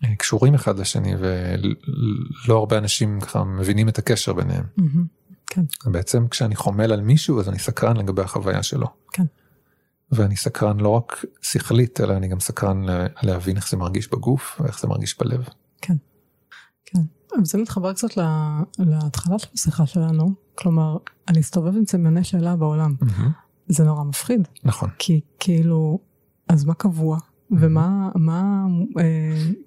אה, 0.04 0.16
קשורים 0.16 0.54
אחד 0.54 0.78
לשני 0.78 1.14
ולא 1.18 2.58
הרבה 2.58 2.78
אנשים 2.78 3.20
ככה 3.20 3.44
מבינים 3.44 3.88
את 3.88 3.98
הקשר 3.98 4.32
ביניהם. 4.32 4.64
מהמם. 4.76 5.04
בעצם 5.86 6.28
כשאני 6.28 6.56
חומל 6.56 6.92
על 6.92 7.00
מישהו 7.00 7.40
אז 7.40 7.48
אני 7.48 7.58
סקרן 7.58 7.96
לגבי 7.96 8.22
החוויה 8.22 8.62
שלו. 8.62 8.86
כן. 9.12 9.24
ואני 10.12 10.36
סקרן 10.36 10.80
לא 10.80 10.88
רק 10.88 11.24
שכלית 11.42 12.00
אלא 12.00 12.12
אני 12.16 12.28
גם 12.28 12.40
סקרן 12.40 12.82
לה- 12.84 13.06
להבין 13.22 13.56
איך 13.56 13.68
זה 13.70 13.76
מרגיש 13.76 14.08
בגוף 14.12 14.60
ואיך 14.60 14.80
זה 14.80 14.88
מרגיש 14.88 15.18
בלב. 15.18 15.48
כן. 15.82 15.94
וזה 17.42 17.58
מתחבר 17.58 17.92
קצת 17.92 18.16
לה- 18.16 18.60
להתחלה 18.78 19.38
של 19.38 19.48
השיחה 19.54 19.86
שלנו, 19.86 20.30
כלומר, 20.54 20.96
אני 21.28 21.40
אסתובב 21.40 21.76
עם 21.76 21.86
סימני 21.86 22.24
שאלה 22.24 22.56
בעולם. 22.56 22.94
זה 23.68 23.84
נורא 23.84 24.04
מפחיד, 24.04 24.48
נכון. 24.64 24.88
כי 24.98 25.20
כאילו, 25.38 25.98
אז 26.48 26.64
מה 26.64 26.74
קבוע? 26.74 27.18
ומה 27.58 28.08
מה, 28.14 28.66
אה, 28.98 29.04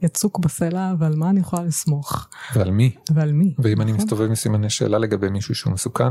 יצוק 0.01 0.39
בסלע 0.39 0.93
ועל 0.99 1.15
מה 1.15 1.29
אני 1.29 1.39
יכולה 1.39 1.63
לסמוך 1.63 2.27
ועל 2.55 2.71
מי? 2.71 2.95
ועל 3.11 3.31
מי. 3.31 3.55
ואם 3.59 3.81
אני 3.81 3.91
נכון? 3.91 4.03
מסתובב 4.03 4.25
עם 4.25 4.35
סימני 4.35 4.69
שאלה 4.69 4.97
לגבי 4.97 5.29
מישהו 5.29 5.55
שהוא 5.55 5.73
מסוכן. 5.73 6.09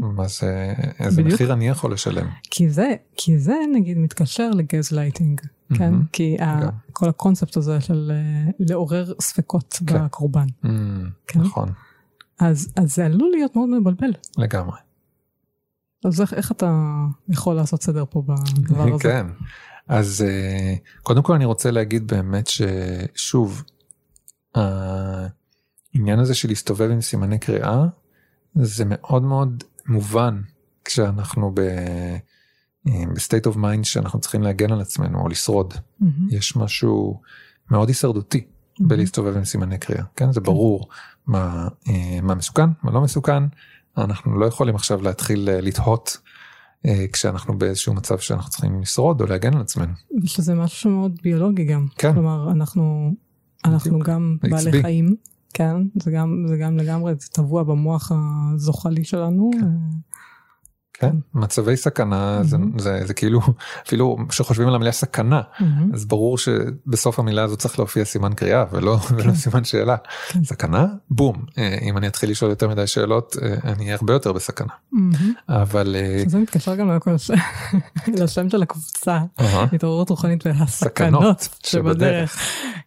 מה 0.00 0.28
זה 0.28 0.74
איזה 0.98 1.22
בדיוק. 1.22 1.34
מחיר 1.34 1.52
אני 1.52 1.68
יכול 1.68 1.92
לשלם. 1.92 2.26
כי 2.50 2.70
זה, 2.70 2.94
כי 3.16 3.38
זה 3.38 3.54
נגיד 3.74 3.98
מתקשר 3.98 4.50
לגז 4.50 4.92
לייטינג, 4.92 5.40
כן? 5.74 5.94
כי 6.12 6.36
ה-. 6.40 6.68
כל 6.92 7.08
הקונספט 7.08 7.56
הזה 7.56 7.80
של 7.80 8.12
אה, 8.14 8.50
לעורר 8.58 9.12
ספקות 9.20 9.78
כן. 9.86 10.04
בקורבן. 10.04 10.46
Mm, 10.64 10.68
כן. 11.26 11.40
נכון 11.40 11.68
אז 12.38 12.72
אז 12.76 12.94
זה 12.94 13.06
עלול 13.06 13.30
להיות 13.30 13.56
מאוד 13.56 13.68
מבלבל. 13.68 14.10
לגמרי. 14.38 14.76
אז 16.04 16.20
איך, 16.20 16.34
איך 16.34 16.52
אתה 16.52 16.94
יכול 17.28 17.56
לעשות 17.56 17.82
סדר 17.82 18.04
פה 18.10 18.22
בדבר 18.22 18.94
הזה? 18.94 19.02
כן. 19.02 19.26
אז 19.88 20.24
אה, 20.28 20.74
קודם 21.02 21.22
כל 21.22 21.34
אני 21.34 21.44
רוצה 21.44 21.70
להגיד 21.70 22.06
באמת 22.06 22.48
ששוב, 22.48 23.62
העניין 24.54 26.18
הזה 26.18 26.34
של 26.34 26.48
להסתובב 26.48 26.90
עם 26.90 27.00
סימני 27.00 27.38
קריאה 27.38 27.84
זה 28.54 28.84
מאוד 28.86 29.22
מאוד 29.22 29.64
מובן 29.86 30.40
כשאנחנו 30.84 31.52
ב... 31.54 31.60
אה, 32.88 33.02
ב 33.14 33.19
state 33.19 33.46
of 33.46 33.56
mind 33.56 33.84
שאנחנו 33.84 34.20
צריכים 34.20 34.42
להגן 34.42 34.72
על 34.72 34.80
עצמנו 34.80 35.20
או 35.20 35.28
לשרוד. 35.28 35.74
מהמם. 36.00 36.28
יש 36.30 36.56
משהו 36.56 37.20
מאוד 37.70 37.88
הישרדותי 37.88 38.46
בלהסתובב 38.80 39.36
עם 39.36 39.44
סימני 39.44 39.78
קריאה, 39.78 40.04
כן? 40.16 40.32
זה 40.32 40.40
ברור 40.40 40.88
מה, 41.26 41.68
אה, 41.88 42.20
מה 42.22 42.34
מסוכן, 42.34 42.70
מה 42.82 42.90
לא 42.90 43.00
מסוכן, 43.00 43.42
אנחנו 43.98 44.38
לא 44.38 44.46
יכולים 44.46 44.74
עכשיו 44.74 45.02
להתחיל 45.02 45.48
לתהות 45.52 46.18
כשאנחנו 47.12 47.58
באיזשהו 47.58 47.94
מצב 47.94 48.18
שאנחנו 48.18 48.50
צריכים 48.50 48.80
לשרוד 48.80 49.20
או 49.20 49.26
להגן 49.26 49.54
על 49.54 49.60
עצמנו. 49.60 49.92
ושזה 50.22 50.54
משהו 50.54 50.80
שמאוד 50.80 51.18
ביולוגי 51.22 51.64
גם. 51.64 51.86
כן. 51.96 52.12
כלומר, 52.14 52.50
אנחנו, 52.50 53.14
אנחנו. 53.64 53.98
גם 53.98 54.36
בעלי 54.42 54.56
עצבי. 54.56 54.82
חיים, 54.82 55.16
כן? 55.54 55.76
זה 56.02 56.10
גם, 56.10 56.44
זה 56.48 56.56
גם 56.56 56.76
לגמרי, 56.76 57.12
זה 57.18 57.28
טבוע 57.32 57.62
במוח 57.62 58.12
הזוחלי 58.14 59.04
שלנו. 59.04 59.50
כן. 59.52 59.66
אה, 61.02 61.10
כן, 61.10 61.16
מצבי 61.34 61.76
סכנה 61.76 62.40
זה, 62.42 62.58
מהמם. 62.58 62.78
זה, 62.78 63.00
זה 63.04 63.14
כאילו 63.14 63.40
אפילו 63.86 64.16
כשחושבים 64.28 64.68
על 64.68 64.74
המילה 64.74 64.92
סכנה 64.92 65.40
מהמם. 65.60 65.94
אז 65.94 66.04
ברור 66.04 66.38
שבסוף 66.38 67.18
המילה 67.18 67.42
הזאת 67.42 67.58
צריך 67.58 67.78
להופיע 67.78 68.04
סימן 68.04 68.34
קריאה 68.34 68.64
ולא, 68.72 68.98
ולא 69.10 69.22
כן. 69.22 69.34
סימן 69.34 69.64
שאלה. 69.64 69.96
כן. 70.28 70.44
סכנה 70.44 70.86
בום 71.10 71.44
אה, 71.58 71.78
אם 71.82 71.98
אני 71.98 72.06
אתחיל 72.06 72.30
לשאול 72.30 72.50
יותר 72.50 72.68
מדי 72.68 72.86
שאלות 72.86 73.36
אה, 73.42 73.72
אני 73.72 73.84
אהיה 73.84 73.96
הרבה 74.00 74.12
יותר 74.12 74.32
בסכנה 74.32 74.72
מהמם. 74.92 75.32
אבל 75.48 75.96
אה, 75.98 76.22
שזה 76.24 76.38
מתקשר 76.38 76.74
גם 76.74 76.90
לשם 78.20 78.50
של 78.50 78.62
הקבוצה, 78.62 79.18
התעוררות 79.72 80.10
רוחנית 80.10 80.46
והסכנות 80.46 81.40
סכנות 81.40 81.48
שבדרך. 81.66 82.38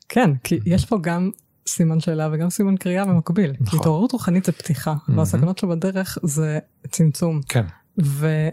כן, 0.10 0.32
כי 0.44 0.60
יש 0.66 0.86
פה 0.86 0.98
גם 1.02 1.30
סימן 1.68 2.00
שאלה 2.00 2.30
וגם 2.32 2.50
סימן 2.50 2.78
קריאה 2.78 3.06
במקביל. 3.06 3.54
כי 3.54 3.64
נכון. 3.64 3.80
התעוררות 3.80 4.12
רוחנית 4.12 4.46
זה 4.46 4.52
פתיחה, 4.52 4.94
מהמם. 5.08 5.20
והסכנות 5.20 5.58
שבדרך 5.58 6.18
זה 6.24 6.60
צמצום. 6.92 7.42
כן 7.50 7.66
ו... 8.04 8.50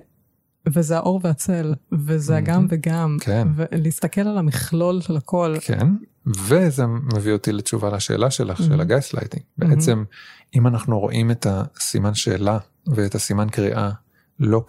וזה 0.68 0.96
האור 0.96 1.20
והצל, 1.24 1.74
וזה. 1.92 2.36
הגם 2.36 2.66
וגם, 2.70 3.16
כן. 3.20 3.48
ולהסתכל 3.54 4.20
על 4.20 4.38
המכלול 4.38 5.00
של 5.00 5.16
הכל. 5.16 5.56
כן 5.60 5.88
וזה 6.36 6.86
מביא 6.86 7.32
אותי 7.32 7.52
לתשובה 7.52 7.90
לשאלה 7.90 8.30
שלך 8.30 8.58
של 8.58 8.68
מהמם. 8.68 8.80
הגייסלייטינג. 8.80 9.42
בעצם 9.58 10.04
אם 10.54 10.66
אנחנו 10.66 11.00
רואים 11.00 11.30
את 11.30 11.46
הסימן 11.50 12.14
שאלה 12.14 12.58
ואת 12.86 13.14
הסימן 13.14 13.48
קריאה 13.48 13.90
לא 14.40 14.64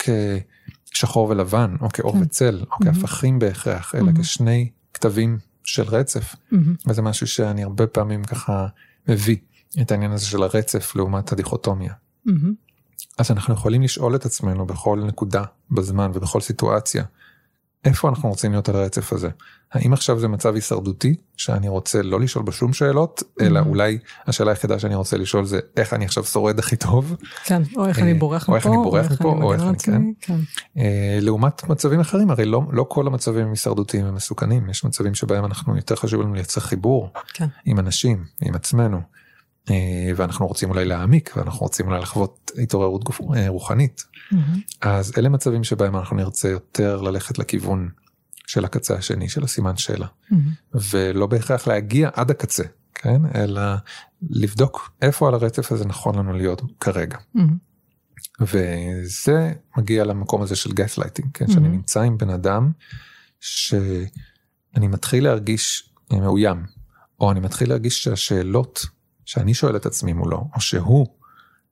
כשחור 0.91 1.30
ולבן 1.30 1.76
או 1.82 1.89
כאור 1.89 2.13
כן. 2.13 2.22
וצל 2.22 2.63
או 2.72 2.78
מהמם. 2.80 2.93
כהפכים 2.93 3.39
בהכרח 3.39 3.95
אלא 3.95 4.03
מהמם. 4.03 4.22
כשני 4.22 4.70
כתבים 4.93 5.38
של 5.63 5.84
רצף 5.84 6.36
מהמם. 6.51 6.76
וזה 6.88 7.01
משהו 7.01 7.28
שאני 7.28 7.63
הרבה 7.63 7.88
פעמים 7.88 8.24
ככה 8.24 8.67
מביא 9.07 9.38
את 9.82 9.91
העניין 9.91 10.11
הזה 10.11 10.26
של 10.26 10.43
הרצף 10.43 10.95
לעומת 10.95 11.32
הדיכוטומיה. 11.32 11.93
אז 13.18 13.32
אנחנו 13.32 13.54
יכולים 13.54 13.82
לשאול 13.82 14.16
את 14.16 14.26
עצמנו 14.26 14.66
בכל 14.66 15.04
נקודה 15.06 15.43
בזמן 15.72 16.12
ובכל 16.14 16.41
סיטואציה 16.41 17.04
איפה 17.86 18.10
אנחנו 18.10 18.30
רוצים 18.30 18.52
להיות 18.52 18.70
על 18.70 18.76
הרצף 18.76 19.14
הזה. 19.14 19.30
האם 19.74 19.93
עכשיו 19.93 20.20
זה 20.20 20.28
מצב 20.28 20.56
הישרדותי 20.56 21.16
שאני 21.38 21.70
רוצה 21.70 22.02
לא 22.02 22.20
לשאול 22.20 22.45
בו 22.45 22.52
שום 22.52 22.74
שאלות 22.74 23.24
אלא. 23.41 23.60
אולי 23.60 23.97
השאלה 24.28 24.52
היחידה 24.52 24.80
שאני 24.80 24.95
רוצה 24.95 25.18
לשאול 25.18 25.45
זה 25.45 25.60
איך 25.78 25.93
אני 25.93 26.06
עכשיו 26.06 26.24
שורד 26.24 26.60
הכי 26.60 26.76
טוב 26.76 27.16
כן, 27.43 27.62
או 27.78 27.86
איך 27.88 28.00
אה, 28.00 28.04
אני 28.04 28.14
בורח 28.14 28.50
או 28.50 28.56
איך 28.56 28.66
מפה, 28.66 28.76
אני 28.76 28.84
בורח 28.84 29.12
מפה, 29.12 29.30
או 29.30 29.54
איך 29.54 29.62
אני- 29.62 29.70
עצמי, 29.70 30.14
כן. 30.22 30.38
אה, 30.78 31.18
לעומת 31.22 31.70
מצבים 31.70 32.00
אחרים 32.00 32.32
הרי 32.32 32.45
לא, 32.45 32.62
לא 32.72 32.86
כל 32.89 33.08
המצבים 33.08 33.43
הם 33.45 33.50
הישרדותיים 33.50 34.10
ומסוכנים 34.10 34.70
יש 34.70 34.86
מצבים 34.86 35.16
שבהם 35.16 35.45
אנחנו 35.45 35.76
יותר 35.76 35.95
חשוב 35.95 36.22
לנו 36.22 36.34
לייצר 36.34 36.62
חיבור 36.62 37.10
כן. 37.34 37.47
עם 37.66 37.80
אנשים 37.80 38.24
עם 38.41 38.56
עצמנו 38.56 38.97
אה, 38.97 39.18
ואנחנו 40.15 40.47
רוצים 40.47 40.70
אולי 40.70 40.86
להעמיק 40.86 41.34
ואנחנו 41.38 41.59
רוצים 41.59 41.88
אולי 41.88 42.01
לחוות 42.01 42.51
התעוררות 42.63 43.03
גוף, 43.03 43.22
אה, 43.36 43.49
רוחנית 43.49 44.03
מהמם. 44.32 44.61
אז 44.82 45.13
אלה 45.17 45.30
מצבים 45.30 45.63
שבהם 45.63 45.95
אנחנו 45.95 46.15
נרצה 46.15 46.49
יותר 46.49 47.01
ללכת 47.01 47.39
לכיוון 47.39 47.89
של 48.47 48.65
הקצה 48.65 48.95
השני 48.95 49.30
של 49.30 49.43
הסימן 49.43 49.78
שאלה 49.78 50.07
מהמם. 50.32 50.51
ולא 50.91 51.28
בהכרח 51.28 51.67
להגיע 51.67 52.09
עד 52.13 52.32
הקצה 52.32 52.63
כן 52.95 53.22
אלא 53.36 53.61
לבדוק 54.30 54.91
איפה 55.01 55.28
על 55.28 55.34
הרצף 55.34 55.72
הזה 55.72 55.86
נכון 55.86 56.15
לנו 56.15 56.34
להיות 56.34 56.61
כרגע 56.80 57.17
מהמם. 57.34 57.57
וזה 58.41 59.53
מגיע 59.78 60.03
למקום 60.03 60.41
הזה 60.41 60.55
של 60.55 60.72
גס 60.74 60.97
לייטינג 60.97 61.30
כן 61.34 61.47
שאני 61.47 61.67
Mhm. 61.67 61.72
נמצא 61.72 62.01
עם 62.01 62.17
בן 62.17 62.30
אדם 62.30 62.72
שאני 63.39 64.88
מתחיל 64.88 65.24
להרגיש 65.24 65.89
אה, 66.13 66.20
מאוים 66.20 66.63
או 67.20 67.32
אני 67.32 67.39
מתחיל 67.39 67.70
להרגיש 67.70 68.03
שהשאלות 68.03 68.86
שאני 69.30 69.54
שואל 69.54 69.76
את 69.76 69.86
עצמי 69.86 70.14
מולו 70.14 70.48
או 70.56 70.62
שהוא 70.62 71.08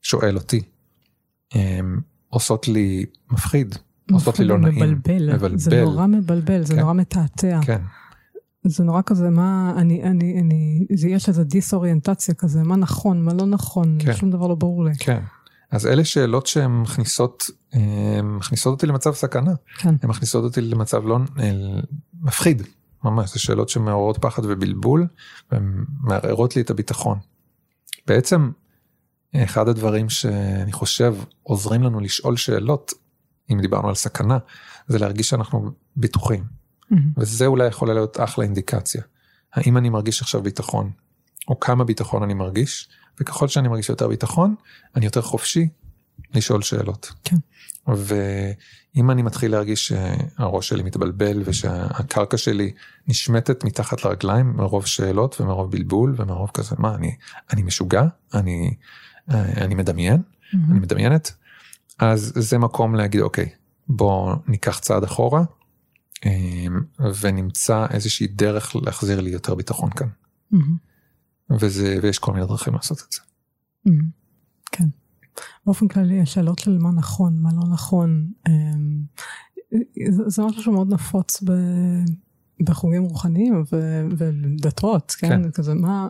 שואל 0.02 0.38
אותי 0.38 0.62
הם 1.54 2.02
עושות 2.30 2.68
לי 2.68 3.06
מפחיד 3.32 3.76
עושות 4.12 4.40
לי 4.40 4.46
לא 4.46 4.58
נעים 4.58 4.76
מבלבל, 4.76 5.58
זה. 5.58 5.84
נורא 5.84 6.08
מבלבל, 6.08 6.64
זה 6.64 6.74
כן. 6.74 6.80
נורא 6.80 6.94
מתעתע. 6.94 7.60
כן 7.66 7.82
זה 8.66 8.84
נורא 8.84 9.02
כזה, 9.06 9.30
מה, 9.30 9.74
אני, 9.78 10.04
אני, 10.04 10.42
אני, 10.42 10.86
זה 10.96 11.10
יש 11.10 11.30
איזה 11.30 11.44
דיסאוריינטציה 11.44 12.36
כזה, 12.36 12.64
מה 12.64 12.76
נכון, 12.76 13.22
מה 13.22 13.34
לא 13.34 13.46
נכון, 13.46 13.98
כן. 14.02 14.14
שום 14.14 14.32
דבר 14.32 14.48
לא 14.48 14.56
ברור 14.56 14.86
לי. 14.86 14.92
כן 15.00 15.22
אז 15.72 15.88
אלה 15.88 16.04
שאלות 16.04 16.48
שהן 16.48 16.72
מכניסות 16.82 17.44
אה, 17.76 18.22
מכניסות 18.24 18.72
אותי 18.72 18.88
למצב 18.88 19.14
סכנה 19.14 19.52
כן. 19.78 19.96
הן 20.04 20.10
מכניסות 20.10 20.44
אותי 20.44 20.62
למצב 20.62 21.06
לא 21.06 21.20
מפחיד 22.22 22.62
ממש 23.04 23.34
זה 23.34 23.40
שאלות 23.40 23.70
שמעוררות 23.70 24.18
פחד 24.18 24.46
ובלבול 24.46 25.08
והן 25.52 25.86
מערערות 26.00 26.56
לי 26.56 26.62
את 26.62 26.70
הביטחון. 26.70 27.20
בעצם 28.08 28.52
אחד 29.36 29.68
הדברים 29.68 30.10
שאני 30.10 30.72
חושב 30.72 31.16
עוזרים 31.44 31.84
לנו 31.84 32.00
לשאול 32.00 32.38
שאלות 32.38 32.94
אם 33.52 33.62
דיברנו 33.62 33.90
על 33.90 33.96
סכנה 33.96 34.38
זה 34.88 35.00
להרגיש 35.00 35.30
שאנחנו 35.30 35.72
בטוחים. 35.98 36.44
וזה 37.18 37.46
אולי 37.46 37.68
יכול 37.68 37.88
להיות 37.94 38.20
אחלה 38.20 38.44
אינדיקציה. 38.44 39.02
האם 39.54 39.78
אני 39.78 39.90
מרגיש 39.90 40.22
עכשיו 40.22 40.44
ביטחון 40.44 40.92
או 41.48 41.60
כמה 41.60 41.84
ביטחון 41.84 42.24
אני 42.24 42.34
מרגיש 42.34 42.90
וככל 43.20 43.48
שאני 43.48 43.68
מרגיש 43.68 43.90
יותר 43.90 44.08
ביטחון 44.08 44.56
אני 44.96 45.06
יותר 45.06 45.22
חופשי 45.22 45.68
לשאול 46.34 46.62
שאלות. 46.62 47.12
כן. 47.24 47.36
ואם 47.88 49.12
אני 49.12 49.22
מתחיל 49.22 49.52
להרגיש 49.52 49.88
שהראש 49.88 50.70
שלי 50.70 50.84
מתבלבל 50.84 51.42
ושהקרקע 51.46 52.38
שלי 52.38 52.72
נשמטת 53.08 53.64
מתחת 53.64 54.06
לרגליים 54.06 54.54
מרוב 54.58 54.86
שאלות 54.86 55.42
ומרוב 55.42 55.72
בלבול 55.72 56.16
ומרוב 56.18 56.52
כזה 56.54 56.76
מה 56.80 56.96
אני 56.96 57.16
אני 57.54 57.64
משוגע 57.64 58.04
אני 58.34 58.74
אני 59.30 59.76
מדמיין 59.76 60.22
אני 60.54 60.62
מהמם. 60.62 60.82
מדמיינת 60.82 61.32
אז 62.00 62.34
זה 62.36 62.58
מקום 62.58 62.96
להגיד 62.96 63.22
אוקיי 63.22 63.50
בוא 63.88 64.36
ניקח 64.48 64.80
צעד 64.80 65.04
אחורה 65.04 65.44
אמ, 66.26 66.82
ונמצא 67.22 67.86
איזושהי 67.90 68.28
דרך 68.28 68.76
להחזיר 68.76 69.22
לי 69.22 69.30
יותר 69.30 69.56
ביטחון 69.56 69.90
כאן 69.90 70.08
מהמם. 70.52 70.78
וזה 71.60 72.00
ויש 72.02 72.20
כל 72.20 72.34
מיני 72.34 72.46
דרכים 72.46 72.74
לעשות 72.74 73.02
את 73.08 73.12
זה. 73.12 73.20
מהמם. 73.86 74.27
באופן 75.66 75.88
כללי, 75.88 76.22
השאלות 76.22 76.60
של 76.60 76.78
מה 76.78 76.92
נכון, 76.92 77.38
מה 77.42 77.50
לא 77.54 77.68
נכון, 77.74 78.28
אמ, 78.48 79.02
זה- 80.28 80.44
משהו 80.44 80.64
שמאוד 80.64 80.94
נפוץ 80.94 81.44
ב- 81.44 82.04
בחוגים 82.64 83.04
רוחניים 83.04 83.64
ו- 83.72 84.06
ודתות, 84.18 85.12
כן? 85.20 85.30
כן. 85.44 85.52
כזה, 85.52 85.74
מה... 85.74 86.08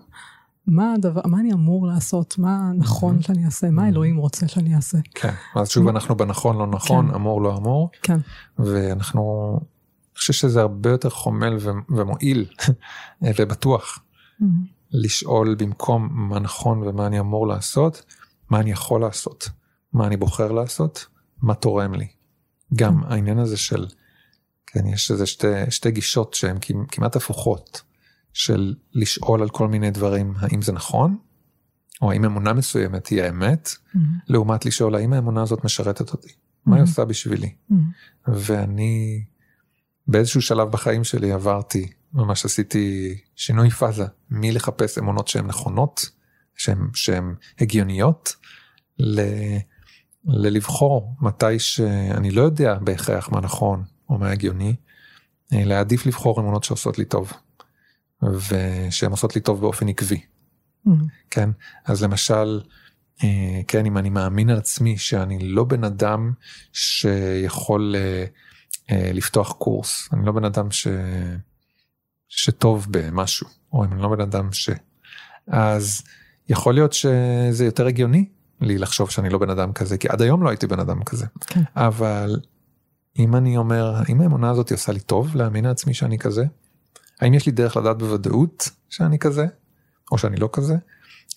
מה 0.69 0.93
הדבר, 0.93 1.21
מה 1.25 1.39
אני 1.39 1.53
אמור 1.53 1.87
לעשות, 1.87 2.35
מה 2.37 2.71
נכון 2.75 3.09
מהמם. 3.11 3.21
שאני 3.21 3.45
אעשה, 3.45 3.69
מה 3.69 3.87
אלוהים 3.87 4.17
רוצה 4.17 4.47
שאני 4.47 4.75
אעשה. 4.75 4.97
כן 5.15 5.33
אז 5.55 5.69
שוב 5.69 5.87
אנחנו 5.87 6.15
בנכון 6.17 6.57
לא 6.57 6.67
נכון 6.67 7.07
כן. 7.07 7.13
אמור 7.15 7.41
לא 7.41 7.57
אמור 7.57 7.89
כן. 8.03 8.17
ואנחנו 8.59 9.51
אני 9.61 10.19
חושב 10.19 10.33
שזה 10.33 10.61
הרבה 10.61 10.89
יותר 10.89 11.09
חומל 11.09 11.57
ומועיל 11.89 12.45
ובטוח 13.39 13.99
מהמם. 14.39 14.65
לשאול 14.91 15.55
במקום 15.55 16.09
מה 16.11 16.39
נכון 16.39 16.83
ומה 16.87 17.07
אני 17.07 17.19
אמור 17.19 17.47
לעשות 17.47 18.05
מה 18.49 18.59
אני 18.59 18.71
יכול 18.71 19.01
לעשות 19.01 19.49
מה 19.93 20.07
אני 20.07 20.17
בוחר 20.17 20.51
לעשות 20.51 21.05
מה 21.41 21.55
תורם 21.55 21.93
לי. 21.93 22.07
גם 22.75 23.03
העניין 23.03 23.39
הזה 23.39 23.57
של 23.57 23.87
כן 24.67 24.87
יש 24.87 25.11
איזה 25.11 25.25
שתי, 25.25 25.47
שתי 25.69 25.91
גישות 25.91 26.33
שהן 26.33 26.57
כמ- 26.61 26.85
כמעט 26.85 27.15
הפוכות 27.15 27.81
של 28.33 28.75
לשאול 28.93 29.41
על 29.41 29.49
כל 29.49 29.67
מיני 29.67 29.91
דברים 29.91 30.33
האם 30.37 30.61
זה 30.61 30.71
נכון 30.71 31.17
או 32.01 32.11
האם 32.11 32.25
אמונה 32.25 32.53
מסוימת 32.53 33.07
היא 33.07 33.21
האמת 33.23 33.69
מהמם. 33.93 34.07
לעומת 34.27 34.65
לשאול 34.65 34.95
האם 34.95 35.13
האמונה 35.13 35.41
הזאת 35.41 35.63
משרתת 35.65 36.11
אותי 36.11 36.27
מה 36.65 36.75
היא 36.75 36.79
מהמם. 36.81 36.81
עושה 36.89 37.05
בשבילי 37.05 37.55
מהמם. 37.69 37.91
ואני 38.27 39.23
באיזשהו 40.07 40.41
שלב 40.41 40.71
בחיים 40.71 41.03
שלי 41.03 41.31
עברתי 41.31 41.91
ממש 42.13 42.45
עשיתי 42.45 43.17
שינוי 43.35 43.69
פאזה 43.69 44.05
מלחפש 44.31 44.97
אמונות 44.97 45.27
שהן 45.27 45.47
נכונות 45.47 46.09
שהן 46.57 46.87
שהן 46.93 47.35
הגיוניות 47.59 48.35
ל, 48.99 49.21
ללבחור 50.25 51.15
מתי 51.21 51.59
שאני 51.59 52.31
לא 52.31 52.41
יודע 52.41 52.75
בהכרח 52.81 53.29
מה 53.29 53.41
נכון 53.41 53.83
או 54.09 54.17
מה 54.17 54.31
הגיוני 54.31 54.75
אה, 55.53 55.65
להעדיף 55.65 56.05
לבחור 56.05 56.39
אמונות 56.39 56.63
שעושות 56.63 56.97
לי 56.97 57.05
טוב 57.05 57.33
ושהן 58.21 59.11
עושות 59.11 59.35
לי 59.35 59.41
טוב 59.41 59.61
באופן 59.61 59.89
עקבי 59.89 60.21
מהמם. 60.85 61.05
כן 61.29 61.49
אז 61.85 62.03
למשל 62.03 62.61
אה, 63.23 63.61
כן 63.67 63.85
אם 63.85 63.97
אני 63.97 64.09
מאמין 64.09 64.49
על 64.49 64.57
עצמי 64.57 64.97
שאני 64.97 65.39
לא 65.39 65.63
בן 65.63 65.83
אדם 65.83 66.33
שיכול 66.73 67.95
אה, 67.95 69.11
לפתוח 69.13 69.51
קורס 69.51 70.09
אני 70.13 70.25
לא 70.25 70.31
בן 70.31 70.45
אדם 70.45 70.71
ש... 70.71 70.87
שטוב 72.29 72.87
במשהו 72.91 73.47
או 73.73 73.85
אם 73.85 73.93
אני 73.93 74.01
לא 74.01 74.09
בן 74.09 74.21
אדם 74.21 74.53
ש... 74.53 74.69
אז 75.47 76.03
יכול 76.49 76.73
להיות 76.73 76.93
שזה 76.93 77.65
יותר 77.65 77.87
הגיוני 77.87 78.29
לי 78.61 78.77
לחשוב 78.77 79.09
שאני 79.09 79.29
לא 79.29 79.37
בן 79.37 79.49
אדם 79.49 79.73
כזה 79.73 79.97
כי 79.97 80.07
עד 80.09 80.21
היום 80.21 80.43
לא 80.43 80.49
הייתי 80.49 80.67
בן 80.67 80.79
אדם 80.79 81.03
כזה 81.03 81.25
כן. 81.47 81.61
אבל 81.75 82.39
אם 83.19 83.35
אני 83.35 83.57
אומר 83.57 83.95
האם 83.95 84.21
האמונה 84.21 84.49
הזאת 84.49 84.71
עושה 84.71 84.91
לי 84.91 84.99
טוב 84.99 85.35
להאמין 85.35 85.65
לעצמי 85.65 85.93
שאני 85.93 86.19
כזה 86.19 86.45
האם 87.21 87.33
יש 87.33 87.45
לי 87.45 87.51
דרך 87.51 87.77
לדעת 87.77 87.97
בוודאות 87.97 88.69
שאני 88.89 89.19
כזה 89.19 89.45
או 90.11 90.17
שאני 90.17 90.37
לא 90.37 90.49
כזה 90.53 90.75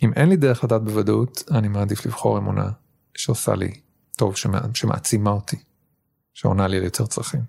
אם 0.02 0.12
אין 0.12 0.28
לי 0.28 0.36
דרך 0.36 0.64
לדעת 0.64 0.84
בוודאות 0.84 1.44
אני 1.50 1.68
מעדיף 1.68 2.06
לבחור 2.06 2.38
אמונה 2.38 2.70
שעושה 3.14 3.54
לי 3.54 3.70
טוב 4.20 4.36
שמע, 4.36 4.58
שמעצימה 4.74 5.30
אותי, 5.30 5.56
שעונה 6.34 6.66
לי 6.68 6.76
על 6.76 6.84
יותר 6.84 7.06
צרכים. 7.06 7.40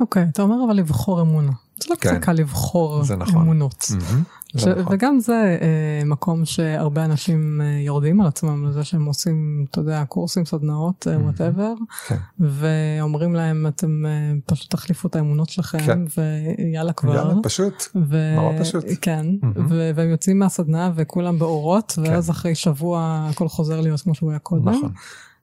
אוקיי, 0.00 0.26
אתה 0.32 0.42
אומר 0.42 0.64
אבל 0.66 0.76
לבחור 0.76 1.20
אמונה. 1.20 1.52
זה 1.82 1.86
לא 1.90 1.94
כן. 1.94 2.10
קצת 2.10 2.24
קל 2.24 2.32
לבחור 2.32 3.04
זה 3.04 3.16
נכון. 3.16 3.42
אמונות. 3.42 3.84
מהמם, 3.90 4.22
ש... 4.56 4.62
זה 4.64 4.74
נכון. 4.74 4.94
וגם 4.94 5.20
זה 5.20 5.58
אה, 5.60 6.04
מקום 6.04 6.44
שהרבה 6.44 7.04
אנשים 7.04 7.60
אה, 7.60 7.66
יורדים 7.66 8.20
על 8.20 8.26
עצמם 8.26 8.66
לזה 8.68 8.84
שהם 8.84 9.04
עושים, 9.04 9.64
אתה 9.70 9.80
יודע, 9.80 10.04
קורסים, 10.08 10.44
סדנאות. 10.44 11.06
whatever, 11.24 11.72
כן. 12.06 12.16
ואומרים 12.40 13.34
להם 13.34 13.66
אתם 13.66 14.06
אה, 14.06 14.10
פשוט 14.46 14.70
תחליפו 14.70 15.08
את 15.08 15.16
האמונות 15.16 15.48
שלכם, 15.48 15.78
כן. 15.78 15.98
ויאללה 16.58 16.92
כבר. 16.92 17.14
יאללה, 17.14 17.34
פשוט. 17.42 17.82
ו... 18.08 18.34
נורא 18.36 18.52
פשוט. 18.60 18.84
כן, 19.02 19.26
Mhm. 19.42 19.46
ו- 19.68 19.90
והם 19.94 20.10
יוצאים 20.10 20.38
מהסדנה 20.38 20.92
וכולם 20.94 21.38
באורות, 21.38 21.92
כן. 21.96 22.02
ואז 22.12 22.30
אחרי 22.30 22.54
שבוע 22.54 23.26
הכל 23.30 23.48
חוזר 23.48 23.80
להיות 23.80 24.00
כמו 24.00 24.14
שהוא 24.14 24.30
היה 24.30 24.38
קודם. 24.38 24.68
נכון. 24.68 24.92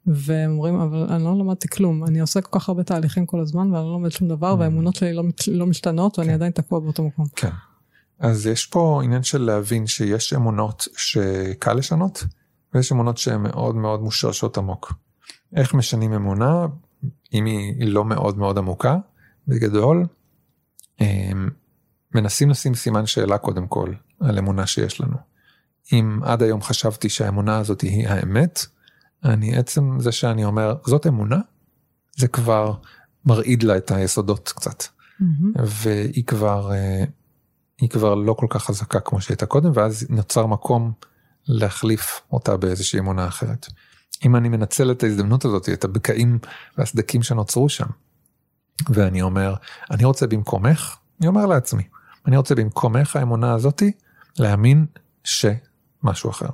והם 0.07 0.51
אומרים 0.51 0.75
אבל 0.79 1.05
אני 1.09 1.23
לא 1.23 1.35
למדתי 1.39 1.67
כלום 1.67 2.03
אני 2.03 2.19
עושה 2.19 2.41
כל 2.41 2.59
כך 2.59 2.69
הרבה 2.69 2.83
תהליכים 2.83 3.25
כל 3.25 3.39
הזמן 3.39 3.71
ואני 3.71 3.85
לא 3.85 3.91
לומד 3.91 4.09
שום 4.11 4.27
דבר 4.27 4.53
Mm. 4.53 4.59
והאמונות 4.59 4.95
שלי 4.95 5.13
לא, 5.13 5.23
לא 5.47 5.65
משתנות 5.65 6.19
ואני 6.19 6.29
כן. 6.29 6.33
עדיין 6.33 6.51
תקוע 6.51 6.79
באותו 6.79 7.03
מקום. 7.03 7.25
כן. 7.35 7.49
אז 8.19 8.47
יש 8.47 8.65
פה 8.65 9.01
עניין 9.03 9.23
של 9.23 9.41
להבין 9.41 9.87
שיש 9.87 10.33
אמונות 10.33 10.87
שקל 10.97 11.73
לשנות, 11.73 12.23
ויש 12.73 12.91
אמונות 12.91 13.17
שהן 13.17 13.41
מאוד 13.41 13.75
מאוד 13.75 14.01
מושרשות 14.01 14.57
עמוק. 14.57 14.93
איך 15.55 15.73
משנים 15.73 16.13
אמונה, 16.13 16.65
אם 17.33 17.45
היא 17.45 17.87
לא 17.87 18.05
מאוד 18.05 18.37
מאוד 18.37 18.57
עמוקה, 18.57 18.97
בגדול, 19.47 20.05
אמ, 21.01 21.49
מנסים 22.15 22.49
לשים 22.49 22.75
סימן 22.75 23.05
שאלה 23.05 23.37
קודם 23.37 23.67
כל 23.67 23.93
על 24.19 24.37
אמונה 24.37 24.67
שיש 24.67 25.01
לנו. 25.01 25.17
אם 25.93 26.19
עד 26.23 26.43
היום 26.43 26.61
חשבתי 26.61 27.09
שהאמונה 27.09 27.57
הזאת 27.57 27.81
היא 27.81 28.07
האמת, 28.07 28.65
אני 29.27 29.57
עצם 29.57 29.99
זה 29.99 30.11
שאני 30.11 30.45
אומר 30.45 30.75
זאת 30.85 31.07
אמונה, 31.07 31.39
זה 32.17 32.27
כבר 32.27 32.73
מרעיד 33.25 33.63
לה 33.63 33.77
את 33.77 33.91
היסודות 33.91 34.51
קצת. 34.55 34.83
מהמם. 35.19 35.53
והיא 35.65 36.23
כבר 36.23 36.71
אה, 36.73 37.03
היא 37.81 37.89
כבר 37.89 38.15
לא 38.15 38.33
כל 38.33 38.45
כך 38.49 38.63
חזקה 38.63 38.99
כמו 38.99 39.21
שהייתה 39.21 39.45
קודם 39.45 39.71
ואז 39.73 40.07
נוצר 40.09 40.45
מקום 40.45 40.91
להחליף 41.47 42.21
אותה 42.31 42.57
באיזושהי 42.57 42.99
אמונה 42.99 43.27
אחרת. 43.27 43.67
אם 44.25 44.35
אני 44.35 44.49
מנצל 44.49 44.91
את 44.91 45.03
ההזדמנות 45.03 45.45
הזאת 45.45 45.69
את 45.69 45.83
הבקעים 45.83 46.39
והסדקים 46.77 47.23
שנוצרו 47.23 47.69
שם 47.69 47.87
ואני 48.89 49.21
אומר 49.21 49.55
אני 49.91 50.05
רוצה 50.05 50.27
במקומך 50.27 50.95
אני 51.19 51.27
אומר 51.27 51.45
לעצמי 51.45 51.83
אני 52.25 52.37
רוצה 52.37 52.55
במקומך 52.55 53.15
האמונה 53.15 53.53
הזאתי 53.53 53.91
להאמין 54.39 54.85
שמשהו 55.23 56.29
אחר. 56.29 56.49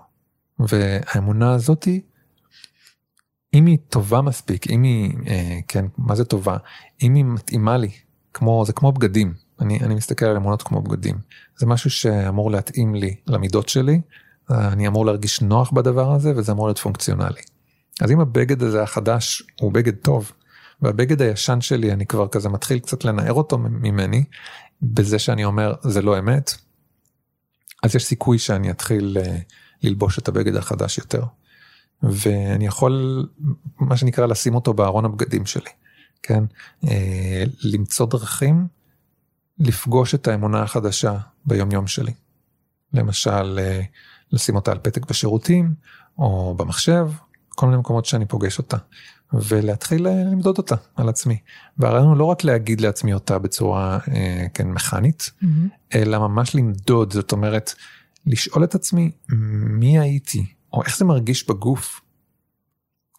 והאמונה 0.60 1.54
הזאתי 1.54 2.02
אם 3.54 3.66
היא 3.66 3.78
טובה 3.90 4.22
מספיק 4.22 4.68
אם 4.70 4.84
היא 4.84 5.14
אה, 5.28 5.60
כן 5.68 5.86
מה 5.98 6.16
זה 6.16 6.26
טובה 6.26 6.58
אם 7.02 7.16
היא 7.16 7.26
מתאימה 7.26 7.78
לי 7.78 7.92
כמו 8.34 8.64
זה 8.66 8.74
כמו 8.74 8.92
בגדים 8.92 9.34
אני 9.60 9.80
אני 9.80 9.96
מסתכל 9.96 10.26
על 10.26 10.36
אמונות 10.36 10.64
כמו 10.64 10.82
בגדים 10.82 11.16
זה 11.58 11.66
משהו 11.66 11.90
שאמור 11.90 12.52
להתאים 12.52 12.96
לי 12.96 13.16
למידות 13.28 13.70
שלי 13.70 14.02
אני 14.50 14.88
אמור 14.88 15.06
להרגיש 15.06 15.42
נוח 15.42 15.72
בדבר 15.72 16.12
הזה 16.12 16.34
וזה 16.36 16.52
אמור 16.52 16.68
להיות 16.68 16.80
פונקציונלי. 16.80 17.42
אז 18.02 18.12
אם 18.12 18.20
הבגד 18.20 18.64
הזה 18.64 18.84
החדש 18.84 19.44
הוא 19.60 19.72
בגד 19.72 19.96
טוב 19.96 20.32
והבגד 20.82 21.22
הישן 21.22 21.62
שלי 21.62 21.94
אני 21.94 22.06
כבר 22.06 22.28
כזה 22.28 22.50
מתחיל 22.50 22.80
קצת 22.80 23.06
לנער 23.06 23.34
אותו 23.34 23.58
ממני 23.58 24.24
בזה 24.82 25.20
שאני 25.20 25.46
אומר 25.46 25.74
זה 25.82 26.02
לא 26.02 26.20
אמת 26.20 26.56
אז 27.84 27.96
יש 27.96 28.06
סיכוי 28.06 28.40
שאני 28.40 28.72
אתחיל 28.72 29.18
אה, 29.22 29.38
ללבוש 29.84 30.20
את 30.20 30.28
הבגד 30.28 30.56
החדש 30.56 30.98
יותר. 30.98 31.24
ואני 32.04 32.66
יכול 32.66 33.28
מה 33.80 33.98
שנקרא 33.98 34.26
לשים 34.26 34.56
אותו 34.56 34.74
בארון 34.74 35.06
הבגדים 35.06 35.46
שלי. 35.46 35.70
כן? 36.24 36.44
אה, 36.88 37.44
למצוא 37.64 38.06
דרכים 38.06 38.68
לפגוש 39.60 40.16
את 40.16 40.28
האמונה 40.28 40.62
החדשה 40.62 41.18
ביום 41.46 41.72
יום 41.72 41.88
שלי. 41.88 42.14
למשל, 42.94 43.60
אה, 43.60 43.82
לשים 44.32 44.56
אותה 44.56 44.72
על 44.72 44.80
פתק 44.82 45.10
בשירותים, 45.10 45.74
או 46.18 46.56
במחשב, 46.58 47.10
כל 47.50 47.66
מיני 47.66 47.78
מקומות 47.78 48.06
שאני 48.06 48.26
פוגש 48.26 48.58
אותה, 48.58 48.78
ולהתחיל 49.34 50.08
אה, 50.08 50.24
למדוד 50.32 50.58
אותה 50.58 50.76
על 50.96 51.10
עצמי. 51.10 51.38
והרעיון 51.78 52.08
הוא 52.08 52.18
לא 52.18 52.26
רק 52.26 52.44
להגיד 52.44 52.82
לעצמי 52.82 53.14
אותה 53.14 53.40
בצורה 53.40 54.00
כן, 54.54 54.68
מכנית, 54.68 55.32
מהמם. 55.42 55.68
אלא 55.96 56.20
ממש 56.20 56.56
למדוד, 56.56 57.14
זאת 57.14 57.32
אומרת, 57.32 57.74
לשאול 58.26 58.64
את 58.64 58.76
עצמי 58.76 59.12
מי 59.80 60.00
הייתי, 60.00 60.46
או 60.74 60.84
איך 60.84 60.98
זה 60.98 61.06
מרגיש 61.06 61.50
בגוף 61.50 62.02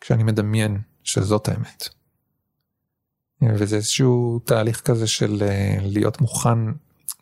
כשאני 0.00 0.22
מדמיין 0.22 0.80
שזאת 1.02 1.48
האמת. 1.48 1.88
וזה 3.58 3.76
איזשהו 3.76 4.38
תהליך 4.38 4.80
כזה 4.80 5.06
של 5.06 5.42
אה, 5.42 5.76
להיות 5.80 6.20
מוכן 6.20 6.58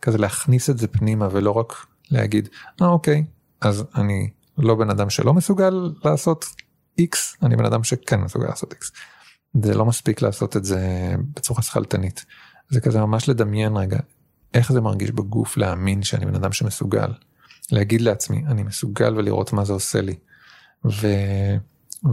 כזה 0.02 0.18
להכניס 0.18 0.70
את 0.70 0.78
זה 0.78 0.88
פנימה 0.88 1.28
ולא 1.32 1.50
רק 1.50 1.86
להגיד 2.10 2.48
אה 2.82 2.86
אוקיי 2.86 3.24
אז 3.60 3.84
אני 3.94 4.30
לא 4.58 4.74
בן 4.74 4.90
אדם 4.90 5.10
שלא 5.10 5.34
מסוגל 5.34 5.92
לעשות 6.04 6.44
x 7.00 7.16
אני 7.42 7.56
בן 7.56 7.64
אדם 7.64 7.84
שכן 7.84 8.20
מסוגל 8.20 8.46
לעשות 8.46 8.72
x. 8.72 8.76
זה 9.62 9.74
לא 9.74 9.84
מספיק 9.86 10.22
לעשות 10.22 10.56
את 10.56 10.64
זה 10.64 11.14
בצורה 11.36 11.62
שכלתנית 11.62 12.24
זה 12.68 12.80
כזה 12.80 13.00
ממש 13.00 13.28
לדמיין 13.28 13.76
רגע 13.76 13.98
איך 14.54 14.72
זה 14.72 14.80
מרגיש 14.80 15.10
בגוף 15.10 15.56
להאמין 15.56 16.02
שאני 16.02 16.26
בן 16.26 16.34
אדם 16.34 16.52
שמסוגל 16.52 17.12
להגיד 17.70 18.00
לעצמי 18.00 18.44
אני 18.46 18.62
מסוגל 18.62 19.16
ולראות 19.16 19.52
מה 19.52 19.64
זה 19.64 19.72
עושה 19.72 20.00
לי 20.00 20.14
ו... 20.84 21.06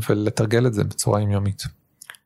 ולתרגל 0.10 0.68
את 0.68 0.74
זה 0.74 0.84
בצורה 0.84 1.22
יומיומית. 1.22 1.64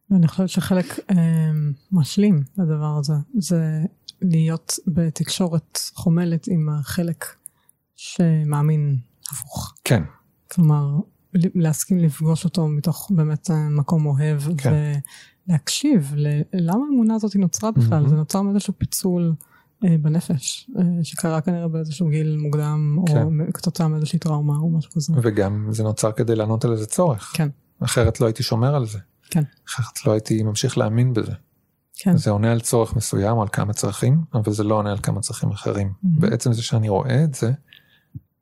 ואני 0.10 0.28
חושבת 0.28 0.50
שחלק 0.50 0.86
אה, 1.12 1.52
משלים 1.92 2.44
לדבר 2.58 2.98
הזה 3.00 3.14
זה 3.38 3.80
להיות 4.22 4.74
בתקשורת 4.88 5.80
חומלת 5.94 6.48
עם 6.48 6.70
החלק 6.70 7.26
שמאמין 7.96 8.98
הפוך. 9.32 9.74
כן 9.84 10.04
כלומר 10.52 11.00
להסכים 11.34 12.00
לפגוש 12.00 12.46
אותו 12.46 12.68
מתוך 12.68 13.12
באמת 13.16 13.50
מקום 13.70 14.06
אוהב 14.06 14.42
כן. 14.58 14.74
ולהקשיב 15.50 16.14
ל- 16.16 16.42
למה 16.54 16.86
האמונה 16.90 17.16
הזאת 17.16 17.36
נוצרה 17.36 17.72
בכלל 17.72 17.98
מהמם. 17.98 18.10
זה 18.10 18.16
נוצר 18.16 18.42
מאיזשהו 18.42 18.74
פיצול 18.78 19.34
בנפש 20.02 20.70
אה, 20.80 20.84
שקרה 21.04 21.42
כנראה 21.42 21.68
באיזשהו 21.68 22.10
גיל 22.10 22.38
מוקדם 22.38 22.96
או 22.98 23.06
כן. 23.06 23.24
מ- 23.24 23.52
כתוצאה 23.52 23.88
מאיזושהי 23.88 24.20
טראומה 24.20 24.54
או 24.58 24.70
משהו 24.70 24.92
כזה. 24.92 25.14
וגם 25.24 25.68
זה 25.72 25.84
נוצר 25.84 26.12
כדי 26.12 26.36
לענות 26.36 26.66
על 26.66 26.72
איזה 26.72 26.86
צורך. 26.86 27.32
כן. 27.36 27.50
אחרת 27.80 28.20
לא 28.22 28.26
הייתי 28.26 28.44
שומר 28.44 28.76
על 28.76 28.86
זה. 28.86 29.00
כן. 29.30 29.44
אחרת 29.70 30.06
לא 30.06 30.12
הייתי 30.12 30.44
ממשיך 30.44 30.78
להאמין 30.78 31.14
בזה. 31.14 31.32
כן. 31.96 32.18
זה 32.18 32.32
עונה 32.32 32.52
על 32.52 32.60
צורך 32.60 32.96
מסוים 32.96 33.38
או 33.38 33.42
על 33.42 33.48
כמה 33.52 33.74
צרכים 33.74 34.22
אבל 34.34 34.54
זה 34.54 34.64
לא 34.64 34.76
עונה 34.76 34.92
על 34.92 34.98
כמה 35.04 35.22
צרכים 35.22 35.52
אחרים. 35.52 35.88
Mhm. 35.88 36.08
בעצם 36.20 36.54
זה 36.54 36.64
שאני 36.64 36.90
רואה 36.90 37.24
את 37.24 37.34
זה 37.34 37.52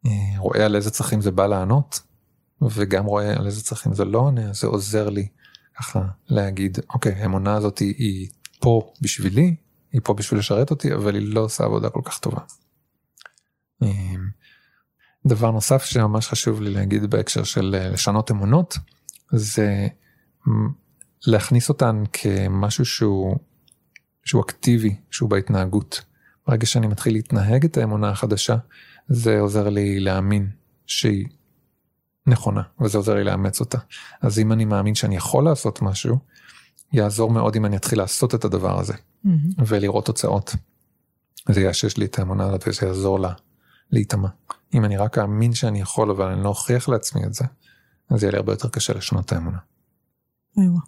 אה, 0.05 0.11
רואה 0.37 0.65
על 0.65 0.75
איזה 0.75 0.91
צרכים 0.91 1.21
זה 1.21 1.31
בא 1.31 1.47
לענות 1.47 1.99
וגם 2.61 3.05
רואה 3.05 3.37
על 3.37 3.45
איזה 3.45 3.61
צרכים 3.61 3.93
זה 3.93 4.05
לא 4.05 4.19
עונה 4.19 4.53
זה 4.53 4.67
עוזר 4.67 5.09
לי 5.09 5.27
ככה 5.77 6.01
להגיד 6.29 6.77
אוקיי 6.93 7.11
האמונה 7.11 7.55
הזאת 7.55 7.79
היא, 7.79 7.93
היא 7.97 8.27
פה 8.59 8.93
בשבילי 9.01 9.55
היא 9.93 10.01
פה 10.03 10.13
בשביל 10.13 10.39
לשרת 10.39 10.71
אותי 10.71 10.93
אבל 10.93 11.15
היא 11.15 11.33
לא 11.33 11.39
עושה 11.39 11.63
עבודה 11.63 11.89
כל 11.89 12.01
כך 12.03 12.19
טובה. 12.19 12.41
אה, 13.83 13.89
דבר 15.25 15.51
נוסף 15.51 15.83
שממש 15.83 16.27
חשוב 16.27 16.61
לי 16.61 16.69
להגיד 16.69 17.05
בהקשר 17.05 17.43
של 17.43 17.75
אה, 17.79 17.89
לשנות 17.89 18.31
אמונות 18.31 18.77
זה 19.31 19.87
להכניס 21.27 21.69
אותן 21.69 22.03
כמשהו 22.13 22.85
שהוא 22.85 23.37
שהוא 24.25 24.41
אקטיבי 24.41 24.95
שהוא 25.11 25.29
בהתנהגות. 25.29 26.01
ברגע 26.47 26.65
שאני 26.65 26.87
מתחיל 26.87 27.13
להתנהג 27.13 27.65
את 27.65 27.77
האמונה 27.77 28.09
החדשה 28.09 28.55
זה 29.07 29.39
עוזר 29.39 29.69
לי 29.69 29.99
להאמין 29.99 30.49
שהיא 30.85 31.25
נכונה 32.27 32.61
וזה 32.81 32.97
עוזר 32.97 33.15
לי 33.15 33.23
לאמץ 33.23 33.59
אותה. 33.59 33.77
אז 34.21 34.39
אם 34.39 34.51
אני 34.51 34.65
מאמין 34.65 34.95
שאני 34.95 35.15
יכול 35.15 35.43
לעשות 35.43 35.81
משהו 35.81 36.17
יעזור 36.93 37.31
מאוד 37.31 37.55
אם 37.55 37.65
אני 37.65 37.77
אתחיל 37.77 37.99
לעשות 37.99 38.35
את 38.35 38.45
הדבר 38.45 38.79
הזה 38.79 38.93
מהמם. 39.23 39.39
ולראות 39.57 40.05
תוצאות. 40.05 40.55
זה 41.49 41.61
יאשש 41.61 41.97
לי 41.97 42.05
את 42.05 42.19
האמונה 42.19 42.45
הזאת 42.45 42.67
וזה 42.67 42.85
יעזור 42.85 43.19
לה 43.19 43.33
להיטמע. 43.91 44.27
אם 44.73 44.85
אני 44.85 44.97
רק 44.97 45.17
אאמין 45.17 45.53
שאני 45.53 45.81
יכול 45.81 46.11
אבל 46.11 46.25
אני 46.25 46.43
לא 46.43 46.49
אוכיח 46.49 46.89
לעצמי 46.89 47.25
את 47.25 47.33
זה 47.33 47.45
אז 48.09 48.23
יהיה 48.23 48.31
לי 48.31 48.37
הרבה 48.37 48.53
יותר 48.53 48.69
קשה 48.69 48.93
לשנות 48.93 49.25
את 49.25 49.31
האמונה. 49.33 49.57
איווה. 50.57 50.79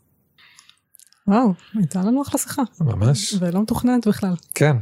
וואו, 1.28 1.54
הייתה 1.74 2.02
לנו 2.02 2.22
אחלה 2.22 2.40
שיחה. 2.40 2.62
ממש. 2.82 3.36
ולא 3.40 3.62
מתוכננת 3.62 4.08
בכלל. 4.08 4.34
כן, 4.56 4.78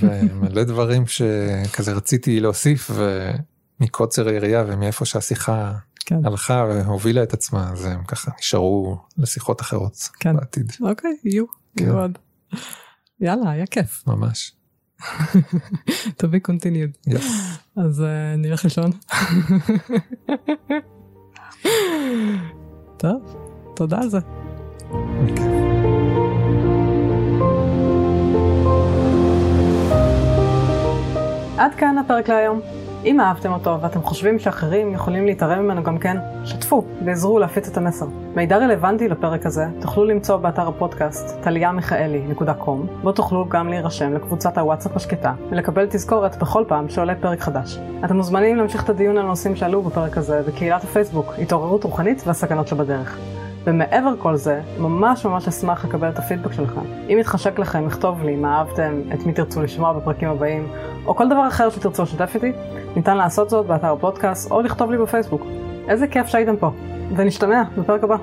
ומלא 0.00 0.64
דברים 0.64 1.06
שכזה 1.06 1.92
רציתי 1.92 2.40
להוסיף 2.40 2.90
ומקוצר 3.80 4.28
היריעה 4.28 4.64
ומאיפה 4.66 5.04
שהשיחה 5.04 5.72
כן. 6.06 6.26
הלכה 6.26 6.66
והובילה 6.68 7.22
את 7.22 7.32
עצמה 7.32 7.70
אז 7.72 7.84
הם 7.84 8.04
ככה 8.04 8.30
נשארו 8.38 8.98
לשיחות 9.18 9.60
אחרות 9.60 10.08
כן. 10.20 10.36
בעתיד 10.36 10.72
אוקיי, 10.80 11.16
יהיו. 11.24 11.44
כן. 11.76 11.84
יהיו 11.84 11.98
עוד. 11.98 12.18
יאללה, 13.20 13.50
היה 13.50 13.66
כיף. 13.66 14.02
ממש. 14.06 14.52
to 16.18 16.24
be 16.24 16.40
continued. 16.48 17.10
Yes. 17.10 17.24
אז 17.76 18.00
uh, 18.00 18.04
נלך 18.38 18.64
לישון. 18.64 18.90
טוב, 22.96 23.36
תודה 23.76 23.98
על 24.00 24.08
זה. 24.08 24.18
עד 31.58 31.74
כאן 31.74 31.98
הפרק 31.98 32.28
להיום. 32.28 32.83
אם 33.04 33.20
אהבתם 33.20 33.52
אותו 33.52 33.78
ואתם 33.80 34.02
חושבים 34.02 34.38
שאחרים 34.38 34.92
יכולים 34.92 35.26
להתערב 35.26 35.58
ממנו 35.58 35.82
גם 35.82 35.98
כן, 35.98 36.16
שתפו 36.44 36.84
ועזרו 37.04 37.38
להפיץ 37.38 37.68
את 37.68 37.76
המסר. 37.76 38.06
מידע 38.36 38.56
רלוונטי 38.56 39.08
לפרק 39.08 39.46
הזה 39.46 39.64
תוכלו 39.80 40.04
למצוא 40.04 40.36
באתר 40.36 40.68
הפודקאסט 40.68 41.42
טליאמיכאלי.com 41.42 43.02
בו 43.02 43.12
תוכלו 43.12 43.48
גם 43.48 43.68
להירשם 43.68 44.14
לקבוצת 44.14 44.58
הוואטסאפ 44.58 44.96
השקטה 44.96 45.34
ולקבל 45.50 45.86
תזכורת 45.90 46.36
בכל 46.36 46.64
פעם 46.68 46.88
שעולה 46.88 47.14
פרק 47.14 47.40
חדש. 47.40 47.78
אתם 48.04 48.16
מוזמנים 48.16 48.56
להמשיך 48.56 48.84
את 48.84 48.90
הדיון 48.90 49.18
על 49.18 49.24
הנושאים 49.24 49.56
שעלו 49.56 49.82
בפרק 49.82 50.18
הזה 50.18 50.42
בקהילת 50.46 50.84
הפייסבוק 50.84 51.34
התעוררות 51.38 51.84
רוחנית 51.84 52.22
והסכנות 52.26 52.68
שבדרך. 52.68 53.18
ומעבר 53.64 54.14
כל 54.18 54.36
זה, 54.36 54.60
ממש 54.78 55.26
ממש 55.26 55.48
אשמח 55.48 55.84
לקבל 55.84 56.08
את 56.08 56.18
הפידבק 56.18 56.52
שלכם. 56.52 56.80
אם 57.08 57.16
יתחשק 57.20 57.58
לכם, 57.58 57.86
לכתוב 57.86 58.22
לי 58.22 58.36
מה 58.36 58.58
אהבתם, 58.58 59.00
את 59.14 59.26
מי 59.26 59.32
תרצו 59.32 59.62
לשמוע 59.62 59.92
בפרקים 59.92 60.28
הבאים, 60.28 60.68
או 61.06 61.16
כל 61.16 61.28
דבר 61.28 61.48
אחר 61.48 61.70
שתרצו 61.70 62.02
לשתף 62.02 62.32
איתי, 62.34 62.52
ניתן 62.96 63.16
לעשות 63.16 63.50
זאת 63.50 63.66
באתר 63.66 63.92
הפודקאסט 63.92 64.50
או 64.50 64.60
לכתוב 64.60 64.90
לי 64.90 64.98
בפייסבוק. 64.98 65.42
איזה 65.88 66.06
כיף 66.06 66.26
שהייתם 66.26 66.56
פה, 66.56 66.70
ונשתמע 67.16 67.62
בפרק 67.78 68.04
הבא. 68.04 68.16